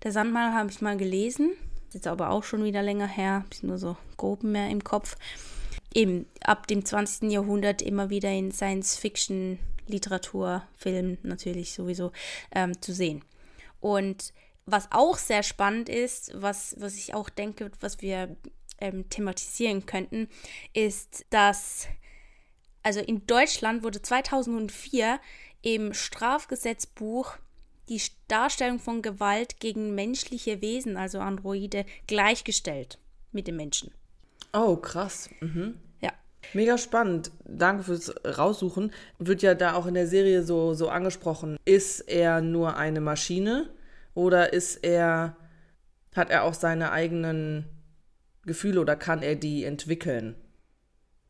Der 0.03 0.11
Sandmann 0.11 0.53
habe 0.53 0.69
ich 0.69 0.81
mal 0.81 0.97
gelesen. 0.97 1.51
Ist 1.87 1.95
jetzt 1.95 2.07
aber 2.07 2.29
auch 2.29 2.43
schon 2.43 2.63
wieder 2.63 2.83
länger 2.83 3.07
her. 3.07 3.45
Ich 3.51 3.63
nur 3.63 3.79
so 3.79 3.97
grob 4.17 4.43
mehr 4.43 4.69
im 4.69 4.83
Kopf. 4.83 5.15
Eben 5.93 6.27
ab 6.41 6.67
dem 6.67 6.85
20. 6.85 7.31
Jahrhundert 7.31 7.81
immer 7.81 8.09
wieder 8.09 8.29
in 8.31 8.51
Science-Fiction, 8.51 9.59
Literatur, 9.87 10.63
Film 10.75 11.17
natürlich 11.23 11.73
sowieso 11.73 12.11
ähm, 12.53 12.79
zu 12.81 12.93
sehen. 12.93 13.23
Und 13.79 14.33
was 14.65 14.91
auch 14.91 15.17
sehr 15.17 15.41
spannend 15.41 15.89
ist, 15.89 16.31
was, 16.35 16.75
was 16.79 16.95
ich 16.95 17.15
auch 17.15 17.29
denke, 17.29 17.71
was 17.79 18.01
wir 18.01 18.35
ähm, 18.79 19.09
thematisieren 19.09 19.85
könnten, 19.85 20.29
ist, 20.73 21.25
dass 21.31 21.87
also 22.83 23.01
in 23.01 23.25
Deutschland 23.27 23.83
wurde 23.83 24.01
2004 24.01 25.19
im 25.61 25.93
Strafgesetzbuch 25.93 27.37
die 27.89 28.01
Darstellung 28.27 28.79
von 28.79 29.01
Gewalt 29.01 29.59
gegen 29.59 29.95
menschliche 29.95 30.61
Wesen, 30.61 30.95
also 30.95 31.19
Androide, 31.19 31.85
gleichgestellt 32.07 32.99
mit 33.31 33.47
den 33.47 33.55
Menschen. 33.55 33.91
Oh, 34.53 34.75
krass. 34.75 35.29
Mhm. 35.41 35.75
Ja. 36.01 36.11
Mega 36.53 36.77
spannend. 36.77 37.31
Danke 37.45 37.83
fürs 37.83 38.13
Raussuchen. 38.25 38.91
Wird 39.17 39.41
ja 39.41 39.53
da 39.55 39.73
auch 39.73 39.85
in 39.85 39.93
der 39.93 40.07
Serie 40.07 40.43
so, 40.43 40.73
so 40.73 40.89
angesprochen. 40.89 41.57
Ist 41.65 42.01
er 42.01 42.41
nur 42.41 42.77
eine 42.77 43.01
Maschine 43.01 43.69
oder 44.13 44.53
ist 44.53 44.77
er, 44.83 45.35
hat 46.15 46.29
er 46.29 46.43
auch 46.43 46.53
seine 46.53 46.91
eigenen 46.91 47.65
Gefühle 48.45 48.81
oder 48.81 48.95
kann 48.95 49.21
er 49.21 49.35
die 49.35 49.63
entwickeln? 49.63 50.35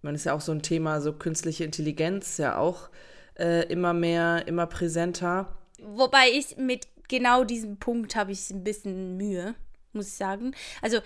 Man 0.01 0.15
ist 0.15 0.25
ja 0.25 0.33
auch 0.33 0.41
so 0.41 0.53
ein 0.53 0.61
Thema, 0.61 1.01
so 1.01 1.11
künstliche 1.11 1.65
Intelligenz, 1.65 2.37
ja 2.37 2.57
auch 2.57 2.89
äh, 3.37 3.65
immer 3.67 3.93
mehr, 3.93 4.47
immer 4.47 4.65
präsenter. 4.67 5.57
Wobei 5.81 6.29
ich 6.31 6.57
mit 6.57 6.87
genau 7.09 7.43
diesem 7.43 7.77
Punkt 7.77 8.15
habe 8.15 8.31
ich 8.31 8.49
ein 8.51 8.63
bisschen 8.63 9.17
Mühe, 9.17 9.55
muss 9.91 10.07
ich 10.07 10.13
sagen. 10.13 10.53
Also 10.81 10.99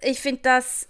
ich 0.00 0.20
finde 0.20 0.40
das 0.42 0.88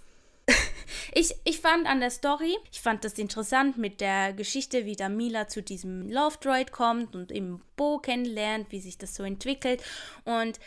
ich, 1.13 1.35
ich 1.43 1.59
fand 1.59 1.87
an 1.87 1.99
der 1.99 2.11
Story, 2.11 2.55
ich 2.71 2.81
fand 2.81 3.03
das 3.03 3.13
interessant 3.13 3.77
mit 3.77 4.01
der 4.01 4.33
Geschichte, 4.33 4.85
wie 4.85 4.95
da 4.95 5.09
Mila 5.09 5.47
zu 5.47 5.61
diesem 5.61 6.09
Love 6.09 6.37
Droid 6.41 6.71
kommt 6.71 7.15
und 7.15 7.31
im 7.31 7.61
Bo 7.75 7.99
kennenlernt, 7.99 8.71
wie 8.71 8.79
sich 8.79 8.97
das 8.97 9.15
so 9.15 9.23
entwickelt. 9.23 9.83
Und 10.25 10.59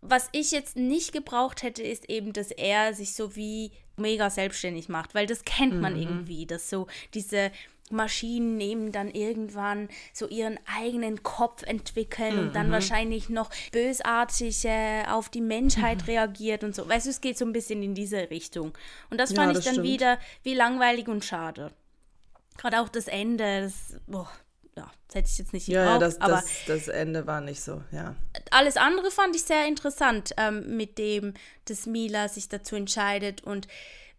was 0.00 0.28
ich 0.32 0.52
jetzt 0.52 0.76
nicht 0.76 1.12
gebraucht 1.12 1.62
hätte, 1.62 1.82
ist 1.82 2.08
eben, 2.08 2.32
dass 2.32 2.50
er 2.50 2.94
sich 2.94 3.14
so 3.14 3.34
wie 3.34 3.72
mega 3.96 4.30
selbstständig 4.30 4.88
macht, 4.88 5.14
weil 5.14 5.26
das 5.26 5.44
kennt 5.44 5.80
man 5.80 5.94
mhm. 5.94 6.02
irgendwie, 6.02 6.46
dass 6.46 6.70
so 6.70 6.86
diese 7.14 7.50
Maschinen 7.90 8.56
nehmen 8.56 8.92
dann 8.92 9.10
irgendwann 9.10 9.88
so 10.12 10.28
ihren 10.28 10.58
eigenen 10.78 11.22
Kopf 11.22 11.62
entwickeln 11.62 12.34
mhm. 12.34 12.40
und 12.40 12.54
dann 12.54 12.68
mhm. 12.68 12.72
wahrscheinlich 12.72 13.28
noch 13.28 13.50
bösartig 13.72 14.64
äh, 14.64 15.04
auf 15.08 15.28
die 15.28 15.40
Menschheit 15.40 16.02
mhm. 16.02 16.04
reagiert 16.04 16.64
und 16.64 16.74
so. 16.74 16.88
Weißt 16.88 17.06
du, 17.06 17.10
es 17.10 17.20
geht 17.20 17.38
so 17.38 17.44
ein 17.44 17.52
bisschen 17.52 17.82
in 17.82 17.94
diese 17.94 18.30
Richtung. 18.30 18.76
Und 19.10 19.18
das 19.18 19.32
fand 19.32 19.48
ja, 19.48 19.52
das 19.54 19.58
ich 19.58 19.64
dann 19.64 19.74
stimmt. 19.74 19.88
wieder 19.88 20.18
wie 20.42 20.54
langweilig 20.54 21.08
und 21.08 21.24
schade. 21.24 21.72
Gerade 22.56 22.80
auch 22.80 22.88
das 22.88 23.06
Ende, 23.06 23.62
das, 23.62 24.00
boah, 24.06 24.28
ja, 24.76 24.90
das 25.06 25.14
hätte 25.14 25.28
ich 25.30 25.38
jetzt 25.38 25.52
nicht 25.52 25.66
gebraucht. 25.66 25.84
Ja, 25.84 25.92
ja 25.92 25.98
das, 25.98 26.20
aber 26.20 26.34
das, 26.34 26.46
das, 26.66 26.88
Ende 26.88 27.26
war 27.26 27.40
nicht 27.40 27.60
so, 27.60 27.82
ja. 27.92 28.14
Alles 28.50 28.76
andere 28.76 29.10
fand 29.10 29.34
ich 29.34 29.42
sehr 29.42 29.66
interessant, 29.66 30.34
ähm, 30.36 30.76
mit 30.76 30.98
dem, 30.98 31.34
dass 31.66 31.86
Mila 31.86 32.28
sich 32.28 32.48
dazu 32.48 32.76
entscheidet 32.76 33.42
und 33.42 33.68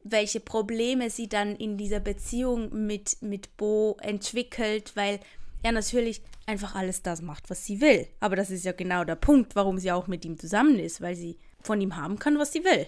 welche 0.04 0.40
Probleme 0.40 1.10
sie 1.10 1.28
dann 1.28 1.56
in 1.56 1.78
dieser 1.78 2.00
Beziehung 2.00 2.86
mit, 2.86 3.22
mit 3.22 3.56
Bo 3.58 3.98
entwickelt, 4.02 4.92
weil 4.96 5.20
er 5.62 5.72
natürlich 5.72 6.22
einfach 6.46 6.76
alles 6.76 7.04
das 7.04 7.22
macht, 7.22 7.50
was 7.50 7.66
sie 7.66 7.82
will. 7.82 8.08
Aber 8.20 8.36
das 8.36 8.50
ist 8.50 8.66
ja 8.66 8.72
genau 8.72 9.04
der 9.04 9.16
Punkt, 9.16 9.56
warum 9.56 9.78
sie 9.78 9.92
auch 9.92 10.08
mit 10.08 10.26
ihm 10.26 10.38
zusammen 10.38 10.80
ist, 10.80 11.02
weil 11.02 11.16
sie 11.16 11.38
von 11.62 11.82
ihm 11.82 11.96
haben 11.96 12.18
kann, 12.18 12.40
was 12.40 12.54
sie 12.54 12.64
will. 12.64 12.88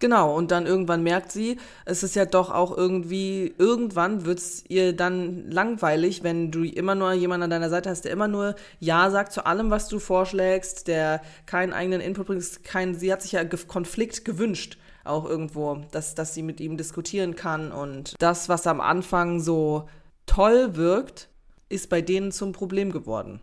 Genau, 0.00 0.36
und 0.36 0.50
dann 0.50 0.66
irgendwann 0.66 1.04
merkt 1.04 1.30
sie, 1.30 1.56
es 1.84 2.02
ist 2.02 2.16
ja 2.16 2.26
doch 2.26 2.50
auch 2.50 2.76
irgendwie, 2.76 3.54
irgendwann 3.58 4.24
wird 4.24 4.38
es 4.38 4.64
ihr 4.68 4.92
dann 4.92 5.50
langweilig, 5.50 6.24
wenn 6.24 6.50
du 6.50 6.64
immer 6.64 6.96
nur 6.96 7.12
jemanden 7.12 7.44
an 7.44 7.50
deiner 7.50 7.70
Seite 7.70 7.90
hast, 7.90 8.04
der 8.04 8.12
immer 8.12 8.26
nur 8.26 8.56
Ja 8.80 9.10
sagt 9.10 9.32
zu 9.32 9.46
allem, 9.46 9.70
was 9.70 9.86
du 9.86 10.00
vorschlägst, 10.00 10.88
der 10.88 11.22
keinen 11.46 11.72
eigenen 11.72 12.00
Input 12.00 12.26
bringt, 12.26 12.64
kein, 12.64 12.96
sie 12.96 13.12
hat 13.12 13.22
sich 13.22 13.32
ja 13.32 13.44
Konflikt 13.44 14.24
gewünscht 14.24 14.78
auch 15.04 15.24
irgendwo, 15.24 15.82
dass, 15.90 16.14
dass 16.14 16.34
sie 16.34 16.42
mit 16.42 16.60
ihm 16.60 16.76
diskutieren 16.76 17.36
kann. 17.36 17.72
Und 17.72 18.14
das, 18.18 18.48
was 18.48 18.66
am 18.66 18.80
Anfang 18.80 19.40
so 19.40 19.88
toll 20.26 20.76
wirkt, 20.76 21.28
ist 21.68 21.88
bei 21.88 22.00
denen 22.00 22.32
zum 22.32 22.52
Problem 22.52 22.92
geworden. 22.92 23.40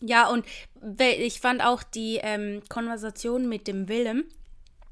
Ja, 0.00 0.28
und 0.28 0.44
ich 0.98 1.40
fand 1.40 1.64
auch 1.64 1.82
die 1.82 2.18
ähm, 2.22 2.62
Konversation 2.68 3.48
mit 3.48 3.68
dem 3.68 3.88
Willem, 3.88 4.24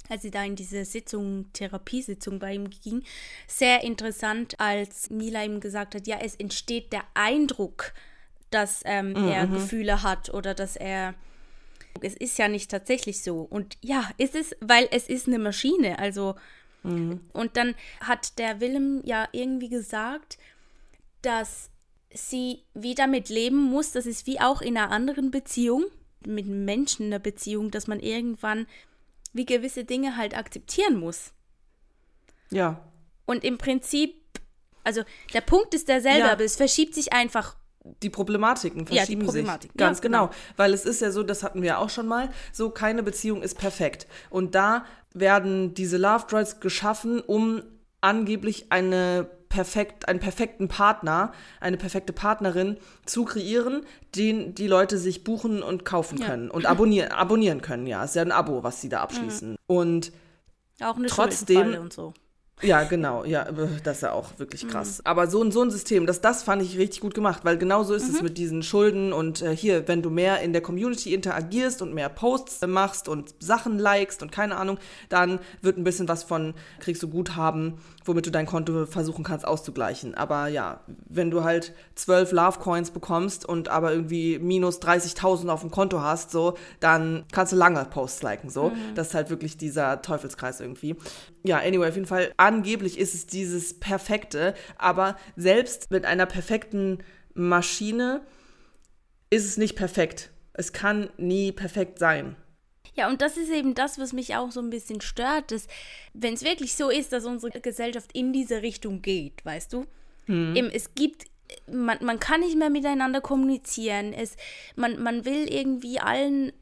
als 0.09 0.23
sie 0.23 0.31
da 0.31 0.45
in 0.45 0.57
diese 0.57 0.85
Sitzung, 0.85 1.53
Therapiesitzung 1.53 2.39
bei 2.39 2.55
ihm 2.55 2.71
ging, 2.71 3.03
sehr 3.49 3.83
interessant, 3.83 4.59
als 4.59 5.11
Mila 5.11 5.43
ihm 5.43 5.61
gesagt 5.61 5.95
hat, 5.95 6.07
ja, 6.07 6.19
es 6.21 6.37
entsteht 6.37 6.93
der 6.93 7.03
Eindruck, 7.15 7.93
dass 8.51 8.83
ähm, 8.85 9.11
mhm. 9.11 9.29
er 9.29 9.47
Gefühle 9.47 10.03
hat 10.03 10.33
oder 10.33 10.55
dass 10.55 10.77
er 10.77 11.15
es 12.01 12.15
ist 12.15 12.39
ja 12.39 12.49
nicht 12.49 12.71
tatsächlich 12.71 13.23
so. 13.23 13.41
Und 13.41 13.77
ja, 13.81 14.09
ist 14.19 14.35
es, 14.35 14.57
weil 14.61 14.89
es 14.91 15.09
ist 15.09 15.27
eine 15.27 15.39
Maschine. 15.39 15.99
Also, 15.99 16.37
mhm. 16.83 17.21
und 17.33 17.57
dann 17.57 17.75
hat 18.01 18.39
der 18.39 18.61
Willem 18.61 19.03
ja 19.05 19.29
irgendwie 19.33 19.69
gesagt, 19.69 20.39
dass 21.23 21.71
sie 22.13 22.63
wieder 22.75 23.07
mit 23.07 23.29
leben 23.29 23.63
muss. 23.63 23.93
Das 23.93 24.07
ist 24.07 24.27
wie 24.27 24.41
auch 24.41 24.61
in 24.63 24.77
einer 24.77 24.91
anderen 24.91 25.31
Beziehung, 25.31 25.85
mit 26.27 26.47
Menschen 26.47 27.07
in 27.07 27.13
einer 27.13 27.21
Beziehung, 27.21 27.71
dass 27.71 27.87
man 27.87 28.01
irgendwann 28.01 28.67
wie 29.33 29.47
gewisse 29.47 29.85
Dinge 29.85 30.17
halt 30.17 30.37
akzeptieren 30.37 30.99
muss. 30.99 31.33
Ja. 32.51 32.85
Und 33.27 33.45
im 33.45 33.59
Prinzip, 33.59 34.15
also 34.83 35.03
der 35.33 35.41
Punkt 35.41 35.73
ist 35.75 35.89
derselbe, 35.89 36.27
ja. 36.27 36.33
aber 36.33 36.45
es 36.45 36.57
verschiebt 36.57 36.95
sich 36.95 37.13
einfach 37.13 37.57
die 38.03 38.11
Problematiken 38.11 38.87
verschieben 38.87 39.23
ja, 39.23 39.25
die 39.25 39.25
Problematik. 39.25 39.73
sich. 39.73 39.77
Ganz 39.79 39.99
ja, 39.99 40.03
genau. 40.03 40.27
genau. 40.27 40.39
Weil 40.57 40.75
es 40.75 40.85
ist 40.85 41.01
ja 41.01 41.11
so, 41.11 41.23
das 41.23 41.43
hatten 41.43 41.63
wir 41.63 41.79
auch 41.79 41.91
schon 41.91 42.07
mal, 42.07 42.29
so 42.53 42.71
keine 42.71 43.03
Beziehung 43.03 43.43
ist 43.43 43.59
perfekt. 43.59 44.07
Und 44.29 44.55
da 44.55 44.85
werden 45.15 45.75
diese 45.75 45.97
Love 45.97 46.27
Droids 46.29 46.61
geschaffen, 46.61 47.21
um 47.21 47.63
angeblich 48.01 48.71
eine 48.71 49.29
perfekt, 49.49 50.09
einen 50.09 50.21
perfekten 50.21 50.69
Partner, 50.69 51.33
eine 51.61 51.77
perfekte 51.77 52.13
Partnerin 52.13 52.77
zu 53.05 53.25
kreieren, 53.25 53.85
den 54.15 54.55
die 54.55 54.69
Leute 54.69 54.97
sich 54.97 55.25
buchen 55.25 55.63
und 55.63 55.85
kaufen 55.85 56.19
ja. 56.19 56.27
können 56.27 56.51
und 56.51 56.67
abonnieren, 56.67 57.11
abonnieren 57.11 57.61
können. 57.61 57.87
Ja, 57.87 58.05
ist 58.05 58.15
ja 58.15 58.23
ein 58.23 58.33
Abo, 58.33 58.63
was 58.63 58.81
sie 58.81 58.89
da 58.89 59.01
abschließen. 59.01 59.53
Mhm. 59.53 59.57
Und 59.67 60.13
auch 60.81 60.97
eine 60.97 61.09
trotzdem 61.09 61.75
und 61.75 61.93
so. 61.93 62.15
Ja, 62.63 62.85
genau, 62.85 63.25
ja, 63.25 63.47
das 63.85 63.99
ist 63.99 64.03
ja 64.03 64.13
auch 64.13 64.39
wirklich 64.39 64.69
krass. 64.69 64.99
Mhm. 64.99 65.07
Aber 65.07 65.27
so, 65.29 65.51
so 65.51 65.63
ein 65.63 65.71
System, 65.71 66.07
das, 66.07 66.21
das 66.21 66.43
fand 66.43 66.63
ich 66.63 66.79
richtig 66.79 67.01
gut 67.01 67.15
gemacht, 67.15 67.41
weil 67.45 67.59
genau 67.59 67.83
so 67.83 67.95
ist 67.95 68.09
mhm. 68.09 68.15
es 68.15 68.23
mit 68.23 68.39
diesen 68.39 68.63
Schulden 68.63 69.13
und 69.13 69.43
äh, 69.43 69.57
hier, 69.57 69.89
wenn 69.89 70.03
du 70.03 70.11
mehr 70.11 70.41
in 70.41 70.53
der 70.53 70.63
Community 70.63 71.15
interagierst 71.15 71.83
und 71.83 71.95
mehr 71.95 72.09
Posts 72.09 72.67
machst 72.67 73.09
und 73.09 73.35
Sachen 73.39 73.79
likest 73.79 74.23
und 74.23 74.33
keine 74.33 74.57
Ahnung, 74.57 74.79
dann 75.09 75.39
wird 75.63 75.79
ein 75.79 75.85
bisschen 75.85 76.09
was 76.09 76.23
von, 76.23 76.55
kriegst 76.81 77.03
du 77.03 77.09
Guthaben, 77.09 77.79
womit 78.05 78.27
du 78.27 78.31
dein 78.31 78.47
Konto 78.47 78.87
versuchen 78.87 79.25
kannst 79.25 79.47
auszugleichen. 79.47 80.15
Aber 80.15 80.49
ja, 80.49 80.81
wenn 81.09 81.31
du 81.31 81.45
halt 81.45 81.73
zwölf 81.95 82.33
Love 82.33 82.59
Coins 82.59 82.91
bekommst 82.91 83.47
und 83.47 83.69
aber 83.69 83.93
irgendwie 83.93 84.39
minus 84.39 84.81
30.000 84.81 85.49
auf 85.49 85.61
dem 85.61 85.71
Konto 85.71 86.01
hast, 86.01 86.31
so, 86.31 86.55
dann 86.81 87.25
kannst 87.33 87.53
du 87.53 87.57
lange 87.57 87.85
Posts 87.85 88.23
liken, 88.23 88.51
so. 88.51 88.71
Mhm. 88.71 88.95
Das 88.95 89.09
ist 89.09 89.15
halt 89.15 89.31
wirklich 89.31 89.57
dieser 89.57 90.03
Teufelskreis 90.03 90.61
irgendwie. 90.61 90.97
Ja, 91.43 91.59
anyway, 91.59 91.89
auf 91.89 91.95
jeden 91.95 92.07
Fall 92.07 92.33
angeblich 92.37 92.99
ist 92.99 93.15
es 93.15 93.27
dieses 93.27 93.79
Perfekte, 93.81 94.55
aber 94.77 95.17
selbst 95.37 95.91
mit 95.91 96.05
einer 96.05 96.27
perfekten 96.27 96.99
Maschine 97.35 98.21
ist 99.31 99.47
es 99.47 99.57
nicht 99.57 99.77
perfekt. 99.77 100.31
Es 100.53 100.73
kann 100.73 101.11
nie 101.17 101.53
perfekt 101.53 101.99
sein. 101.99 102.37
Ja, 102.95 103.09
und 103.09 103.23
das 103.23 103.37
ist 103.37 103.51
eben 103.51 103.75
das, 103.75 103.99
was 103.99 104.13
mich 104.13 104.35
auch 104.35 104.51
so 104.51 104.61
ein 104.61 104.69
bisschen 104.69 105.01
stört, 105.01 105.53
dass 105.53 105.69
wenn 106.13 106.35
es 106.35 106.45
wirklich 106.45 106.75
so 106.75 106.91
ist, 106.91 107.13
dass 107.13 107.25
unsere 107.25 107.61
Gesellschaft 107.61 108.11
in 108.13 108.33
diese 108.33 108.63
Richtung 108.63 109.01
geht, 109.01 109.45
weißt 109.45 109.73
du? 109.73 109.87
Hm. 110.27 110.57
Eben, 110.57 110.71
es 110.71 110.95
gibt 110.95 111.27
man, 111.67 111.99
man 112.03 112.21
kann 112.21 112.41
nicht 112.41 112.57
mehr 112.57 112.71
miteinander 112.71 113.21
kommunizieren. 113.21 114.13
Es, 114.13 114.37
man, 114.77 115.03
man 115.03 115.25
will 115.25 115.53
irgendwie 115.53 115.99
allen 115.99 116.53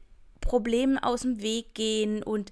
Problemen 0.41 0.97
aus 0.97 1.21
dem 1.21 1.41
Weg 1.41 1.73
gehen 1.73 2.23
und 2.23 2.51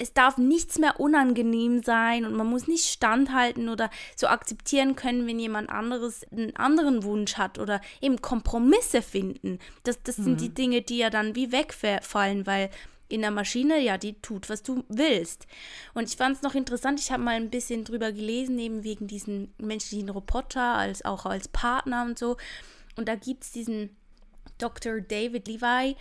es 0.00 0.14
darf 0.14 0.38
nichts 0.38 0.78
mehr 0.78 0.98
unangenehm 0.98 1.82
sein 1.82 2.24
und 2.24 2.34
man 2.34 2.46
muss 2.46 2.66
nicht 2.66 2.86
standhalten 2.86 3.68
oder 3.68 3.90
so 4.16 4.28
akzeptieren 4.28 4.96
können, 4.96 5.26
wenn 5.26 5.38
jemand 5.38 5.68
anderes 5.68 6.26
einen 6.32 6.56
anderen 6.56 7.04
Wunsch 7.04 7.34
hat 7.34 7.58
oder 7.58 7.82
eben 8.00 8.22
Kompromisse 8.22 9.02
finden. 9.02 9.58
Das, 9.82 10.02
das 10.02 10.16
mhm. 10.18 10.24
sind 10.24 10.40
die 10.40 10.48
mhm. 10.48 10.54
Dinge, 10.54 10.82
die 10.82 10.96
ja 10.96 11.10
dann 11.10 11.36
wie 11.36 11.52
wegfallen, 11.52 12.46
weil 12.46 12.70
in 13.08 13.20
der 13.20 13.30
Maschine, 13.30 13.78
ja, 13.80 13.98
die 13.98 14.14
tut, 14.22 14.48
was 14.48 14.62
du 14.62 14.84
willst. 14.88 15.46
Und 15.94 16.08
ich 16.08 16.16
fand 16.16 16.36
es 16.36 16.42
noch 16.42 16.54
interessant, 16.54 16.98
ich 17.00 17.10
habe 17.10 17.22
mal 17.22 17.34
ein 17.34 17.50
bisschen 17.50 17.84
drüber 17.84 18.12
gelesen, 18.12 18.58
eben 18.58 18.84
wegen 18.84 19.06
diesen 19.06 19.52
menschlichen 19.58 20.08
Roboter, 20.08 20.76
als 20.76 21.04
auch 21.04 21.26
als 21.26 21.48
Partner 21.48 22.04
und 22.04 22.18
so. 22.18 22.36
Und 22.96 23.08
da 23.08 23.16
gibt 23.16 23.44
es 23.44 23.52
diesen 23.52 23.96
Dr. 24.58 25.00
David 25.00 25.48
Levi, 25.48 25.96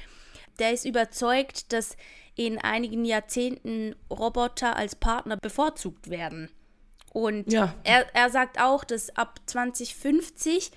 der 0.59 0.73
ist 0.73 0.85
überzeugt, 0.85 1.73
dass 1.73 1.95
in 2.35 2.57
einigen 2.57 3.05
Jahrzehnten 3.05 3.95
Roboter 4.09 4.75
als 4.75 4.95
Partner 4.95 5.37
bevorzugt 5.37 6.09
werden. 6.09 6.49
Und 7.11 7.51
ja. 7.51 7.75
er, 7.83 8.05
er 8.13 8.29
sagt 8.29 8.61
auch, 8.61 8.83
dass 8.83 9.15
ab 9.15 9.39
2050 9.45 10.71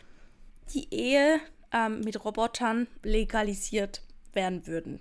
die 0.73 0.93
Ehe 0.93 1.41
ähm, 1.73 2.01
mit 2.01 2.25
Robotern 2.25 2.87
legalisiert 3.03 4.03
werden 4.33 4.67
würden. 4.67 5.01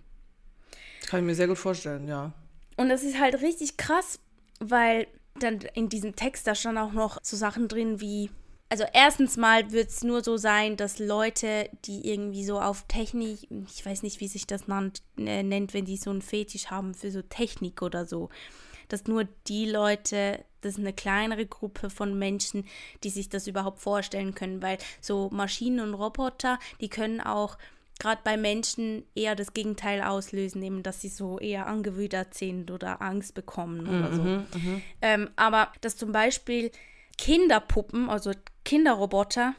Das 0.99 1.09
kann 1.09 1.21
ich 1.21 1.25
mir 1.25 1.35
sehr 1.35 1.47
gut 1.47 1.57
vorstellen, 1.57 2.07
ja. 2.07 2.33
Und 2.77 2.89
das 2.89 3.03
ist 3.03 3.19
halt 3.19 3.41
richtig 3.41 3.77
krass, 3.77 4.19
weil 4.59 5.07
dann 5.39 5.59
in 5.73 5.89
diesem 5.89 6.15
Text 6.15 6.47
da 6.47 6.55
stand 6.55 6.77
auch 6.77 6.91
noch 6.91 7.19
so 7.23 7.37
Sachen 7.37 7.67
drin 7.67 8.01
wie 8.01 8.29
also 8.71 8.85
erstens 8.93 9.35
mal 9.35 9.73
wird 9.73 9.89
es 9.89 10.01
nur 10.01 10.23
so 10.23 10.37
sein, 10.37 10.77
dass 10.77 10.97
Leute, 10.97 11.69
die 11.83 12.07
irgendwie 12.07 12.45
so 12.45 12.57
auf 12.61 12.85
Technik, 12.87 13.45
ich 13.51 13.85
weiß 13.85 14.01
nicht, 14.01 14.21
wie 14.21 14.29
sich 14.29 14.47
das 14.47 14.69
nannt, 14.69 15.01
äh, 15.17 15.43
nennt, 15.43 15.73
wenn 15.73 15.83
die 15.83 15.97
so 15.97 16.09
einen 16.09 16.21
Fetisch 16.21 16.67
haben 16.67 16.93
für 16.93 17.11
so 17.11 17.21
Technik 17.21 17.81
oder 17.81 18.05
so, 18.05 18.29
dass 18.87 19.07
nur 19.07 19.25
die 19.49 19.69
Leute, 19.69 20.39
das 20.61 20.75
ist 20.75 20.79
eine 20.79 20.93
kleinere 20.93 21.45
Gruppe 21.45 21.89
von 21.89 22.17
Menschen, 22.17 22.63
die 23.03 23.09
sich 23.09 23.27
das 23.27 23.45
überhaupt 23.45 23.81
vorstellen 23.81 24.35
können, 24.35 24.61
weil 24.61 24.77
so 25.01 25.29
Maschinen 25.33 25.81
und 25.81 25.93
Roboter, 25.93 26.57
die 26.79 26.89
können 26.89 27.19
auch 27.19 27.57
gerade 27.99 28.21
bei 28.23 28.37
Menschen 28.37 29.03
eher 29.15 29.35
das 29.35 29.51
Gegenteil 29.51 30.01
auslösen, 30.01 30.63
eben 30.63 30.81
dass 30.81 31.01
sie 31.01 31.09
so 31.09 31.39
eher 31.39 31.67
angewidert 31.67 32.35
sind 32.35 32.71
oder 32.71 33.01
Angst 33.01 33.33
bekommen 33.33 33.81
oder 33.81 34.15
so. 34.15 34.21
Mhm, 34.21 34.45
mhm. 34.55 34.81
ähm, 35.01 35.29
aber 35.35 35.73
dass 35.81 35.97
zum 35.97 36.13
Beispiel 36.13 36.71
Kinderpuppen, 37.21 38.09
also 38.09 38.31
Kinderroboter, 38.65 39.53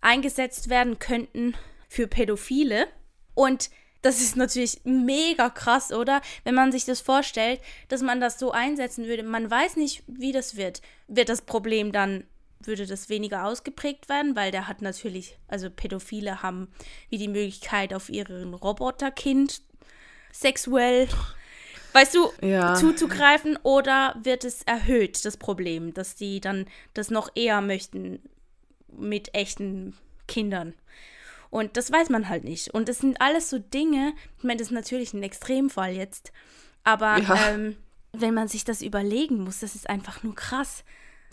eingesetzt 0.00 0.70
werden 0.70 0.98
könnten 0.98 1.54
für 1.86 2.06
Pädophile. 2.06 2.88
Und 3.34 3.68
das 4.00 4.22
ist 4.22 4.34
natürlich 4.34 4.80
mega 4.84 5.50
krass, 5.50 5.92
oder? 5.92 6.22
Wenn 6.44 6.54
man 6.54 6.72
sich 6.72 6.86
das 6.86 7.02
vorstellt, 7.02 7.60
dass 7.88 8.00
man 8.00 8.18
das 8.18 8.38
so 8.38 8.50
einsetzen 8.50 9.04
würde. 9.04 9.24
Man 9.24 9.50
weiß 9.50 9.76
nicht, 9.76 10.02
wie 10.06 10.32
das 10.32 10.56
wird. 10.56 10.80
Wird 11.06 11.28
das 11.28 11.42
Problem 11.42 11.92
dann, 11.92 12.24
würde 12.60 12.86
das 12.86 13.10
weniger 13.10 13.44
ausgeprägt 13.44 14.08
werden, 14.08 14.34
weil 14.34 14.50
der 14.50 14.66
hat 14.66 14.80
natürlich, 14.80 15.36
also 15.48 15.68
Pädophile 15.68 16.42
haben 16.42 16.72
wie 17.10 17.18
die 17.18 17.28
Möglichkeit, 17.28 17.92
auf 17.92 18.08
ihren 18.08 18.54
Roboterkind 18.54 19.60
sexuell, 20.32 21.08
weißt 21.92 22.14
du, 22.14 22.30
ja. 22.40 22.74
zuzugreifen 22.74 23.58
oder 23.62 24.16
wird 24.22 24.44
es 24.44 24.62
erhöht, 24.62 25.24
das 25.24 25.36
Problem, 25.36 25.94
dass 25.94 26.14
die 26.14 26.40
dann 26.40 26.66
das 26.94 27.10
noch 27.10 27.30
eher 27.34 27.60
möchten 27.60 28.20
mit 28.96 29.34
echten 29.34 29.96
Kindern? 30.26 30.74
Und 31.50 31.76
das 31.76 31.92
weiß 31.92 32.08
man 32.08 32.28
halt 32.28 32.44
nicht. 32.44 32.72
Und 32.72 32.88
das 32.88 32.98
sind 32.98 33.20
alles 33.20 33.50
so 33.50 33.58
Dinge, 33.58 34.14
ich 34.38 34.44
meine, 34.44 34.58
das 34.58 34.68
ist 34.68 34.74
natürlich 34.74 35.12
ein 35.12 35.22
Extremfall 35.22 35.92
jetzt, 35.92 36.32
aber 36.82 37.18
ja. 37.18 37.50
ähm, 37.50 37.76
wenn 38.12 38.34
man 38.34 38.48
sich 38.48 38.64
das 38.64 38.82
überlegen 38.82 39.44
muss, 39.44 39.60
das 39.60 39.74
ist 39.74 39.88
einfach 39.88 40.22
nur 40.22 40.34
krass. 40.34 40.84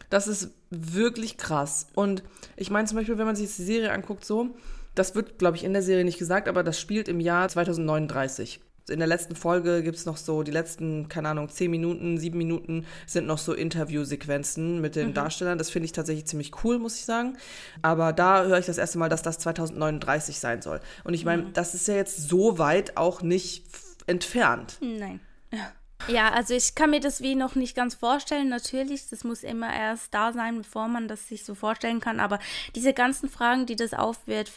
Das 0.09 0.27
ist 0.27 0.51
wirklich 0.69 1.37
krass. 1.37 1.87
Und 1.93 2.23
ich 2.55 2.69
meine 2.69 2.87
zum 2.87 2.97
Beispiel, 2.97 3.17
wenn 3.17 3.25
man 3.25 3.35
sich 3.35 3.55
die 3.55 3.63
Serie 3.63 3.91
anguckt, 3.91 4.25
so, 4.25 4.49
das 4.95 5.15
wird, 5.15 5.39
glaube 5.39 5.55
ich, 5.55 5.63
in 5.63 5.73
der 5.73 5.81
Serie 5.81 6.03
nicht 6.03 6.19
gesagt, 6.19 6.47
aber 6.47 6.63
das 6.63 6.79
spielt 6.79 7.07
im 7.07 7.19
Jahr 7.19 7.47
2039 7.47 8.59
in 8.89 8.99
der 8.99 9.07
letzten 9.07 9.35
Folge 9.35 9.83
gibt 9.83 9.97
es 9.97 10.05
noch 10.05 10.17
so, 10.17 10.43
die 10.43 10.51
letzten, 10.51 11.07
keine 11.09 11.29
Ahnung, 11.29 11.49
zehn 11.49 11.71
Minuten, 11.71 12.17
sieben 12.17 12.37
Minuten 12.37 12.85
sind 13.05 13.27
noch 13.27 13.37
so 13.37 13.53
Interviewsequenzen 13.53 14.81
mit 14.81 14.95
den 14.95 15.09
mhm. 15.09 15.13
Darstellern. 15.13 15.57
Das 15.57 15.69
finde 15.69 15.85
ich 15.85 15.91
tatsächlich 15.91 16.25
ziemlich 16.25 16.63
cool, 16.63 16.79
muss 16.79 16.95
ich 16.95 17.05
sagen. 17.05 17.37
Aber 17.81 18.13
da 18.13 18.43
höre 18.43 18.59
ich 18.59 18.65
das 18.65 18.77
erste 18.77 18.97
Mal, 18.97 19.09
dass 19.09 19.21
das 19.21 19.39
2039 19.39 20.39
sein 20.39 20.61
soll. 20.61 20.79
Und 21.03 21.13
ich 21.13 21.25
meine, 21.25 21.43
mhm. 21.43 21.53
das 21.53 21.73
ist 21.73 21.87
ja 21.87 21.95
jetzt 21.95 22.29
so 22.29 22.57
weit 22.57 22.97
auch 22.97 23.21
nicht 23.21 23.65
entfernt. 24.07 24.77
Nein. 24.81 25.19
Ja. 25.51 25.71
Ja, 26.07 26.31
also 26.31 26.53
ich 26.53 26.75
kann 26.75 26.91
mir 26.91 27.01
das 27.01 27.21
wie 27.21 27.35
noch 27.35 27.55
nicht 27.55 27.75
ganz 27.75 27.93
vorstellen. 27.93 28.49
Natürlich, 28.49 29.09
das 29.09 29.23
muss 29.23 29.43
immer 29.43 29.71
erst 29.71 30.13
da 30.13 30.31
sein, 30.31 30.59
bevor 30.59 30.87
man 30.87 31.07
das 31.07 31.27
sich 31.27 31.43
so 31.43 31.55
vorstellen 31.55 31.99
kann. 31.99 32.19
Aber 32.19 32.39
diese 32.73 32.93
ganzen 32.93 33.29
Fragen, 33.29 33.65
die 33.65 33.75
das 33.75 33.93
aufwirft, 33.93 34.53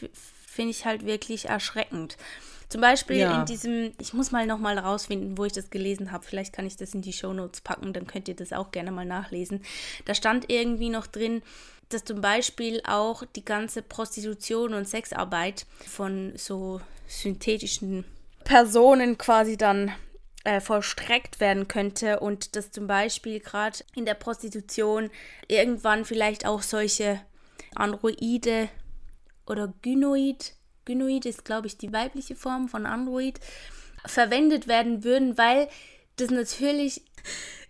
finde 0.47 0.71
ich 0.71 0.85
halt 0.85 1.05
wirklich 1.05 1.49
erschreckend. 1.49 2.17
Zum 2.69 2.81
Beispiel 2.81 3.17
ja. 3.17 3.39
in 3.39 3.45
diesem, 3.45 3.91
ich 3.99 4.13
muss 4.13 4.31
mal 4.31 4.45
nochmal 4.45 4.77
rausfinden, 4.77 5.37
wo 5.37 5.45
ich 5.45 5.53
das 5.53 5.69
gelesen 5.69 6.11
habe. 6.11 6.23
Vielleicht 6.23 6.53
kann 6.53 6.65
ich 6.65 6.75
das 6.75 6.93
in 6.93 7.01
die 7.01 7.13
Shownotes 7.13 7.61
packen, 7.61 7.93
dann 7.93 8.07
könnt 8.07 8.27
ihr 8.27 8.35
das 8.35 8.53
auch 8.53 8.71
gerne 8.71 8.91
mal 8.91 9.05
nachlesen. 9.05 9.61
Da 10.05 10.15
stand 10.15 10.49
irgendwie 10.49 10.89
noch 10.89 11.07
drin, 11.07 11.41
dass 11.89 12.03
zum 12.03 12.21
Beispiel 12.21 12.81
auch 12.87 13.23
die 13.35 13.45
ganze 13.45 13.81
Prostitution 13.81 14.73
und 14.73 14.87
Sexarbeit 14.87 15.65
von 15.85 16.33
so 16.35 16.81
synthetischen 17.07 18.05
Personen 18.43 19.17
quasi 19.17 19.57
dann 19.57 19.91
äh, 20.43 20.59
vollstreckt 20.59 21.39
werden 21.39 21.67
könnte 21.67 22.19
und 22.19 22.55
dass 22.55 22.71
zum 22.71 22.87
Beispiel 22.87 23.39
gerade 23.39 23.79
in 23.95 24.05
der 24.05 24.15
Prostitution 24.15 25.09
irgendwann 25.47 26.05
vielleicht 26.05 26.45
auch 26.45 26.61
solche 26.61 27.21
Androide 27.75 28.69
oder 29.45 29.73
Gynoid 29.81 30.53
Gynoid 30.85 31.25
ist, 31.25 31.45
glaube 31.45 31.67
ich, 31.67 31.77
die 31.77 31.93
weibliche 31.93 32.35
Form 32.35 32.67
von 32.67 32.85
Android, 32.85 33.39
verwendet 34.05 34.67
werden 34.67 35.03
würden, 35.03 35.37
weil 35.37 35.69
das 36.17 36.29
natürlich 36.29 37.01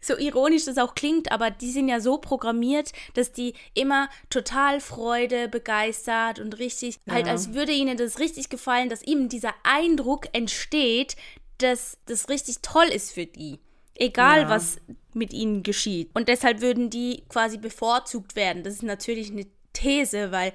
so 0.01 0.17
ironisch 0.17 0.65
das 0.65 0.77
auch 0.77 0.95
klingt, 0.95 1.31
aber 1.31 1.49
die 1.49 1.71
sind 1.71 1.87
ja 1.87 1.99
so 1.99 2.17
programmiert, 2.17 2.91
dass 3.13 3.31
die 3.31 3.53
immer 3.73 4.09
total 4.29 4.81
Freude, 4.81 5.47
begeistert 5.47 6.39
und 6.39 6.59
richtig, 6.59 6.99
ja. 7.05 7.13
halt 7.13 7.27
als 7.27 7.53
würde 7.53 7.71
ihnen 7.71 7.97
das 7.97 8.19
richtig 8.19 8.49
gefallen, 8.49 8.89
dass 8.89 9.03
ihnen 9.03 9.29
dieser 9.29 9.53
Eindruck 9.63 10.27
entsteht, 10.33 11.15
dass 11.59 11.97
das 12.05 12.27
richtig 12.29 12.57
toll 12.61 12.85
ist 12.85 13.13
für 13.13 13.25
die. 13.25 13.59
Egal, 13.95 14.41
ja. 14.41 14.49
was 14.49 14.77
mit 15.13 15.31
ihnen 15.33 15.63
geschieht. 15.63 16.09
Und 16.15 16.27
deshalb 16.27 16.61
würden 16.61 16.89
die 16.89 17.23
quasi 17.29 17.57
bevorzugt 17.57 18.35
werden. 18.35 18.63
Das 18.63 18.73
ist 18.73 18.83
natürlich 18.83 19.31
eine 19.31 19.45
These, 19.71 20.31
weil 20.31 20.51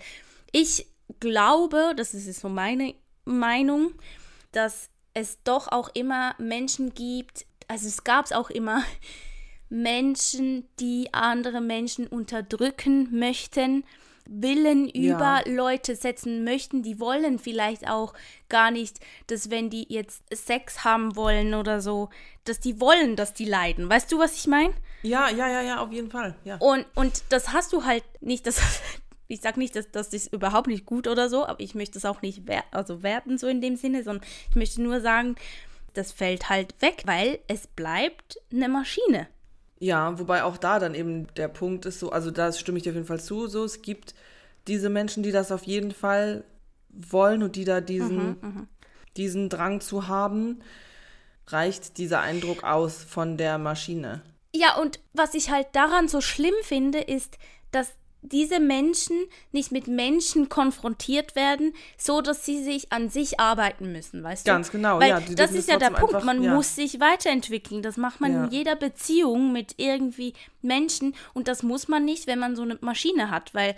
ich 0.52 0.86
glaube, 1.20 1.94
das 1.96 2.14
ist 2.14 2.40
so 2.40 2.48
meine 2.48 2.94
Meinung, 3.24 3.92
dass 4.52 4.90
es 5.14 5.42
doch 5.42 5.68
auch 5.68 5.90
immer 5.94 6.34
Menschen 6.38 6.94
gibt, 6.94 7.46
also 7.66 7.86
es 7.86 8.04
gab 8.04 8.26
es 8.26 8.32
auch 8.32 8.50
immer 8.50 8.82
Menschen, 9.68 10.68
die 10.80 11.12
andere 11.12 11.60
Menschen 11.60 12.06
unterdrücken 12.06 13.18
möchten, 13.18 13.84
Willen 14.30 14.90
über 14.90 15.42
ja. 15.46 15.48
Leute 15.48 15.96
setzen 15.96 16.44
möchten, 16.44 16.82
die 16.82 17.00
wollen 17.00 17.38
vielleicht 17.38 17.88
auch 17.88 18.12
gar 18.50 18.70
nicht, 18.70 19.00
dass 19.26 19.48
wenn 19.48 19.70
die 19.70 19.86
jetzt 19.88 20.22
Sex 20.30 20.84
haben 20.84 21.16
wollen 21.16 21.54
oder 21.54 21.80
so, 21.80 22.10
dass 22.44 22.60
die 22.60 22.78
wollen, 22.78 23.16
dass 23.16 23.32
die 23.32 23.46
leiden. 23.46 23.88
Weißt 23.88 24.12
du, 24.12 24.18
was 24.18 24.34
ich 24.36 24.46
meine? 24.46 24.74
Ja, 25.02 25.30
ja, 25.30 25.48
ja, 25.48 25.62
ja, 25.62 25.78
auf 25.80 25.90
jeden 25.92 26.10
Fall. 26.10 26.34
Ja. 26.44 26.56
Und, 26.58 26.84
und 26.94 27.22
das 27.30 27.54
hast 27.54 27.72
du 27.72 27.84
halt 27.84 28.04
nicht, 28.20 28.46
das, 28.46 28.60
ich 29.28 29.40
sage 29.40 29.58
nicht, 29.60 29.76
dass 29.76 29.90
das 29.90 30.08
ist 30.08 30.32
überhaupt 30.32 30.66
nicht 30.66 30.86
gut 30.86 31.06
oder 31.06 31.28
so, 31.28 31.46
aber 31.46 31.60
ich 31.60 31.74
möchte 31.74 31.98
es 31.98 32.04
auch 32.04 32.22
nicht 32.22 32.42
wer 32.46 32.64
also 32.72 33.02
werten 33.02 33.38
so 33.38 33.46
in 33.46 33.60
dem 33.60 33.76
Sinne, 33.76 34.02
sondern 34.02 34.26
ich 34.50 34.56
möchte 34.56 34.82
nur 34.82 35.00
sagen, 35.00 35.36
das 35.94 36.12
fällt 36.12 36.48
halt 36.48 36.74
weg, 36.80 37.02
weil 37.06 37.38
es 37.46 37.66
bleibt 37.66 38.38
eine 38.52 38.68
Maschine. 38.68 39.28
Ja, 39.78 40.18
wobei 40.18 40.42
auch 40.42 40.56
da 40.56 40.78
dann 40.78 40.94
eben 40.94 41.28
der 41.34 41.48
Punkt 41.48 41.86
ist 41.86 42.00
so, 42.00 42.10
also 42.10 42.30
da 42.30 42.52
stimme 42.52 42.78
ich 42.78 42.84
dir 42.84 42.90
auf 42.90 42.96
jeden 42.96 43.06
Fall 43.06 43.20
zu, 43.20 43.46
so 43.46 43.64
es 43.64 43.82
gibt 43.82 44.14
diese 44.66 44.88
Menschen, 44.88 45.22
die 45.22 45.32
das 45.32 45.52
auf 45.52 45.64
jeden 45.64 45.92
Fall 45.92 46.44
wollen 46.90 47.42
und 47.42 47.56
die 47.56 47.64
da 47.64 47.80
diesen, 47.80 48.16
mhm, 48.16 48.38
mhm. 48.40 48.68
diesen 49.16 49.48
Drang 49.48 49.80
zu 49.80 50.08
haben, 50.08 50.60
reicht 51.46 51.98
dieser 51.98 52.20
Eindruck 52.20 52.64
aus 52.64 53.04
von 53.04 53.36
der 53.36 53.58
Maschine. 53.58 54.22
Ja, 54.54 54.76
und 54.76 55.00
was 55.12 55.34
ich 55.34 55.50
halt 55.50 55.68
daran 55.72 56.08
so 56.08 56.20
schlimm 56.20 56.54
finde, 56.62 57.00
ist, 57.00 57.38
dass 57.70 57.92
diese 58.22 58.60
Menschen 58.60 59.16
nicht 59.52 59.70
mit 59.72 59.86
Menschen 59.86 60.48
konfrontiert 60.48 61.36
werden, 61.36 61.72
so 61.96 62.20
dass 62.20 62.44
sie 62.44 62.62
sich 62.62 62.92
an 62.92 63.08
sich 63.08 63.38
arbeiten 63.38 63.92
müssen, 63.92 64.22
weißt 64.22 64.46
du? 64.46 64.50
Ganz 64.50 64.70
genau, 64.70 65.00
Weil 65.00 65.08
ja. 65.10 65.20
das 65.20 65.52
ist 65.52 65.68
ja 65.68 65.76
der 65.76 65.90
Punkt, 65.90 66.14
einfach, 66.14 66.24
man 66.24 66.42
ja. 66.42 66.54
muss 66.54 66.74
sich 66.74 67.00
weiterentwickeln. 67.00 67.82
Das 67.82 67.96
macht 67.96 68.20
man 68.20 68.32
ja. 68.32 68.44
in 68.44 68.50
jeder 68.50 68.76
Beziehung 68.76 69.52
mit 69.52 69.74
irgendwie 69.76 70.34
Menschen 70.62 71.14
und 71.32 71.48
das 71.48 71.62
muss 71.62 71.88
man 71.88 72.04
nicht, 72.04 72.26
wenn 72.26 72.38
man 72.38 72.56
so 72.56 72.62
eine 72.62 72.78
Maschine 72.80 73.30
hat, 73.30 73.54
weil 73.54 73.76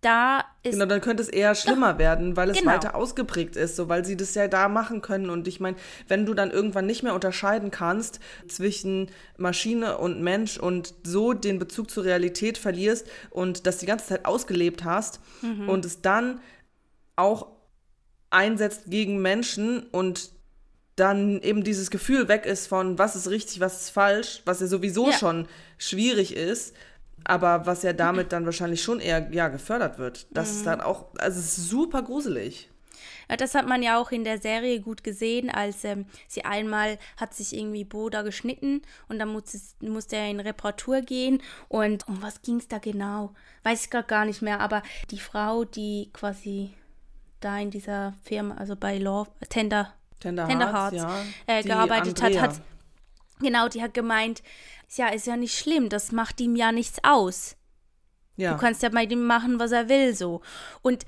da 0.00 0.44
ist. 0.62 0.72
Genau, 0.72 0.86
dann 0.86 1.00
könnte 1.00 1.22
es 1.22 1.28
eher 1.28 1.54
schlimmer 1.54 1.98
werden, 1.98 2.36
weil 2.36 2.50
es 2.50 2.58
genau. 2.58 2.72
weiter 2.72 2.94
ausgeprägt 2.94 3.56
ist, 3.56 3.76
so 3.76 3.88
weil 3.88 4.04
sie 4.04 4.16
das 4.16 4.34
ja 4.34 4.48
da 4.48 4.68
machen 4.68 5.02
können. 5.02 5.30
Und 5.30 5.46
ich 5.46 5.60
meine, 5.60 5.76
wenn 6.08 6.26
du 6.26 6.34
dann 6.34 6.50
irgendwann 6.50 6.86
nicht 6.86 7.02
mehr 7.02 7.14
unterscheiden 7.14 7.70
kannst 7.70 8.20
zwischen 8.48 9.10
Maschine 9.36 9.98
und 9.98 10.22
Mensch 10.22 10.58
und 10.58 10.94
so 11.02 11.32
den 11.32 11.58
Bezug 11.58 11.90
zur 11.90 12.04
Realität 12.04 12.56
verlierst 12.56 13.06
und 13.30 13.66
das 13.66 13.78
die 13.78 13.86
ganze 13.86 14.06
Zeit 14.06 14.24
ausgelebt 14.24 14.84
hast 14.84 15.20
mhm. 15.42 15.68
und 15.68 15.84
es 15.84 16.00
dann 16.00 16.40
auch 17.16 17.48
einsetzt 18.30 18.84
gegen 18.86 19.20
Menschen 19.20 19.82
und 19.90 20.30
dann 20.96 21.40
eben 21.40 21.64
dieses 21.64 21.90
Gefühl 21.90 22.28
weg 22.28 22.46
ist 22.46 22.66
von 22.66 22.98
was 22.98 23.16
ist 23.16 23.28
richtig, 23.28 23.60
was 23.60 23.82
ist 23.82 23.90
falsch, 23.90 24.42
was 24.44 24.60
ja 24.60 24.66
sowieso 24.66 25.10
ja. 25.10 25.16
schon 25.16 25.46
schwierig 25.78 26.36
ist 26.36 26.74
aber 27.24 27.66
was 27.66 27.82
ja 27.82 27.92
damit 27.92 28.32
dann 28.32 28.44
wahrscheinlich 28.44 28.82
schon 28.82 29.00
eher 29.00 29.28
ja, 29.32 29.48
gefördert 29.48 29.98
wird. 29.98 30.26
Das 30.30 30.50
mhm. 30.50 30.56
ist 30.56 30.66
dann 30.66 30.80
auch, 30.80 31.06
also 31.18 31.38
es 31.38 31.58
ist 31.58 31.68
super 31.68 32.02
gruselig. 32.02 32.70
Ja, 33.30 33.36
das 33.36 33.54
hat 33.54 33.66
man 33.68 33.82
ja 33.82 33.96
auch 33.96 34.10
in 34.10 34.24
der 34.24 34.40
Serie 34.40 34.80
gut 34.80 35.04
gesehen, 35.04 35.50
als 35.50 35.84
ähm, 35.84 36.06
sie 36.26 36.44
einmal 36.44 36.98
hat 37.16 37.32
sich 37.32 37.56
irgendwie 37.56 37.84
Boda 37.84 38.22
geschnitten 38.22 38.82
und 39.08 39.20
dann 39.20 39.28
musste, 39.28 39.58
musste 39.80 40.16
er 40.16 40.28
in 40.28 40.40
Reparatur 40.40 41.00
gehen. 41.00 41.40
Und 41.68 42.08
um 42.08 42.22
was 42.22 42.42
ging 42.42 42.56
es 42.56 42.66
da 42.66 42.78
genau? 42.78 43.32
Weiß 43.62 43.84
ich 43.84 43.90
gerade 43.90 44.08
gar 44.08 44.24
nicht 44.24 44.42
mehr, 44.42 44.58
aber 44.58 44.82
die 45.12 45.20
Frau, 45.20 45.64
die 45.64 46.10
quasi 46.12 46.74
da 47.38 47.58
in 47.58 47.70
dieser 47.70 48.14
Firma, 48.22 48.56
also 48.56 48.74
bei 48.74 48.98
Law, 48.98 49.28
Tender, 49.48 49.94
Tender, 50.18 50.48
Tender 50.48 50.72
Hearts, 50.72 50.96
ja, 50.96 51.22
äh, 51.46 51.62
gearbeitet 51.62 52.20
Andrea. 52.22 52.42
hat, 52.42 52.50
hat, 52.50 52.60
genau, 53.40 53.68
die 53.68 53.80
hat 53.80 53.94
gemeint, 53.94 54.42
ja, 54.96 55.08
ist 55.08 55.26
ja 55.26 55.36
nicht 55.36 55.56
schlimm, 55.56 55.88
das 55.88 56.12
macht 56.12 56.40
ihm 56.40 56.56
ja 56.56 56.72
nichts 56.72 56.98
aus. 57.02 57.56
Ja. 58.36 58.54
Du 58.54 58.58
kannst 58.58 58.82
ja 58.82 58.88
bei 58.88 59.04
ihm 59.04 59.26
machen, 59.26 59.58
was 59.58 59.72
er 59.72 59.88
will, 59.88 60.14
so. 60.14 60.40
Und 60.82 61.04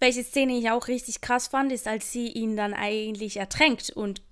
welche 0.00 0.24
Szene 0.24 0.58
ich 0.58 0.70
auch 0.70 0.88
richtig 0.88 1.20
krass 1.20 1.48
fand, 1.48 1.70
ist, 1.70 1.86
als 1.86 2.10
sie 2.10 2.28
ihn 2.28 2.56
dann 2.56 2.74
eigentlich 2.74 3.36
ertränkt 3.36 3.90
und 3.90 4.22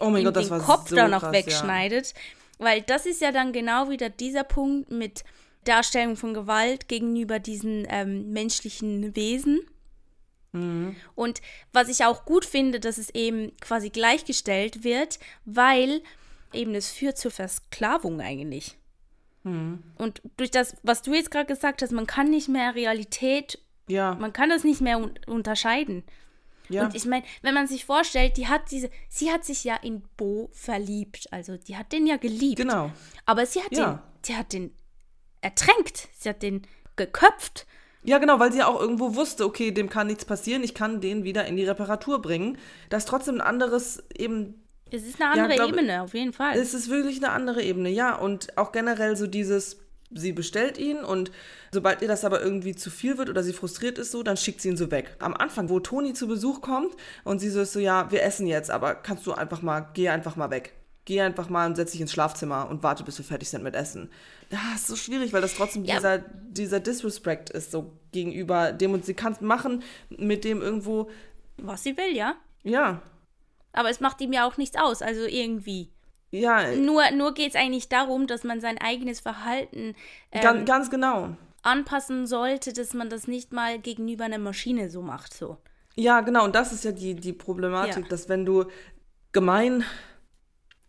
oh 0.00 0.08
ihm 0.08 0.24
Gott, 0.24 0.36
den 0.36 0.48
Kopf 0.58 0.88
so 0.88 0.96
da 0.96 1.06
noch 1.08 1.20
krass, 1.20 1.32
wegschneidet. 1.32 2.08
Ja. 2.08 2.66
Weil 2.66 2.82
das 2.82 3.06
ist 3.06 3.20
ja 3.20 3.30
dann 3.30 3.52
genau 3.52 3.90
wieder 3.90 4.08
dieser 4.08 4.44
Punkt 4.44 4.90
mit 4.90 5.24
Darstellung 5.64 6.16
von 6.16 6.34
Gewalt 6.34 6.88
gegenüber 6.88 7.38
diesen 7.38 7.86
ähm, 7.88 8.32
menschlichen 8.32 9.14
Wesen. 9.14 9.60
Mhm. 10.52 10.96
Und 11.14 11.40
was 11.72 11.88
ich 11.88 12.04
auch 12.04 12.24
gut 12.24 12.44
finde, 12.44 12.80
dass 12.80 12.98
es 12.98 13.10
eben 13.10 13.56
quasi 13.60 13.90
gleichgestellt 13.90 14.84
wird, 14.84 15.18
weil 15.44 16.02
eben 16.54 16.74
es 16.74 16.90
führt 16.90 17.18
zur 17.18 17.30
Versklavung 17.30 18.20
eigentlich. 18.20 18.76
Mhm. 19.44 19.82
Und 19.98 20.22
durch 20.36 20.50
das, 20.50 20.76
was 20.82 21.02
du 21.02 21.14
jetzt 21.14 21.30
gerade 21.30 21.46
gesagt 21.46 21.82
hast, 21.82 21.92
man 21.92 22.06
kann 22.06 22.30
nicht 22.30 22.48
mehr 22.48 22.74
Realität, 22.74 23.58
ja. 23.88 24.14
man 24.14 24.32
kann 24.32 24.50
das 24.50 24.64
nicht 24.64 24.80
mehr 24.80 24.98
un 24.98 25.14
unterscheiden. 25.26 26.04
Ja. 26.68 26.84
Und 26.84 26.94
ich 26.94 27.04
meine, 27.04 27.24
wenn 27.42 27.54
man 27.54 27.66
sich 27.66 27.84
vorstellt, 27.84 28.36
die 28.36 28.48
hat 28.48 28.70
diese, 28.70 28.90
sie 29.08 29.30
hat 29.30 29.44
sich 29.44 29.64
ja 29.64 29.76
in 29.76 30.02
Bo 30.16 30.48
verliebt. 30.52 31.28
Also 31.30 31.56
die 31.56 31.76
hat 31.76 31.92
den 31.92 32.06
ja 32.06 32.16
geliebt. 32.16 32.56
Genau. 32.56 32.90
Aber 33.26 33.44
sie 33.46 33.62
hat 33.62 33.72
ja. 33.72 33.92
den, 33.92 33.98
sie 34.22 34.36
hat 34.36 34.52
den 34.52 34.72
ertränkt. 35.42 36.08
Sie 36.18 36.28
hat 36.28 36.42
den 36.42 36.62
geköpft. 36.96 37.66
Ja, 38.04 38.18
genau, 38.18 38.40
weil 38.40 38.52
sie 38.52 38.58
ja 38.58 38.66
auch 38.66 38.80
irgendwo 38.80 39.14
wusste, 39.14 39.44
okay, 39.44 39.70
dem 39.70 39.88
kann 39.88 40.08
nichts 40.08 40.24
passieren, 40.24 40.64
ich 40.64 40.74
kann 40.74 41.00
den 41.00 41.22
wieder 41.22 41.46
in 41.46 41.56
die 41.56 41.64
Reparatur 41.64 42.20
bringen. 42.20 42.58
Das 42.88 43.04
ist 43.04 43.08
trotzdem 43.08 43.36
ein 43.36 43.40
anderes 43.40 44.02
eben. 44.16 44.58
Es 44.92 45.04
ist 45.04 45.20
eine 45.20 45.30
andere 45.30 45.50
ja, 45.50 45.56
glaub, 45.56 45.68
Ebene, 45.70 46.02
auf 46.02 46.14
jeden 46.14 46.32
Fall. 46.32 46.56
Es 46.56 46.74
ist 46.74 46.90
wirklich 46.90 47.16
eine 47.16 47.32
andere 47.32 47.62
Ebene, 47.62 47.88
ja. 47.88 48.14
Und 48.14 48.56
auch 48.58 48.72
generell 48.72 49.16
so 49.16 49.26
dieses, 49.26 49.78
sie 50.10 50.32
bestellt 50.32 50.78
ihn 50.78 50.98
und 50.98 51.30
sobald 51.72 52.02
ihr 52.02 52.08
das 52.08 52.24
aber 52.24 52.42
irgendwie 52.42 52.74
zu 52.74 52.90
viel 52.90 53.16
wird 53.16 53.30
oder 53.30 53.42
sie 53.42 53.54
frustriert 53.54 53.98
ist 53.98 54.12
so, 54.12 54.22
dann 54.22 54.36
schickt 54.36 54.60
sie 54.60 54.68
ihn 54.68 54.76
so 54.76 54.90
weg. 54.90 55.16
Am 55.18 55.34
Anfang, 55.34 55.70
wo 55.70 55.80
Toni 55.80 56.12
zu 56.12 56.28
Besuch 56.28 56.60
kommt 56.60 56.94
und 57.24 57.38
sie 57.38 57.48
so 57.48 57.62
ist 57.62 57.72
so, 57.72 57.80
ja, 57.80 58.10
wir 58.10 58.22
essen 58.22 58.46
jetzt, 58.46 58.70
aber 58.70 58.94
kannst 58.94 59.26
du 59.26 59.32
einfach 59.32 59.62
mal, 59.62 59.88
geh 59.94 60.08
einfach 60.08 60.36
mal 60.36 60.50
weg. 60.50 60.74
Geh 61.04 61.20
einfach 61.20 61.48
mal 61.48 61.66
und 61.66 61.74
setz 61.74 61.92
dich 61.92 62.00
ins 62.00 62.12
Schlafzimmer 62.12 62.68
und 62.70 62.84
warte, 62.84 63.02
bis 63.02 63.18
wir 63.18 63.24
fertig 63.24 63.48
sind 63.48 63.64
mit 63.64 63.74
Essen. 63.74 64.08
Ja, 64.50 64.58
ist 64.76 64.86
so 64.86 64.94
schwierig, 64.94 65.32
weil 65.32 65.40
das 65.40 65.54
trotzdem 65.54 65.84
ja. 65.84 65.96
dieser, 65.96 66.18
dieser 66.18 66.78
Disrespect 66.78 67.50
ist 67.50 67.72
so 67.72 67.92
gegenüber 68.12 68.70
dem 68.70 68.92
und 68.92 69.04
sie 69.04 69.14
kann 69.14 69.32
es 69.32 69.40
machen 69.40 69.82
mit 70.10 70.44
dem 70.44 70.62
irgendwo. 70.62 71.10
Was 71.56 71.82
sie 71.82 71.96
will, 71.96 72.14
ja? 72.14 72.36
Ja. 72.62 73.02
Aber 73.72 73.90
es 73.90 74.00
macht 74.00 74.20
ihm 74.20 74.32
ja 74.32 74.46
auch 74.46 74.56
nichts 74.56 74.76
aus, 74.76 75.02
also 75.02 75.22
irgendwie. 75.22 75.90
Ja. 76.30 76.74
Nur, 76.74 77.10
nur 77.10 77.34
geht 77.34 77.50
es 77.50 77.56
eigentlich 77.56 77.88
darum, 77.88 78.26
dass 78.26 78.44
man 78.44 78.60
sein 78.60 78.78
eigenes 78.78 79.20
Verhalten 79.20 79.94
ähm, 80.30 80.42
ganz, 80.42 80.68
ganz 80.68 80.90
genau 80.90 81.36
anpassen 81.62 82.26
sollte, 82.26 82.72
dass 82.72 82.92
man 82.92 83.08
das 83.08 83.26
nicht 83.26 83.52
mal 83.52 83.78
gegenüber 83.78 84.24
einer 84.24 84.38
Maschine 84.38 84.90
so 84.90 85.00
macht. 85.00 85.32
So. 85.32 85.58
Ja, 85.94 86.20
genau. 86.20 86.44
Und 86.44 86.54
das 86.54 86.72
ist 86.72 86.84
ja 86.84 86.92
die, 86.92 87.14
die 87.14 87.32
Problematik, 87.32 88.04
ja. 88.04 88.08
dass 88.08 88.28
wenn 88.28 88.44
du 88.44 88.64
gemein 89.32 89.84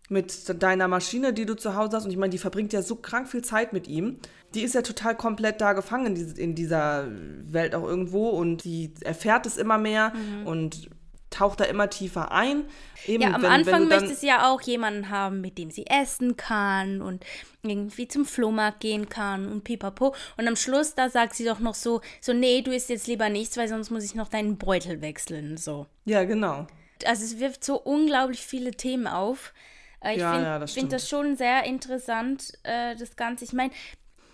mit 0.10 0.62
deiner 0.62 0.88
Maschine, 0.88 1.34
die 1.34 1.46
du 1.46 1.56
zu 1.56 1.76
Hause 1.76 1.96
hast, 1.96 2.06
und 2.06 2.12
ich 2.12 2.17
meine, 2.17 2.32
die 2.32 2.38
verbringt 2.38 2.74
ja 2.74 2.82
so 2.82 2.96
krank 2.96 3.28
viel 3.28 3.43
Zeit 3.43 3.74
mit 3.74 3.88
ihm, 3.88 4.17
die 4.54 4.62
ist 4.62 4.76
ja 4.76 4.82
total 4.82 5.15
komplett 5.15 5.62
da 5.62 5.74
gefangen 5.74 6.15
in, 6.15 6.56
dieser 6.56 7.08
Welt 7.46 7.74
auch 7.74 7.84
irgendwo 7.84 8.30
und 8.30 8.63
die 8.63 8.93
erfährt 9.02 9.46
es 9.46 9.58
immer 9.58 9.78
mehr 9.78 10.13
mhm. 10.13 10.48
und 10.48 10.89
taucht 11.34 11.60
da 11.60 11.65
immer 11.65 11.89
tiefer 11.89 12.32
ein. 12.32 12.65
Eben, 13.06 13.24
ja, 13.24 13.34
am 13.34 13.41
wenn, 13.41 13.52
Anfang 13.52 13.89
wenn 13.89 14.00
möchte 14.00 14.15
sie 14.15 14.28
ja 14.28 14.50
auch 14.52 14.62
jemanden 14.62 15.10
haben, 15.10 15.41
mit 15.41 15.58
dem 15.58 15.72
sie 15.72 15.86
essen 15.88 16.38
kann 16.38 17.02
und 17.02 17.26
irgendwie 17.63 18.08
zum 18.08 18.26
Flohmarkt 18.26 18.80
gehen 18.80 19.10
kann 19.10 19.52
und 19.52 19.63
pipapo. 19.63 20.15
Und 20.38 20.48
am 20.48 20.56
Schluss, 20.56 20.96
da 20.96 21.10
sagt 21.10 21.36
sie 21.36 21.46
doch 21.46 21.60
noch 21.60 21.76
so, 21.76 22.02
so, 22.22 22.34
nee, 22.34 22.62
du 22.62 22.72
isst 22.72 22.89
jetzt 22.89 23.08
lieber 23.08 23.30
nichts, 23.30 23.58
weil 23.58 23.67
sonst 23.67 23.89
muss 23.89 24.04
ich 24.04 24.15
noch 24.15 24.30
deinen 24.30 24.58
Beutel 24.58 25.02
wechseln, 25.02 25.58
so. 25.58 25.88
Ja, 26.06 26.24
genau. 26.24 26.67
Also 27.06 27.24
es 27.24 27.39
wirft 27.39 27.63
so 27.65 27.80
unglaublich 27.80 28.46
viele 28.46 28.72
Themen 28.72 29.08
auf. 29.08 29.54
Äh, 30.02 30.13
ich 30.13 30.19
ja, 30.19 30.32
finde 30.32 30.46
ja, 30.46 30.60
das, 30.60 30.74
find 30.74 30.93
das 30.93 31.10
schon 31.10 31.36
sehr 31.36 31.63
interessant, 31.63 32.54
äh, 32.63 32.96
das 32.96 33.15
Ganze. 33.15 33.43
Ich 33.43 33.54
meine, 33.54 33.72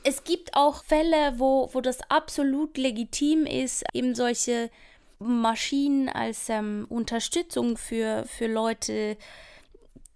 es 0.03 0.23
gibt 0.23 0.53
auch 0.53 0.83
Fälle, 0.83 1.33
wo, 1.37 1.69
wo 1.73 1.81
das 1.81 1.99
absolut 2.09 2.77
legitim 2.77 3.45
ist, 3.45 3.83
eben 3.93 4.15
solche 4.15 4.69
Maschinen 5.19 6.09
als 6.09 6.49
ähm, 6.49 6.85
Unterstützung 6.89 7.77
für, 7.77 8.25
für 8.25 8.47
Leute, 8.47 9.17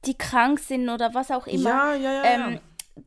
die 0.05 0.17
krank 0.17 0.59
sind 0.59 0.89
oder 0.89 1.13
was 1.13 1.31
auch 1.31 1.47
immer, 1.47 1.69
ja, 1.69 1.95
ja, 1.95 2.13
ja, 2.13 2.23
ähm, 2.23 2.59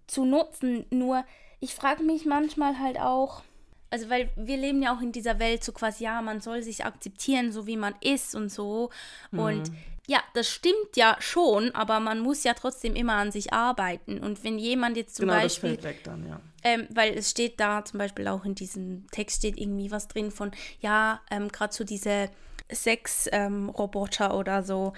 zu 0.07 0.25
nutzen. 0.25 0.87
Nur, 0.91 1.25
ich 1.61 1.75
frage 1.75 2.03
mich 2.03 2.27
manchmal 2.27 2.79
halt 2.79 2.99
auch, 3.01 3.43
also 3.91 4.11
weil 4.11 4.31
wir 4.37 4.57
leben 4.57 4.83
ja 4.83 4.95
auch 4.95 5.01
in 5.01 5.13
dieser 5.13 5.39
Welt 5.39 5.65
so 5.65 5.73
quasi, 5.73 6.05
ja, 6.05 6.21
man 6.21 6.41
soll 6.41 6.63
sich 6.63 6.85
akzeptieren, 6.85 7.53
so 7.53 7.67
wie 7.67 7.77
man 7.77 7.95
ist 8.01 8.35
und 8.35 8.51
so. 8.51 8.91
Mhm. 9.31 9.39
Und 9.39 9.73
ja, 10.07 10.23
das 10.35 10.49
stimmt 10.49 10.97
ja 10.97 11.17
schon, 11.19 11.75
aber 11.75 12.01
man 12.01 12.21
muss 12.21 12.45
ja 12.45 12.55
trotzdem 12.55 12.95
immer 12.95 13.15
an 13.15 13.33
sich 13.33 13.53
arbeiten. 13.53 14.19
Und 14.19 14.45
wenn 14.45 14.59
jemand 14.59 14.97
jetzt 14.97 15.17
zum 15.17 15.27
genau, 15.29 15.41
Beispiel. 15.41 15.75
Das 15.75 15.83
fällt 15.83 15.97
weg 15.97 16.05
dann, 16.05 16.29
ja. 16.29 16.41
Ähm, 16.63 16.87
weil 16.91 17.15
es 17.15 17.31
steht 17.31 17.59
da 17.61 17.85
zum 17.85 17.99
Beispiel 17.99 18.29
auch 18.29 18.45
in 18.45 18.55
diesem 18.55 19.07
Text 19.11 19.39
steht 19.39 19.59
irgendwie 19.59 19.91
was 19.91 20.09
drin 20.09 20.31
von, 20.31 20.53
ja, 20.81 21.21
ähm, 21.31 21.49
gerade 21.49 21.73
so 21.73 21.85
diese 21.85 22.31
Sex-Roboter 22.71 24.31
ähm, 24.31 24.37
oder 24.37 24.63
so, 24.63 24.93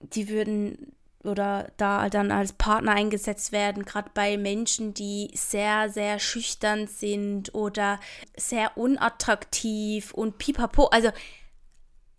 die 0.00 0.28
würden 0.28 0.92
oder 1.24 1.72
da 1.76 2.08
dann 2.08 2.30
als 2.30 2.52
Partner 2.52 2.92
eingesetzt 2.92 3.52
werden, 3.52 3.84
gerade 3.84 4.10
bei 4.14 4.36
Menschen, 4.36 4.94
die 4.94 5.30
sehr, 5.34 5.88
sehr 5.90 6.18
schüchtern 6.18 6.86
sind 6.86 7.54
oder 7.54 7.98
sehr 8.36 8.76
unattraktiv 8.76 10.12
und 10.14 10.38
pipapo. 10.38 10.86
Also 10.86 11.10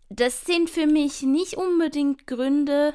das 0.10 0.46
sind 0.46 0.70
für 0.70 0.88
mich 0.88 1.24
nicht 1.24 1.56
unbedingt 1.56 2.28
Gründe. 2.28 2.94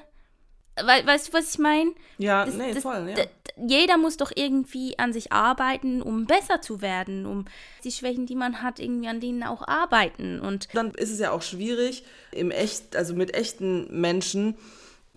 We 0.76 1.06
weißt 1.06 1.28
du, 1.28 1.32
was 1.34 1.54
ich 1.54 1.58
meine? 1.58 1.92
Ja, 2.16 2.46
das, 2.46 2.54
nee, 2.54 2.72
das, 2.72 2.82
voll, 2.82 3.12
ja. 3.14 3.24
Jeder 3.68 3.98
muss 3.98 4.16
doch 4.16 4.32
irgendwie 4.34 4.98
an 4.98 5.12
sich 5.12 5.30
arbeiten, 5.30 6.00
um 6.00 6.24
besser 6.24 6.62
zu 6.62 6.80
werden, 6.80 7.26
um 7.26 7.44
die 7.84 7.90
Schwächen, 7.90 8.24
die 8.24 8.34
man 8.34 8.62
hat, 8.62 8.80
irgendwie 8.80 9.08
an 9.08 9.20
denen 9.20 9.42
auch 9.42 9.68
arbeiten. 9.68 10.40
Und 10.40 10.68
dann 10.74 10.92
ist 10.92 11.10
es 11.10 11.18
ja 11.18 11.30
auch 11.30 11.42
schwierig, 11.42 12.04
im 12.30 12.50
echt, 12.50 12.96
also 12.96 13.14
mit 13.14 13.34
echten 13.34 14.00
Menschen 14.00 14.56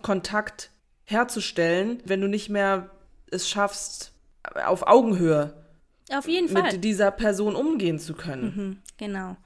Kontakt 0.02 0.72
herzustellen, 1.06 2.02
wenn 2.04 2.20
du 2.20 2.28
nicht 2.28 2.50
mehr 2.50 2.92
es 3.32 3.50
schaffst, 3.50 4.12
auf 4.66 4.86
Augenhöhe 4.88 5.54
auf 6.12 6.28
jeden 6.28 6.52
mit 6.54 6.64
Fall. 6.64 6.78
dieser 6.78 7.12
Person 7.12 7.56
umgehen 7.56 8.00
zu 8.00 8.14
können. 8.14 8.44
Mhm, 8.44 8.78
genau. 8.98 9.38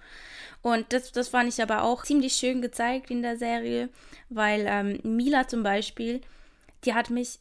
Und 0.62 0.91
das, 0.91 1.12
das 1.12 1.30
fand 1.30 1.50
ich 1.50 1.62
aber 1.62 1.84
auch 1.84 2.04
ziemlich 2.04 2.34
schön 2.34 2.62
gezeigt 2.62 3.12
in 3.12 3.22
der 3.22 3.38
Serie, 3.38 3.89
weil 4.30 4.65
ähm, 4.67 5.00
Mila 5.04 5.48
zum 5.48 5.63
Beispiel, 5.63 6.22
die 6.84 6.93
hat 6.93 7.10
mich, 7.10 7.39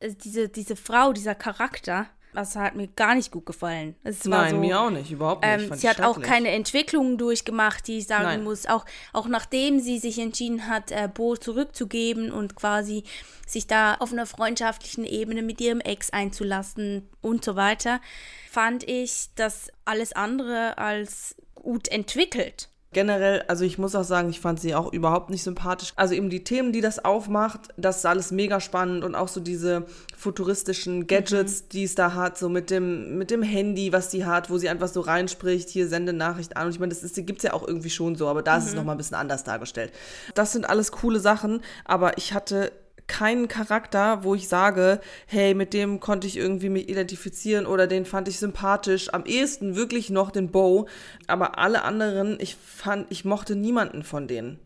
äh, 0.00 0.14
diese, 0.14 0.48
diese 0.48 0.76
Frau, 0.76 1.12
dieser 1.12 1.34
Charakter, 1.34 2.08
das 2.34 2.56
hat 2.56 2.74
mir 2.76 2.88
gar 2.88 3.14
nicht 3.14 3.30
gut 3.30 3.44
gefallen. 3.44 3.94
Nein, 4.24 4.50
so, 4.50 4.56
mir 4.56 4.80
auch 4.80 4.90
nicht, 4.90 5.10
überhaupt 5.10 5.44
nicht. 5.44 5.70
Ähm, 5.70 5.76
sie 5.76 5.88
hat 5.88 6.00
auch 6.00 6.20
keine 6.20 6.48
Entwicklungen 6.48 7.18
durchgemacht, 7.18 7.86
die 7.86 7.98
ich 7.98 8.06
sagen 8.06 8.24
Nein. 8.24 8.44
muss. 8.44 8.66
Auch, 8.66 8.86
auch 9.12 9.28
nachdem 9.28 9.80
sie 9.80 9.98
sich 9.98 10.18
entschieden 10.18 10.66
hat, 10.66 10.90
äh, 10.90 11.10
Bo 11.12 11.36
zurückzugeben 11.36 12.32
und 12.32 12.54
quasi 12.54 13.04
sich 13.46 13.66
da 13.66 13.96
auf 13.96 14.12
einer 14.12 14.24
freundschaftlichen 14.24 15.04
Ebene 15.04 15.42
mit 15.42 15.60
ihrem 15.60 15.80
Ex 15.80 16.10
einzulassen 16.10 17.06
und 17.20 17.44
so 17.44 17.54
weiter, 17.54 18.00
fand 18.50 18.88
ich 18.88 19.28
das 19.34 19.68
alles 19.84 20.14
andere 20.14 20.78
als 20.78 21.36
gut 21.62 21.88
entwickelt. 21.88 22.68
Generell, 22.92 23.42
also 23.48 23.64
ich 23.64 23.78
muss 23.78 23.94
auch 23.94 24.04
sagen, 24.04 24.28
ich 24.28 24.38
fand 24.38 24.60
sie 24.60 24.74
auch 24.74 24.92
überhaupt 24.92 25.30
nicht 25.30 25.42
sympathisch. 25.42 25.94
Also 25.96 26.12
eben 26.12 26.28
die 26.28 26.44
Themen, 26.44 26.72
die 26.72 26.82
das 26.82 27.02
aufmacht, 27.02 27.68
das 27.78 27.98
ist 27.98 28.06
alles 28.06 28.32
mega 28.32 28.60
spannend 28.60 29.02
und 29.02 29.14
auch 29.14 29.28
so 29.28 29.40
diese 29.40 29.86
futuristischen 30.14 31.06
Gadgets, 31.06 31.62
mhm. 31.62 31.68
die 31.70 31.84
es 31.84 31.94
da 31.94 32.12
hat, 32.12 32.36
so 32.36 32.50
mit 32.50 32.68
dem, 32.68 33.16
mit 33.16 33.30
dem 33.30 33.42
Handy, 33.42 33.94
was 33.94 34.10
die 34.10 34.26
hat, 34.26 34.50
wo 34.50 34.58
sie 34.58 34.68
einfach 34.68 34.88
so 34.88 35.00
reinspricht, 35.00 35.70
hier 35.70 35.88
sende 35.88 36.12
Nachricht 36.12 36.58
an. 36.58 36.66
Und 36.66 36.74
ich 36.74 36.80
meine, 36.80 36.94
das 36.94 37.14
gibt 37.14 37.38
es 37.38 37.44
ja 37.44 37.54
auch 37.54 37.66
irgendwie 37.66 37.88
schon 37.88 38.14
so, 38.14 38.28
aber 38.28 38.42
da 38.42 38.52
mhm. 38.52 38.58
ist 38.58 38.64
es 38.66 38.70
mhm. 38.72 38.76
nochmal 38.76 38.94
ein 38.96 38.98
bisschen 38.98 39.16
anders 39.16 39.42
dargestellt. 39.42 39.90
Das 40.34 40.52
sind 40.52 40.68
alles 40.68 40.92
coole 40.92 41.18
Sachen, 41.18 41.62
aber 41.86 42.18
ich 42.18 42.34
hatte 42.34 42.72
keinen 43.06 43.48
Charakter, 43.48 44.24
wo 44.24 44.34
ich 44.34 44.48
sage, 44.48 45.00
hey, 45.26 45.54
mit 45.54 45.74
dem 45.74 46.00
konnte 46.00 46.26
ich 46.26 46.36
irgendwie 46.36 46.68
mich 46.68 46.88
identifizieren 46.88 47.66
oder 47.66 47.86
den 47.86 48.04
fand 48.04 48.28
ich 48.28 48.38
sympathisch. 48.38 49.12
Am 49.12 49.24
ehesten 49.24 49.76
wirklich 49.76 50.10
noch 50.10 50.30
den 50.30 50.50
Bo, 50.50 50.88
aber 51.26 51.58
alle 51.58 51.82
anderen, 51.82 52.38
ich 52.40 52.56
fand, 52.56 53.06
ich 53.10 53.24
mochte 53.24 53.56
niemanden 53.56 54.02
von 54.02 54.28
denen. 54.28 54.58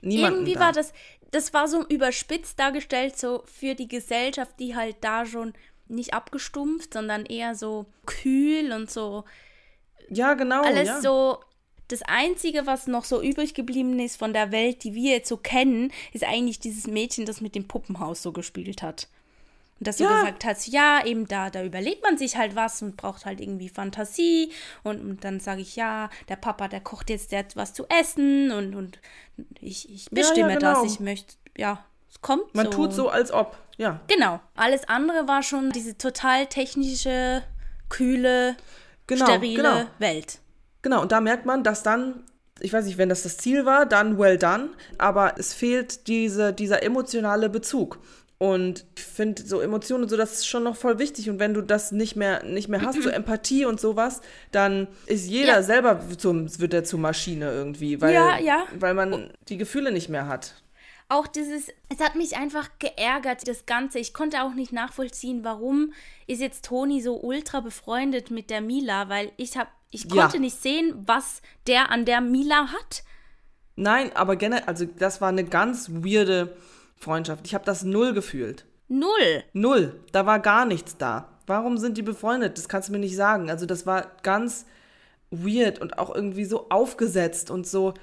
Niemanden 0.00 0.40
Irgendwie 0.40 0.54
da. 0.54 0.60
war 0.60 0.72
das, 0.72 0.92
das 1.30 1.54
war 1.54 1.68
so 1.68 1.84
überspitzt 1.86 2.58
dargestellt, 2.58 3.18
so 3.18 3.42
für 3.46 3.74
die 3.74 3.88
Gesellschaft, 3.88 4.58
die 4.58 4.76
halt 4.76 4.96
da 5.00 5.24
schon 5.24 5.52
nicht 5.88 6.14
abgestumpft, 6.14 6.94
sondern 6.94 7.26
eher 7.26 7.54
so 7.54 7.86
kühl 8.06 8.72
und 8.72 8.90
so. 8.90 9.24
Ja, 10.08 10.34
genau. 10.34 10.62
Alles 10.62 10.88
ja. 10.88 11.00
so 11.00 11.40
das 11.88 12.02
Einzige, 12.02 12.66
was 12.66 12.86
noch 12.86 13.04
so 13.04 13.22
übrig 13.22 13.54
geblieben 13.54 13.98
ist 13.98 14.16
von 14.16 14.32
der 14.32 14.50
Welt, 14.52 14.84
die 14.84 14.94
wir 14.94 15.12
jetzt 15.12 15.28
so 15.28 15.36
kennen, 15.36 15.92
ist 16.12 16.24
eigentlich 16.24 16.58
dieses 16.58 16.86
Mädchen, 16.86 17.26
das 17.26 17.40
mit 17.40 17.54
dem 17.54 17.68
Puppenhaus 17.68 18.22
so 18.22 18.32
gespielt 18.32 18.82
hat. 18.82 19.08
Und 19.82 19.88
dass 19.88 19.98
ja. 19.98 20.08
du 20.08 20.14
gesagt 20.20 20.44
hast, 20.44 20.68
ja, 20.68 21.04
eben 21.04 21.26
da, 21.26 21.50
da 21.50 21.64
überlegt 21.64 22.04
man 22.04 22.16
sich 22.16 22.36
halt 22.36 22.54
was 22.54 22.82
und 22.82 22.96
braucht 22.96 23.26
halt 23.26 23.40
irgendwie 23.40 23.68
Fantasie. 23.68 24.52
Und, 24.84 25.00
und 25.00 25.24
dann 25.24 25.40
sage 25.40 25.60
ich, 25.60 25.74
ja, 25.74 26.08
der 26.28 26.36
Papa, 26.36 26.68
der 26.68 26.80
kocht 26.80 27.10
jetzt 27.10 27.32
der 27.32 27.44
was 27.56 27.74
zu 27.74 27.86
essen 27.88 28.52
und, 28.52 28.76
und 28.76 29.00
ich, 29.60 29.92
ich 29.92 30.08
bestimme 30.10 30.50
ja, 30.50 30.54
ja, 30.54 30.58
genau. 30.60 30.82
das. 30.82 30.92
Ich 30.92 31.00
möchte, 31.00 31.34
ja, 31.56 31.84
es 32.08 32.20
kommt. 32.20 32.54
Man 32.54 32.66
so. 32.66 32.72
tut 32.72 32.92
so, 32.92 33.08
als 33.08 33.32
ob, 33.32 33.58
ja. 33.76 34.00
Genau. 34.06 34.38
Alles 34.54 34.88
andere 34.88 35.26
war 35.26 35.42
schon 35.42 35.70
diese 35.70 35.98
total 35.98 36.46
technische, 36.46 37.42
kühle, 37.88 38.56
genau, 39.08 39.24
sterile 39.24 39.56
genau. 39.56 39.84
Welt. 39.98 40.38
Genau, 40.82 41.02
und 41.02 41.12
da 41.12 41.20
merkt 41.20 41.46
man, 41.46 41.64
dass 41.64 41.82
dann, 41.82 42.24
ich 42.60 42.72
weiß 42.72 42.84
nicht, 42.84 42.98
wenn 42.98 43.08
das 43.08 43.22
das 43.22 43.38
Ziel 43.38 43.64
war, 43.64 43.86
dann 43.86 44.18
well 44.18 44.36
done, 44.36 44.70
aber 44.98 45.34
es 45.38 45.54
fehlt 45.54 46.06
diese, 46.08 46.52
dieser 46.52 46.82
emotionale 46.82 47.48
Bezug. 47.48 47.98
Und 48.42 48.84
ich 48.98 49.04
finde 49.04 49.40
so 49.46 49.60
Emotionen 49.60 50.02
und 50.02 50.08
so, 50.08 50.16
das 50.16 50.32
ist 50.32 50.48
schon 50.48 50.64
noch 50.64 50.74
voll 50.74 50.98
wichtig. 50.98 51.30
Und 51.30 51.38
wenn 51.38 51.54
du 51.54 51.62
das 51.62 51.92
nicht 51.92 52.16
mehr, 52.16 52.42
nicht 52.42 52.68
mehr 52.68 52.82
hast, 52.82 53.00
so 53.00 53.08
Empathie 53.10 53.66
und 53.66 53.78
sowas, 53.78 54.20
dann 54.50 54.88
ist 55.06 55.28
jeder 55.28 55.52
ja. 55.52 55.62
selber 55.62 56.00
zum, 56.18 56.58
wird 56.58 56.74
er 56.74 56.82
zur 56.82 56.98
Maschine 56.98 57.52
irgendwie, 57.52 58.00
weil, 58.00 58.12
ja, 58.12 58.38
ja. 58.40 58.66
weil 58.80 58.94
man 58.94 59.30
die 59.48 59.58
Gefühle 59.58 59.92
nicht 59.92 60.08
mehr 60.08 60.26
hat. 60.26 60.60
Auch 61.08 61.28
dieses, 61.28 61.68
es 61.88 62.00
hat 62.00 62.16
mich 62.16 62.36
einfach 62.36 62.68
geärgert, 62.80 63.46
das 63.46 63.64
Ganze. 63.64 64.00
Ich 64.00 64.12
konnte 64.12 64.42
auch 64.42 64.54
nicht 64.54 64.72
nachvollziehen, 64.72 65.44
warum 65.44 65.92
ist 66.26 66.40
jetzt 66.40 66.64
Toni 66.64 67.00
so 67.00 67.20
ultra 67.20 67.60
befreundet 67.60 68.32
mit 68.32 68.50
der 68.50 68.60
Mila, 68.60 69.08
weil 69.08 69.30
ich 69.36 69.56
habe, 69.56 69.70
ich 69.92 70.08
konnte 70.08 70.38
ja. 70.38 70.40
nicht 70.40 70.60
sehen, 70.60 70.94
was 71.06 71.42
der 71.66 71.90
an 71.90 72.04
der 72.04 72.20
Mila 72.20 72.72
hat. 72.72 73.04
Nein, 73.76 74.10
aber 74.16 74.36
generell, 74.36 74.64
also 74.66 74.84
das 74.84 75.20
war 75.20 75.28
eine 75.28 75.44
ganz 75.44 75.90
weirde 75.90 76.56
Freundschaft. 76.96 77.46
Ich 77.46 77.54
habe 77.54 77.64
das 77.64 77.84
null 77.84 78.14
gefühlt. 78.14 78.64
Null? 78.88 79.44
Null. 79.52 80.00
Da 80.10 80.26
war 80.26 80.40
gar 80.40 80.64
nichts 80.64 80.96
da. 80.96 81.28
Warum 81.46 81.78
sind 81.78 81.96
die 81.96 82.02
befreundet? 82.02 82.58
Das 82.58 82.68
kannst 82.68 82.88
du 82.88 82.92
mir 82.92 82.98
nicht 82.98 83.16
sagen. 83.16 83.50
Also 83.50 83.66
das 83.66 83.86
war 83.86 84.12
ganz 84.22 84.66
weird 85.30 85.78
und 85.78 85.98
auch 85.98 86.14
irgendwie 86.14 86.44
so 86.44 86.68
aufgesetzt 86.70 87.50
und 87.50 87.66
so. 87.66 87.94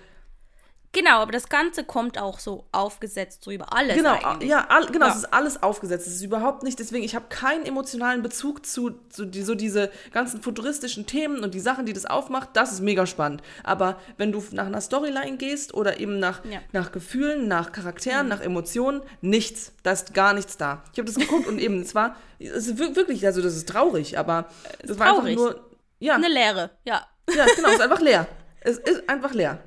Genau, 0.91 1.19
aber 1.19 1.31
das 1.31 1.49
Ganze 1.49 1.83
kommt 1.83 2.17
auch 2.17 2.39
so 2.39 2.65
aufgesetzt, 2.71 3.43
so 3.43 3.51
über 3.51 3.73
alles. 3.73 3.95
Genau, 3.95 4.15
eigentlich. 4.15 4.49
ja, 4.49 4.65
all, 4.69 4.87
genau, 4.87 5.05
ja. 5.05 5.11
es 5.11 5.19
ist 5.19 5.33
alles 5.33 5.61
aufgesetzt. 5.61 6.07
Es 6.07 6.15
ist 6.15 6.23
überhaupt 6.23 6.63
nicht, 6.63 6.79
deswegen, 6.79 7.03
ich 7.03 7.13
habe 7.13 7.25
keinen 7.29 7.65
emotionalen 7.65 8.23
Bezug 8.23 8.65
zu, 8.65 8.99
zu 9.09 9.25
die, 9.25 9.43
so 9.43 9.53
diese 9.53 9.91
ganzen 10.11 10.41
futuristischen 10.41 11.05
Themen 11.05 11.43
und 11.43 11.53
die 11.53 11.59
Sachen, 11.59 11.85
die 11.85 11.93
das 11.93 12.07
aufmacht. 12.07 12.49
Das 12.53 12.71
ist 12.71 12.81
mega 12.81 13.05
spannend. 13.05 13.43
Aber 13.63 13.99
wenn 14.17 14.31
du 14.31 14.43
nach 14.51 14.65
einer 14.65 14.81
Storyline 14.81 15.37
gehst 15.37 15.75
oder 15.75 15.99
eben 15.99 16.17
nach, 16.17 16.43
ja. 16.45 16.59
nach 16.71 16.91
Gefühlen, 16.91 17.47
nach 17.47 17.71
Charakteren, 17.71 18.23
mhm. 18.23 18.29
nach 18.29 18.41
Emotionen, 18.41 19.01
nichts. 19.21 19.73
Da 19.83 19.91
ist 19.91 20.15
gar 20.15 20.33
nichts 20.33 20.57
da. 20.57 20.83
Ich 20.91 20.97
habe 20.97 21.05
das 21.05 21.15
geguckt 21.15 21.47
und 21.47 21.59
eben, 21.59 21.81
es 21.81 21.93
war, 21.93 22.15
es 22.39 22.67
ist 22.67 22.79
wirklich, 22.79 23.27
also 23.27 23.43
das 23.43 23.55
ist 23.55 23.69
traurig, 23.69 24.17
aber 24.17 24.47
es 24.79 24.97
war 24.97 25.17
einfach 25.17 25.29
nur, 25.29 25.69
ja. 25.99 26.15
Eine 26.15 26.29
Leere, 26.29 26.71
ja. 26.83 27.05
Ja, 27.29 27.45
genau, 27.55 27.67
es 27.67 27.75
ist 27.75 27.81
einfach 27.81 28.01
leer. 28.01 28.27
Es 28.61 28.77
ist 28.79 29.07
einfach 29.07 29.33
leer. 29.33 29.59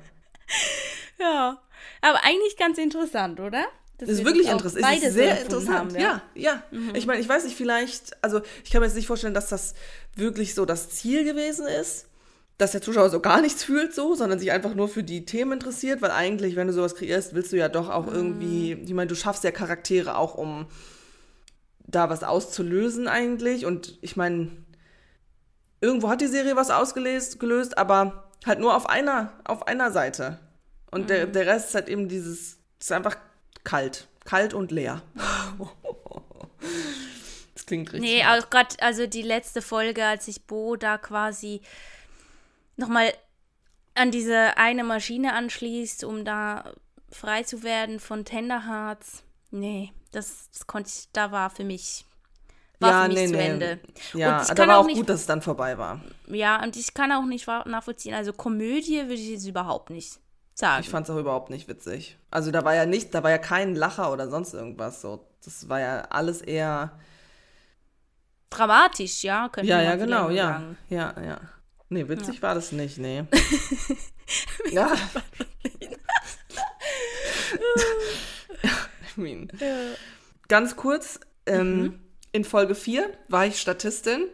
Ja, 1.23 1.61
aber 2.01 2.23
eigentlich 2.23 2.57
ganz 2.57 2.77
interessant, 2.77 3.39
oder? 3.39 3.65
Das 3.97 4.09
ist 4.09 4.25
wirklich 4.25 4.49
interessant. 4.49 4.85
Es 4.97 5.03
ist 5.03 5.13
sehr 5.13 5.41
interessant. 5.41 5.77
Haben, 5.77 5.95
ja, 5.95 6.21
ja. 6.35 6.63
ja. 6.71 6.77
Mhm. 6.77 6.95
Ich 6.95 7.05
meine, 7.05 7.21
ich 7.21 7.29
weiß 7.29 7.45
nicht, 7.45 7.55
vielleicht, 7.55 8.21
also 8.21 8.41
ich 8.63 8.71
kann 8.71 8.81
mir 8.81 8.87
jetzt 8.87 8.95
nicht 8.95 9.07
vorstellen, 9.07 9.33
dass 9.33 9.47
das 9.47 9.73
wirklich 10.15 10.55
so 10.55 10.65
das 10.65 10.89
Ziel 10.89 11.23
gewesen 11.23 11.67
ist, 11.67 12.07
dass 12.57 12.71
der 12.71 12.81
Zuschauer 12.81 13.09
so 13.09 13.19
gar 13.19 13.41
nichts 13.41 13.63
fühlt, 13.63 13.95
so, 13.95 14.15
sondern 14.15 14.39
sich 14.39 14.51
einfach 14.51 14.75
nur 14.75 14.89
für 14.89 15.03
die 15.03 15.25
Themen 15.25 15.53
interessiert, 15.53 16.01
weil 16.01 16.11
eigentlich, 16.11 16.55
wenn 16.55 16.67
du 16.67 16.73
sowas 16.73 16.95
kreierst, 16.95 17.33
willst 17.33 17.51
du 17.51 17.57
ja 17.57 17.69
doch 17.69 17.89
auch 17.89 18.07
mhm. 18.07 18.15
irgendwie, 18.15 18.73
ich 18.73 18.93
meine, 18.93 19.07
du 19.07 19.15
schaffst 19.15 19.43
ja 19.43 19.51
Charaktere 19.51 20.17
auch, 20.17 20.35
um 20.35 20.65
da 21.79 22.09
was 22.09 22.23
auszulösen 22.23 23.07
eigentlich. 23.07 23.65
Und 23.65 23.97
ich 24.01 24.15
meine, 24.17 24.51
irgendwo 25.79 26.09
hat 26.09 26.21
die 26.21 26.27
Serie 26.27 26.55
was 26.55 26.71
ausgelöst, 26.71 27.77
aber 27.77 28.29
halt 28.45 28.59
nur 28.59 28.75
auf 28.75 28.89
einer, 28.89 29.33
auf 29.45 29.67
einer 29.67 29.91
Seite. 29.91 30.39
Und 30.93 31.03
mhm. 31.03 31.07
der, 31.07 31.25
der 31.27 31.47
Rest 31.47 31.69
ist 31.69 31.75
halt 31.75 31.89
eben 31.89 32.07
dieses, 32.07 32.59
ist 32.79 32.91
einfach 32.91 33.17
kalt. 33.63 34.07
Kalt 34.25 34.53
und 34.53 34.71
leer. 34.71 35.01
das 37.53 37.65
klingt 37.65 37.91
richtig. 37.91 38.09
Nee, 38.09 38.23
auch 38.23 38.49
Gott, 38.49 38.81
also 38.81 39.07
die 39.07 39.23
letzte 39.23 39.61
Folge, 39.61 40.05
als 40.05 40.25
sich 40.25 40.45
Bo 40.45 40.75
da 40.75 40.97
quasi 40.97 41.61
nochmal 42.77 43.11
an 43.95 44.11
diese 44.11 44.57
eine 44.57 44.83
Maschine 44.83 45.33
anschließt, 45.33 46.03
um 46.03 46.25
da 46.25 46.73
frei 47.09 47.43
zu 47.43 47.63
werden 47.63 47.99
von 47.99 48.23
Tenderhearts. 48.23 49.23
Nee, 49.51 49.91
das, 50.11 50.49
das 50.51 50.67
konnte 50.67 50.89
ich, 50.89 51.09
da 51.11 51.31
war 51.31 51.49
für 51.49 51.63
mich 51.63 52.05
war 52.79 52.91
ja, 52.91 53.01
für 53.03 53.07
mich 53.09 53.17
nee, 53.17 53.27
zu 53.27 53.33
nee. 53.33 53.47
Ende. 53.47 53.79
Ja, 54.13 54.45
da 54.53 54.67
war 54.67 54.77
auch 54.79 54.85
nicht, 54.85 54.97
gut, 54.97 55.09
dass 55.09 55.21
es 55.21 55.25
dann 55.25 55.41
vorbei 55.41 55.77
war. 55.77 56.01
Ja, 56.27 56.61
und 56.61 56.75
ich 56.75 56.93
kann 56.93 57.11
auch 57.11 57.25
nicht 57.25 57.47
nachvollziehen. 57.47 58.13
Also 58.13 58.33
Komödie 58.33 59.01
würde 59.01 59.13
ich 59.13 59.29
jetzt 59.29 59.47
überhaupt 59.47 59.89
nicht 59.89 60.19
sagen. 60.53 60.81
Ich 60.83 60.89
fand 60.89 61.07
es 61.07 61.15
auch 61.15 61.19
überhaupt 61.19 61.49
nicht 61.49 61.67
witzig. 61.67 62.17
Also 62.31 62.51
da 62.51 62.63
war 62.63 62.75
ja 62.75 62.85
nicht, 62.85 63.13
da 63.13 63.23
war 63.23 63.31
ja 63.31 63.37
kein 63.37 63.75
Lacher 63.75 64.11
oder 64.11 64.29
sonst 64.29 64.53
irgendwas. 64.53 65.01
So, 65.01 65.27
das 65.43 65.69
war 65.69 65.79
ja 65.79 66.01
alles 66.09 66.41
eher 66.41 66.91
dramatisch, 68.49 69.23
ja, 69.23 69.49
könnte 69.49 69.69
ja, 69.69 69.81
ja, 69.81 69.95
genau, 69.95 70.29
ja, 70.29 70.53
sagen. 70.53 70.77
ja, 70.89 71.13
ja. 71.23 71.41
Nee, 71.89 72.07
witzig 72.07 72.37
ja. 72.37 72.41
war 72.41 72.55
das 72.55 72.71
nicht, 72.71 72.97
nee. 72.97 73.23
ja. 74.71 74.91
I 79.17 79.19
mean. 79.19 79.47
Ja. 79.59 79.95
Ganz 80.47 80.75
kurz, 80.75 81.19
ähm, 81.45 81.81
mhm. 81.81 81.99
in 82.31 82.43
Folge 82.43 82.75
4 82.75 83.09
war 83.29 83.45
ich 83.45 83.59
Statistin 83.59 84.25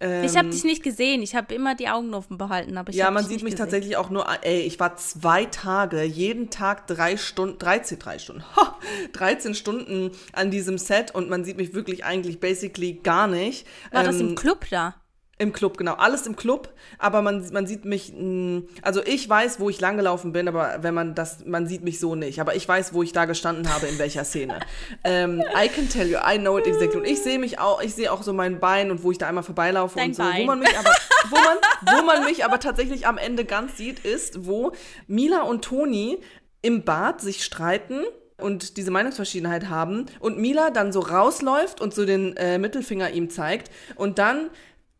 ähm, 0.00 0.24
ich 0.24 0.36
habe 0.36 0.48
dich 0.48 0.64
nicht 0.64 0.82
gesehen. 0.82 1.22
Ich 1.22 1.34
habe 1.34 1.54
immer 1.54 1.74
die 1.74 1.88
Augen 1.88 2.14
offen 2.14 2.38
behalten. 2.38 2.76
Aber 2.76 2.90
ich 2.90 2.96
ja, 2.96 3.10
man 3.10 3.24
sieht 3.24 3.42
mich 3.42 3.52
gesehen. 3.52 3.58
tatsächlich 3.58 3.96
auch 3.96 4.10
nur. 4.10 4.26
Ey, 4.42 4.60
ich 4.60 4.78
war 4.78 4.96
zwei 4.96 5.44
Tage, 5.46 6.02
jeden 6.02 6.50
Tag 6.50 6.86
drei 6.86 7.16
Stunden, 7.16 7.58
13, 7.58 7.98
drei 7.98 8.18
Stunden, 8.18 8.44
13 9.12 9.54
Stunden 9.54 10.12
an 10.32 10.50
diesem 10.50 10.78
Set 10.78 11.14
und 11.14 11.28
man 11.28 11.44
sieht 11.44 11.56
mich 11.56 11.74
wirklich 11.74 12.04
eigentlich 12.04 12.38
basically 12.38 12.94
gar 12.94 13.26
nicht. 13.26 13.66
War 13.90 14.02
ähm, 14.02 14.06
das 14.06 14.20
im 14.20 14.28
ähm, 14.28 14.34
Club 14.36 14.66
da? 14.70 14.94
Im 15.40 15.52
Club, 15.52 15.78
genau. 15.78 15.94
Alles 15.94 16.26
im 16.26 16.34
Club, 16.34 16.68
aber 16.98 17.22
man, 17.22 17.48
man 17.52 17.64
sieht 17.66 17.84
mich, 17.84 18.12
mm, 18.12 18.62
also 18.82 19.00
ich 19.04 19.28
weiß, 19.28 19.60
wo 19.60 19.70
ich 19.70 19.80
langgelaufen 19.80 20.32
bin, 20.32 20.48
aber 20.48 20.78
wenn 20.80 20.94
man 20.94 21.14
das, 21.14 21.44
man 21.46 21.68
sieht 21.68 21.84
mich 21.84 22.00
so 22.00 22.16
nicht. 22.16 22.40
Aber 22.40 22.56
ich 22.56 22.66
weiß, 22.66 22.92
wo 22.92 23.04
ich 23.04 23.12
da 23.12 23.24
gestanden 23.24 23.72
habe, 23.72 23.86
in 23.86 24.00
welcher 24.00 24.24
Szene. 24.24 24.58
ähm, 25.04 25.40
I 25.40 25.68
can 25.68 25.88
tell 25.88 26.08
you, 26.08 26.18
I 26.18 26.38
know 26.38 26.58
it 26.58 26.66
exactly. 26.66 26.98
Und 26.98 27.06
ich 27.06 27.22
sehe 27.22 27.38
mich 27.38 27.60
auch, 27.60 27.80
ich 27.80 27.94
sehe 27.94 28.12
auch 28.12 28.24
so 28.24 28.32
mein 28.32 28.58
Bein 28.58 28.90
und 28.90 29.04
wo 29.04 29.12
ich 29.12 29.18
da 29.18 29.28
einmal 29.28 29.44
vorbeilaufe 29.44 29.96
Dein 29.96 30.08
und 30.08 30.16
so. 30.16 30.22
Bein. 30.24 30.42
Wo 30.42 30.46
man 30.46 30.58
mich 30.58 30.76
aber, 30.76 30.92
wo 31.30 31.36
man, 31.36 31.56
wo 31.82 32.02
man 32.06 32.24
mich 32.24 32.44
aber 32.44 32.58
tatsächlich 32.58 33.06
am 33.06 33.16
Ende 33.16 33.44
ganz 33.44 33.76
sieht, 33.76 34.00
ist, 34.04 34.44
wo 34.44 34.72
Mila 35.06 35.42
und 35.42 35.64
Toni 35.64 36.18
im 36.62 36.82
Bad 36.82 37.20
sich 37.20 37.44
streiten 37.44 38.02
und 38.38 38.76
diese 38.76 38.90
Meinungsverschiedenheit 38.90 39.68
haben 39.68 40.06
und 40.20 40.38
Mila 40.38 40.70
dann 40.70 40.92
so 40.92 41.00
rausläuft 41.00 41.80
und 41.80 41.94
so 41.94 42.04
den 42.04 42.36
äh, 42.36 42.58
Mittelfinger 42.58 43.10
ihm 43.10 43.30
zeigt 43.30 43.70
und 43.96 44.18
dann 44.18 44.50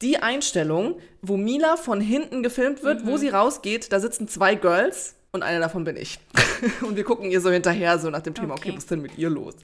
die 0.02 0.18
Einstellung, 0.18 1.00
wo 1.22 1.36
Mila 1.36 1.76
von 1.76 2.00
hinten 2.00 2.42
gefilmt 2.42 2.82
wird, 2.82 3.04
mhm. 3.04 3.08
wo 3.08 3.16
sie 3.16 3.28
rausgeht, 3.28 3.92
da 3.92 4.00
sitzen 4.00 4.28
zwei 4.28 4.54
Girls 4.54 5.16
und 5.32 5.42
eine 5.42 5.60
davon 5.60 5.84
bin 5.84 5.96
ich. 5.96 6.18
und 6.82 6.96
wir 6.96 7.04
gucken 7.04 7.30
ihr 7.30 7.40
so 7.40 7.50
hinterher, 7.50 7.98
so 7.98 8.10
nach 8.10 8.22
dem 8.22 8.34
Thema, 8.34 8.54
okay, 8.54 8.68
okay 8.68 8.76
was 8.76 8.84
ist 8.84 8.90
denn 8.90 9.02
mit 9.02 9.18
ihr 9.18 9.30
los? 9.30 9.54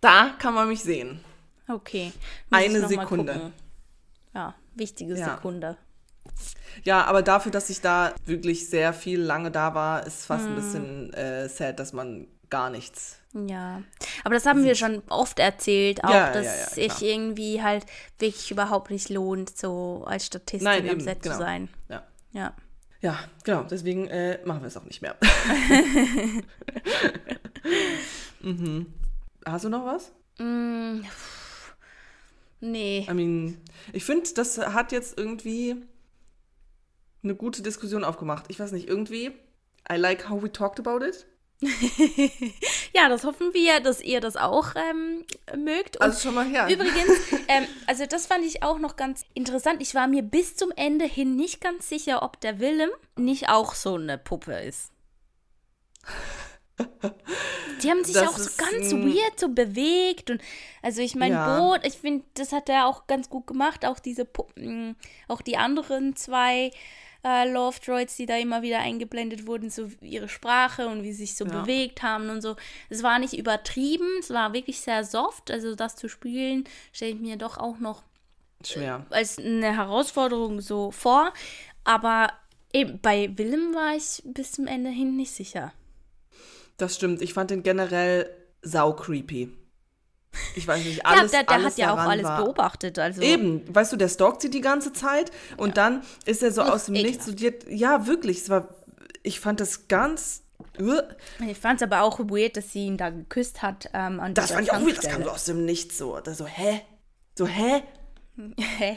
Da 0.00 0.34
kann 0.38 0.54
man 0.54 0.68
mich 0.68 0.82
sehen. 0.82 1.20
Okay. 1.68 2.12
Muss 2.50 2.60
eine 2.60 2.88
Sekunde. 2.88 3.52
Ja, 4.34 4.54
wichtige 4.74 5.16
ja. 5.16 5.34
Sekunde. 5.36 5.76
Ja, 6.84 7.04
aber 7.04 7.22
dafür, 7.22 7.52
dass 7.52 7.70
ich 7.70 7.80
da 7.80 8.14
wirklich 8.24 8.68
sehr 8.68 8.92
viel 8.92 9.20
lange 9.20 9.50
da 9.50 9.74
war, 9.74 10.06
ist 10.06 10.24
fast 10.24 10.46
mm. 10.46 10.48
ein 10.48 10.54
bisschen 10.54 11.12
äh, 11.14 11.48
sad, 11.48 11.78
dass 11.78 11.92
man 11.92 12.26
gar 12.50 12.70
nichts 12.70 13.20
ja, 13.32 13.82
aber 14.24 14.34
das 14.34 14.44
haben 14.44 14.64
wir 14.64 14.74
schon 14.74 15.02
oft 15.08 15.38
erzählt, 15.38 16.02
auch 16.02 16.10
ja, 16.10 16.32
dass 16.32 16.46
ja, 16.46 16.56
ja, 16.56 16.66
sich 16.66 17.02
irgendwie 17.02 17.62
halt 17.62 17.86
wirklich 18.18 18.50
überhaupt 18.50 18.90
nicht 18.90 19.08
lohnt, 19.08 19.56
so 19.56 20.02
als 20.04 20.26
Statistin 20.26 20.64
Nein, 20.64 20.82
am 20.82 20.96
eben, 20.96 21.00
Set 21.00 21.22
genau. 21.22 21.36
zu 21.36 21.40
sein. 21.40 21.68
Ja. 21.88 22.04
ja. 22.32 22.56
Ja, 23.02 23.18
genau, 23.44 23.62
deswegen 23.62 24.08
äh, 24.08 24.40
machen 24.44 24.62
wir 24.62 24.66
es 24.66 24.76
auch 24.76 24.84
nicht 24.84 25.00
mehr. 25.00 25.16
mhm. 28.40 28.92
Hast 29.46 29.64
du 29.64 29.68
noch 29.70 29.86
was? 29.86 30.12
Mm, 30.38 31.02
nee. 32.60 33.06
I 33.08 33.14
mean, 33.14 33.58
ich 33.92 34.04
finde, 34.04 34.28
das 34.34 34.58
hat 34.58 34.92
jetzt 34.92 35.16
irgendwie 35.16 35.76
eine 37.22 37.34
gute 37.36 37.62
Diskussion 37.62 38.04
aufgemacht. 38.04 38.46
Ich 38.48 38.58
weiß 38.60 38.72
nicht, 38.72 38.88
irgendwie, 38.88 39.30
I 39.90 39.96
like 39.96 40.28
how 40.28 40.42
we 40.42 40.52
talked 40.52 40.78
about 40.80 41.02
it. 41.02 41.26
ja, 42.94 43.08
das 43.08 43.24
hoffen 43.24 43.52
wir, 43.52 43.80
dass 43.80 44.00
ihr 44.00 44.20
das 44.20 44.36
auch 44.36 44.74
ähm, 44.76 45.24
mögt. 45.56 45.96
Und 45.96 46.02
also 46.02 46.20
schon 46.20 46.34
mal 46.34 46.46
her. 46.46 46.68
Übrigens, 46.70 47.18
ähm, 47.48 47.66
also 47.86 48.06
das 48.06 48.26
fand 48.26 48.44
ich 48.44 48.62
auch 48.62 48.78
noch 48.78 48.96
ganz 48.96 49.24
interessant. 49.34 49.82
Ich 49.82 49.94
war 49.94 50.06
mir 50.06 50.22
bis 50.22 50.56
zum 50.56 50.70
Ende 50.74 51.04
hin 51.04 51.36
nicht 51.36 51.60
ganz 51.60 51.88
sicher, 51.88 52.22
ob 52.22 52.40
der 52.40 52.60
Willem 52.60 52.90
nicht 53.16 53.48
auch 53.48 53.74
so 53.74 53.96
eine 53.96 54.16
Puppe 54.16 54.54
ist. 54.54 54.92
Die 57.82 57.90
haben 57.90 58.04
sich 58.04 58.14
das 58.14 58.28
auch 58.28 58.38
so 58.38 58.50
ganz 58.56 58.92
weird 58.92 59.38
so 59.38 59.48
bewegt 59.48 60.30
und 60.30 60.40
also 60.82 61.02
ich 61.02 61.14
meine 61.14 61.34
ja. 61.34 61.58
Boot, 61.58 61.80
ich 61.84 61.94
finde, 61.94 62.24
das 62.34 62.52
hat 62.52 62.70
er 62.70 62.86
auch 62.86 63.06
ganz 63.06 63.28
gut 63.28 63.46
gemacht, 63.46 63.84
auch 63.84 63.98
diese 63.98 64.24
Puppen, 64.24 64.96
auch 65.28 65.42
die 65.42 65.58
anderen 65.58 66.16
zwei 66.16 66.70
äh, 67.24 67.50
Love 67.50 67.78
Droids, 67.84 68.16
die 68.16 68.26
da 68.26 68.36
immer 68.36 68.62
wieder 68.62 68.78
eingeblendet 68.78 69.46
wurden, 69.46 69.70
so 69.70 69.90
ihre 70.00 70.28
Sprache 70.28 70.88
und 70.88 71.02
wie 71.02 71.12
sie 71.12 71.26
sich 71.26 71.36
so 71.36 71.44
ja. 71.44 71.60
bewegt 71.60 72.02
haben 72.02 72.30
und 72.30 72.40
so. 72.40 72.56
Es 72.88 73.02
war 73.02 73.18
nicht 73.18 73.34
übertrieben, 73.34 74.08
es 74.20 74.30
war 74.30 74.52
wirklich 74.52 74.80
sehr 74.80 75.04
soft. 75.04 75.50
Also 75.50 75.74
das 75.74 75.96
zu 75.96 76.08
spielen, 76.08 76.64
stelle 76.92 77.12
ich 77.12 77.20
mir 77.20 77.36
doch 77.36 77.58
auch 77.58 77.78
noch 77.78 78.02
schwer 78.64 79.06
äh, 79.10 79.14
als 79.14 79.38
eine 79.38 79.76
Herausforderung 79.76 80.60
so 80.60 80.90
vor. 80.90 81.32
Aber 81.84 82.32
eben 82.72 83.00
bei 83.00 83.30
Willem 83.36 83.74
war 83.74 83.96
ich 83.96 84.22
bis 84.24 84.52
zum 84.52 84.66
Ende 84.66 84.90
hin 84.90 85.16
nicht 85.16 85.32
sicher. 85.32 85.72
Das 86.76 86.94
stimmt. 86.94 87.20
Ich 87.20 87.34
fand 87.34 87.50
den 87.50 87.62
generell 87.62 88.30
sau 88.62 88.94
creepy. 88.94 89.50
Ich 90.54 90.66
weiß 90.66 90.84
nicht, 90.84 91.04
alles. 91.06 91.32
ja, 91.32 91.38
der, 91.38 91.44
der 91.44 91.56
alles 91.56 91.72
hat 91.72 91.78
ja 91.78 91.92
auch 91.94 91.98
alles 91.98 92.24
war, 92.24 92.44
beobachtet. 92.44 92.98
Also. 92.98 93.20
Eben, 93.22 93.62
weißt 93.74 93.92
du, 93.92 93.96
der 93.96 94.08
stalkt 94.08 94.42
sie 94.42 94.50
die 94.50 94.60
ganze 94.60 94.92
Zeit 94.92 95.30
und 95.56 95.76
dann 95.76 96.02
ist 96.24 96.42
er 96.42 96.52
so 96.52 96.62
Uch, 96.62 96.70
aus 96.70 96.84
dem 96.86 96.94
Nichts 96.94 97.24
zu 97.24 97.34
dir. 97.34 97.54
Ja, 97.68 98.06
wirklich, 98.06 98.38
es 98.38 98.48
war, 98.50 98.68
ich 99.22 99.40
fand 99.40 99.60
das 99.60 99.88
ganz. 99.88 100.42
uh, 100.80 101.00
Ich 101.46 101.58
fand 101.58 101.80
es 101.80 101.82
aber 101.86 102.02
auch 102.02 102.18
weird, 102.20 102.56
dass 102.56 102.72
sie 102.72 102.86
ihn 102.86 102.96
da 102.96 103.10
geküsst 103.10 103.62
hat 103.62 103.90
ähm, 103.92 104.20
an 104.20 104.34
Das 104.34 104.52
fand 104.52 104.62
ich 104.66 104.72
auch 104.72 104.80
wieder, 104.84 105.00
das 105.00 105.08
kam 105.10 105.24
so 105.24 105.30
aus 105.30 105.44
dem 105.46 105.64
Nichts 105.64 105.98
so. 105.98 106.18
Da 106.20 106.34
so, 106.34 106.46
hä? 106.46 106.82
So, 107.36 107.46
hä? 107.46 107.82
Hä? 108.58 108.96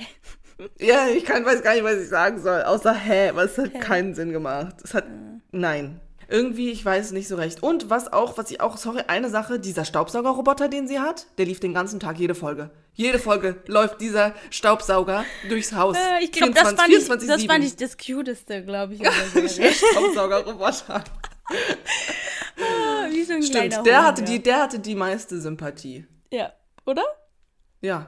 Ja, 0.79 1.07
ich 1.07 1.25
kann, 1.25 1.43
weiß 1.43 1.63
gar 1.63 1.73
nicht, 1.73 1.83
was 1.83 1.95
ich 1.95 2.07
sagen 2.09 2.41
soll, 2.41 2.61
außer 2.61 2.93
hä, 2.93 3.31
weil 3.33 3.47
es 3.47 3.57
hat 3.57 3.81
keinen 3.81 4.13
Sinn 4.13 4.31
gemacht. 4.31 4.75
Es 4.83 4.93
hat, 4.93 5.05
nein. 5.51 5.99
Irgendwie, 6.33 6.71
ich 6.71 6.83
weiß 6.83 7.11
nicht 7.11 7.27
so 7.27 7.35
recht. 7.35 7.61
Und 7.61 7.91
was 7.91 8.11
auch, 8.11 8.39
was 8.39 8.49
ich 8.49 8.59
auch, 8.59 8.77
sorry, 8.77 9.03
eine 9.07 9.29
Sache, 9.29 9.59
dieser 9.59 9.85
Staubsaugerroboter, 9.85 10.67
den 10.67 10.87
sie 10.87 10.99
hat, 10.99 11.27
der 11.37 11.45
lief 11.45 11.59
den 11.59 11.75
ganzen 11.75 11.99
Tag 11.99 12.17
jede 12.17 12.33
Folge. 12.33 12.71
Jede 12.95 13.19
Folge 13.19 13.61
läuft 13.67 14.01
dieser 14.01 14.33
Staubsauger 14.49 15.25
durchs 15.47 15.73
Haus. 15.73 15.95
Äh, 15.95 16.23
ich 16.23 16.31
glaube, 16.31 16.53
das, 16.53 16.73
fand 16.73 16.89
ich- 16.89 17.07
das 17.07 17.19
24/7. 17.39 17.47
fand 17.47 17.63
ich 17.63 17.75
das 17.75 17.97
Cuteste, 17.97 18.63
glaube 18.65 18.95
ich. 18.95 19.01
der. 19.35 19.71
Staubsaugerroboter. 19.71 21.03
Wie 23.11 23.23
so 23.25 23.33
ein 23.33 23.43
Stimmt, 23.43 23.73
der 23.73 23.79
Hund, 23.99 24.07
hatte, 24.07 24.21
ja. 24.21 24.27
die, 24.27 24.41
der 24.41 24.61
hatte 24.63 24.79
die 24.79 24.95
meiste 24.95 25.39
Sympathie. 25.39 26.07
Ja, 26.31 26.51
oder? 26.87 27.03
Ja. 27.81 28.07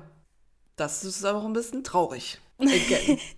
Das 0.78 1.04
ist 1.04 1.24
aber 1.24 1.38
auch 1.40 1.46
ein 1.46 1.54
bisschen 1.54 1.84
traurig. 1.84 2.40
Again. 2.60 3.20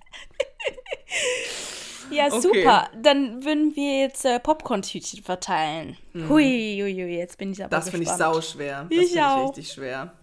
Ja, 2.12 2.28
Okay. 2.28 2.40
super. 2.42 2.90
Dann 3.02 3.44
würden 3.44 3.76
wir 3.76 4.00
jetzt 4.02 4.26
äh, 4.26 4.40
Popcorn-Tütchen 4.40 5.24
verteilen. 5.24 5.98
Hui, 6.14 6.80
hui, 6.82 6.94
hui, 6.94 7.18
jetzt 7.18 7.38
bin 7.38 7.52
ich 7.52 7.64
aber 7.64 7.76
Mhm. 7.78 7.80
Das 7.82 7.90
finde 7.90 8.04
ich 8.06 8.10
gespannt. 8.10 8.34
sauschwer. 8.36 8.78
Das 8.84 8.88
finde 8.90 9.04
ich 9.04 9.22
auch. 9.22 9.50
richtig 9.50 9.72
schwer. 9.72 10.14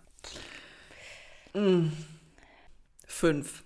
Mm. 1.55 1.89
Fünf. 3.07 3.63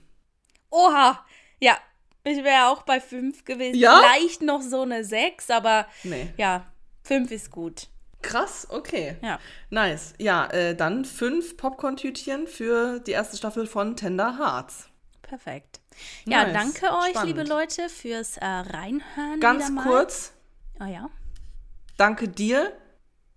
Oha, 0.71 1.25
ja. 1.61 1.79
Ich 2.25 2.45
wäre 2.45 2.67
auch 2.69 2.83
bei 2.83 3.01
5 3.01 3.45
gewesen. 3.45 3.79
Ja? 3.79 4.01
Vielleicht 4.03 4.43
noch 4.43 4.61
so 4.61 4.83
eine 4.83 5.05
6, 5.05 5.49
aber 5.51 5.87
Nee. 6.05 6.29
ja, 6.37 6.67
5 7.05 7.31
ist 7.31 7.51
gut. 7.51 7.89
Krass, 8.21 8.67
okay. 8.71 9.17
Ja. 9.23 9.39
Nice. 9.71 10.13
Ja, 10.19 10.47
äh, 10.49 10.75
dann 10.75 11.05
fünf 11.05 11.57
Popcorn-Tütchen 11.57 12.49
für 12.49 12.99
die 12.99 13.13
erste 13.13 13.37
Staffel 13.37 13.67
von 13.67 13.97
Tender 13.97 14.37
Hearts. 14.39 14.89
Perfekt. 15.23 15.81
Ja, 16.27 16.45
Nice. 16.45 16.53
danke 16.53 16.87
euch, 16.97 17.11
Spannend. 17.11 17.37
liebe 17.37 17.49
Leute, 17.49 17.89
fürs 17.89 18.37
äh, 18.37 18.45
Reinhören. 18.45 19.41
Ganz 19.41 19.71
kurz, 19.83 20.33
Oh 20.81 20.85
ja. 20.87 21.09
danke 21.97 22.29
dir 22.29 22.73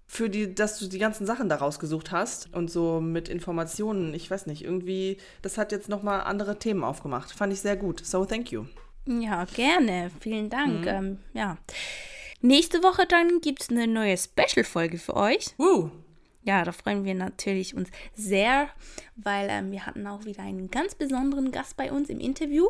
für 0.08 0.30
die, 0.30 0.54
dass 0.54 0.78
du 0.80 0.88
die 0.88 1.00
ganzen 1.00 1.26
Sachen 1.26 1.48
da 1.48 1.56
rausgesucht 1.56 2.12
hast 2.12 2.54
und 2.54 2.70
so 2.70 3.00
mit 3.00 3.30
Informationen. 3.30 4.14
Ich 4.14 4.30
weiß 4.30 4.46
nicht, 4.46 4.64
irgendwie, 4.64 5.18
das 5.42 5.58
hat 5.58 5.72
jetzt 5.72 5.88
nochmal 5.90 6.22
andere 6.22 6.60
Themen 6.60 6.84
aufgemacht. 6.84 7.32
Fand 7.32 7.54
ich 7.54 7.62
sehr 7.62 7.78
gut. 7.78 8.06
So, 8.06 8.26
thank 8.26 8.52
you. 8.52 8.66
Ja, 9.08 9.46
gerne. 9.46 10.12
Vielen 10.20 10.46
Mhm. 10.46 10.50
Dank. 10.50 10.86
Ähm, 10.88 11.20
ja. 11.34 11.58
Nächste 12.42 12.84
Woche 12.84 13.06
dann 13.08 13.40
gibt 13.40 13.62
es 13.62 13.70
eine 13.70 13.88
neue 13.88 14.18
Special-Folge 14.18 14.98
für 14.98 15.16
euch. 15.16 15.54
Woo. 15.58 15.92
Ja, 16.44 16.64
da 16.64 16.72
freuen 16.72 17.06
wir 17.06 17.14
natürlich 17.14 17.76
uns 17.76 17.90
sehr, 18.16 18.70
weil 19.16 19.48
ähm, 19.50 19.72
wir 19.72 19.86
hatten 19.86 20.08
auch 20.08 20.26
wieder 20.26 20.42
einen 20.42 20.72
ganz 20.72 20.96
besonderen 20.96 21.52
Gast 21.52 21.78
bei 21.78 21.92
uns 21.92 22.10
im 22.10 22.20
Interview. 22.20 22.68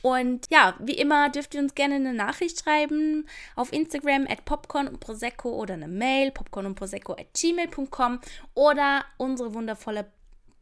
Und 0.00 0.46
ja, 0.50 0.74
wie 0.80 0.94
immer 0.94 1.28
dürft 1.28 1.54
ihr 1.54 1.60
uns 1.60 1.74
gerne 1.74 1.96
eine 1.96 2.14
Nachricht 2.14 2.62
schreiben 2.62 3.26
auf 3.54 3.72
Instagram 3.72 4.26
at 4.28 4.44
popcorn 4.44 4.88
und 4.88 5.00
prosecco 5.00 5.50
oder 5.50 5.74
eine 5.74 5.88
Mail 5.88 6.30
popcorn 6.30 6.66
und 6.66 6.74
prosecco 6.74 7.12
at 7.12 7.34
gmail.com 7.34 8.20
oder 8.54 9.04
unsere 9.18 9.52
wundervolle 9.52 10.06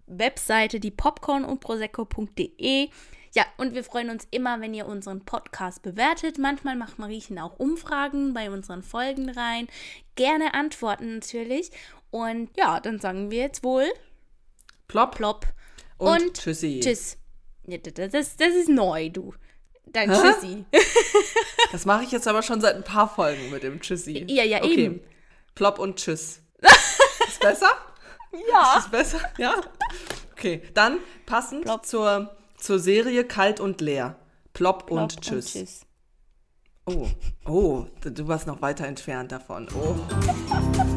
Webseite, 0.06 0.80
die 0.80 0.90
popcorn 0.90 1.44
und 1.44 1.60
prosecco.de. 1.60 2.88
Ja, 3.32 3.46
und 3.58 3.74
wir 3.74 3.84
freuen 3.84 4.10
uns 4.10 4.26
immer, 4.32 4.60
wenn 4.60 4.74
ihr 4.74 4.86
unseren 4.86 5.24
Podcast 5.24 5.82
bewertet. 5.82 6.36
Manchmal 6.36 6.74
macht 6.74 6.98
Mariechen 6.98 7.38
auch 7.38 7.60
Umfragen 7.60 8.34
bei 8.34 8.50
unseren 8.50 8.82
Folgen 8.82 9.30
rein. 9.30 9.68
Gerne 10.16 10.52
antworten 10.54 11.14
natürlich. 11.14 11.70
Und 12.10 12.50
ja, 12.56 12.80
dann 12.80 13.00
sagen 13.00 13.30
wir 13.30 13.38
jetzt 13.38 13.62
wohl 13.62 13.86
Plop. 14.88 15.14
plopp 15.14 15.46
Und 15.98 16.22
und, 16.22 16.34
tschüssi. 16.34 16.80
tschüss. 16.82 17.16
Das, 17.66 18.36
das, 18.36 18.54
ist 18.54 18.68
neu, 18.68 19.10
du. 19.10 19.32
Dein 19.86 20.10
Hä? 20.10 20.16
Tschüssi. 20.20 20.64
Das 21.72 21.84
mache 21.84 22.02
ich 22.02 22.10
jetzt 22.10 22.26
aber 22.26 22.42
schon 22.42 22.60
seit 22.60 22.74
ein 22.74 22.82
paar 22.82 23.08
Folgen 23.08 23.48
mit 23.50 23.62
dem 23.62 23.80
Tschüssi. 23.80 24.24
Ja, 24.28 24.42
ja, 24.42 24.58
okay. 24.58 24.86
eben. 24.86 25.00
Plop 25.54 25.78
und 25.78 25.96
Tschüss. 25.96 26.42
Ist 27.28 27.38
besser? 27.38 27.70
Ja. 28.50 28.78
Ist 28.78 28.90
besser? 28.90 29.20
Ja? 29.38 29.54
Okay, 30.32 30.62
dann 30.74 30.98
passend 31.26 31.62
Plop. 31.62 31.86
zur, 31.86 32.36
zur 32.56 32.80
Serie 32.80 33.24
Kalt 33.24 33.60
und 33.60 33.80
Leer. 33.80 34.16
Plop, 34.52 34.86
Plopp 34.86 34.90
und 34.90 35.20
Tschüss. 35.20 35.52
tschüss. 35.52 35.86
Oh, 36.86 37.06
oh, 37.46 37.86
du 38.02 38.26
warst 38.26 38.48
noch 38.48 38.60
weiter 38.62 38.86
entfernt 38.86 39.30
davon. 39.30 39.68
Oh. 39.74 39.94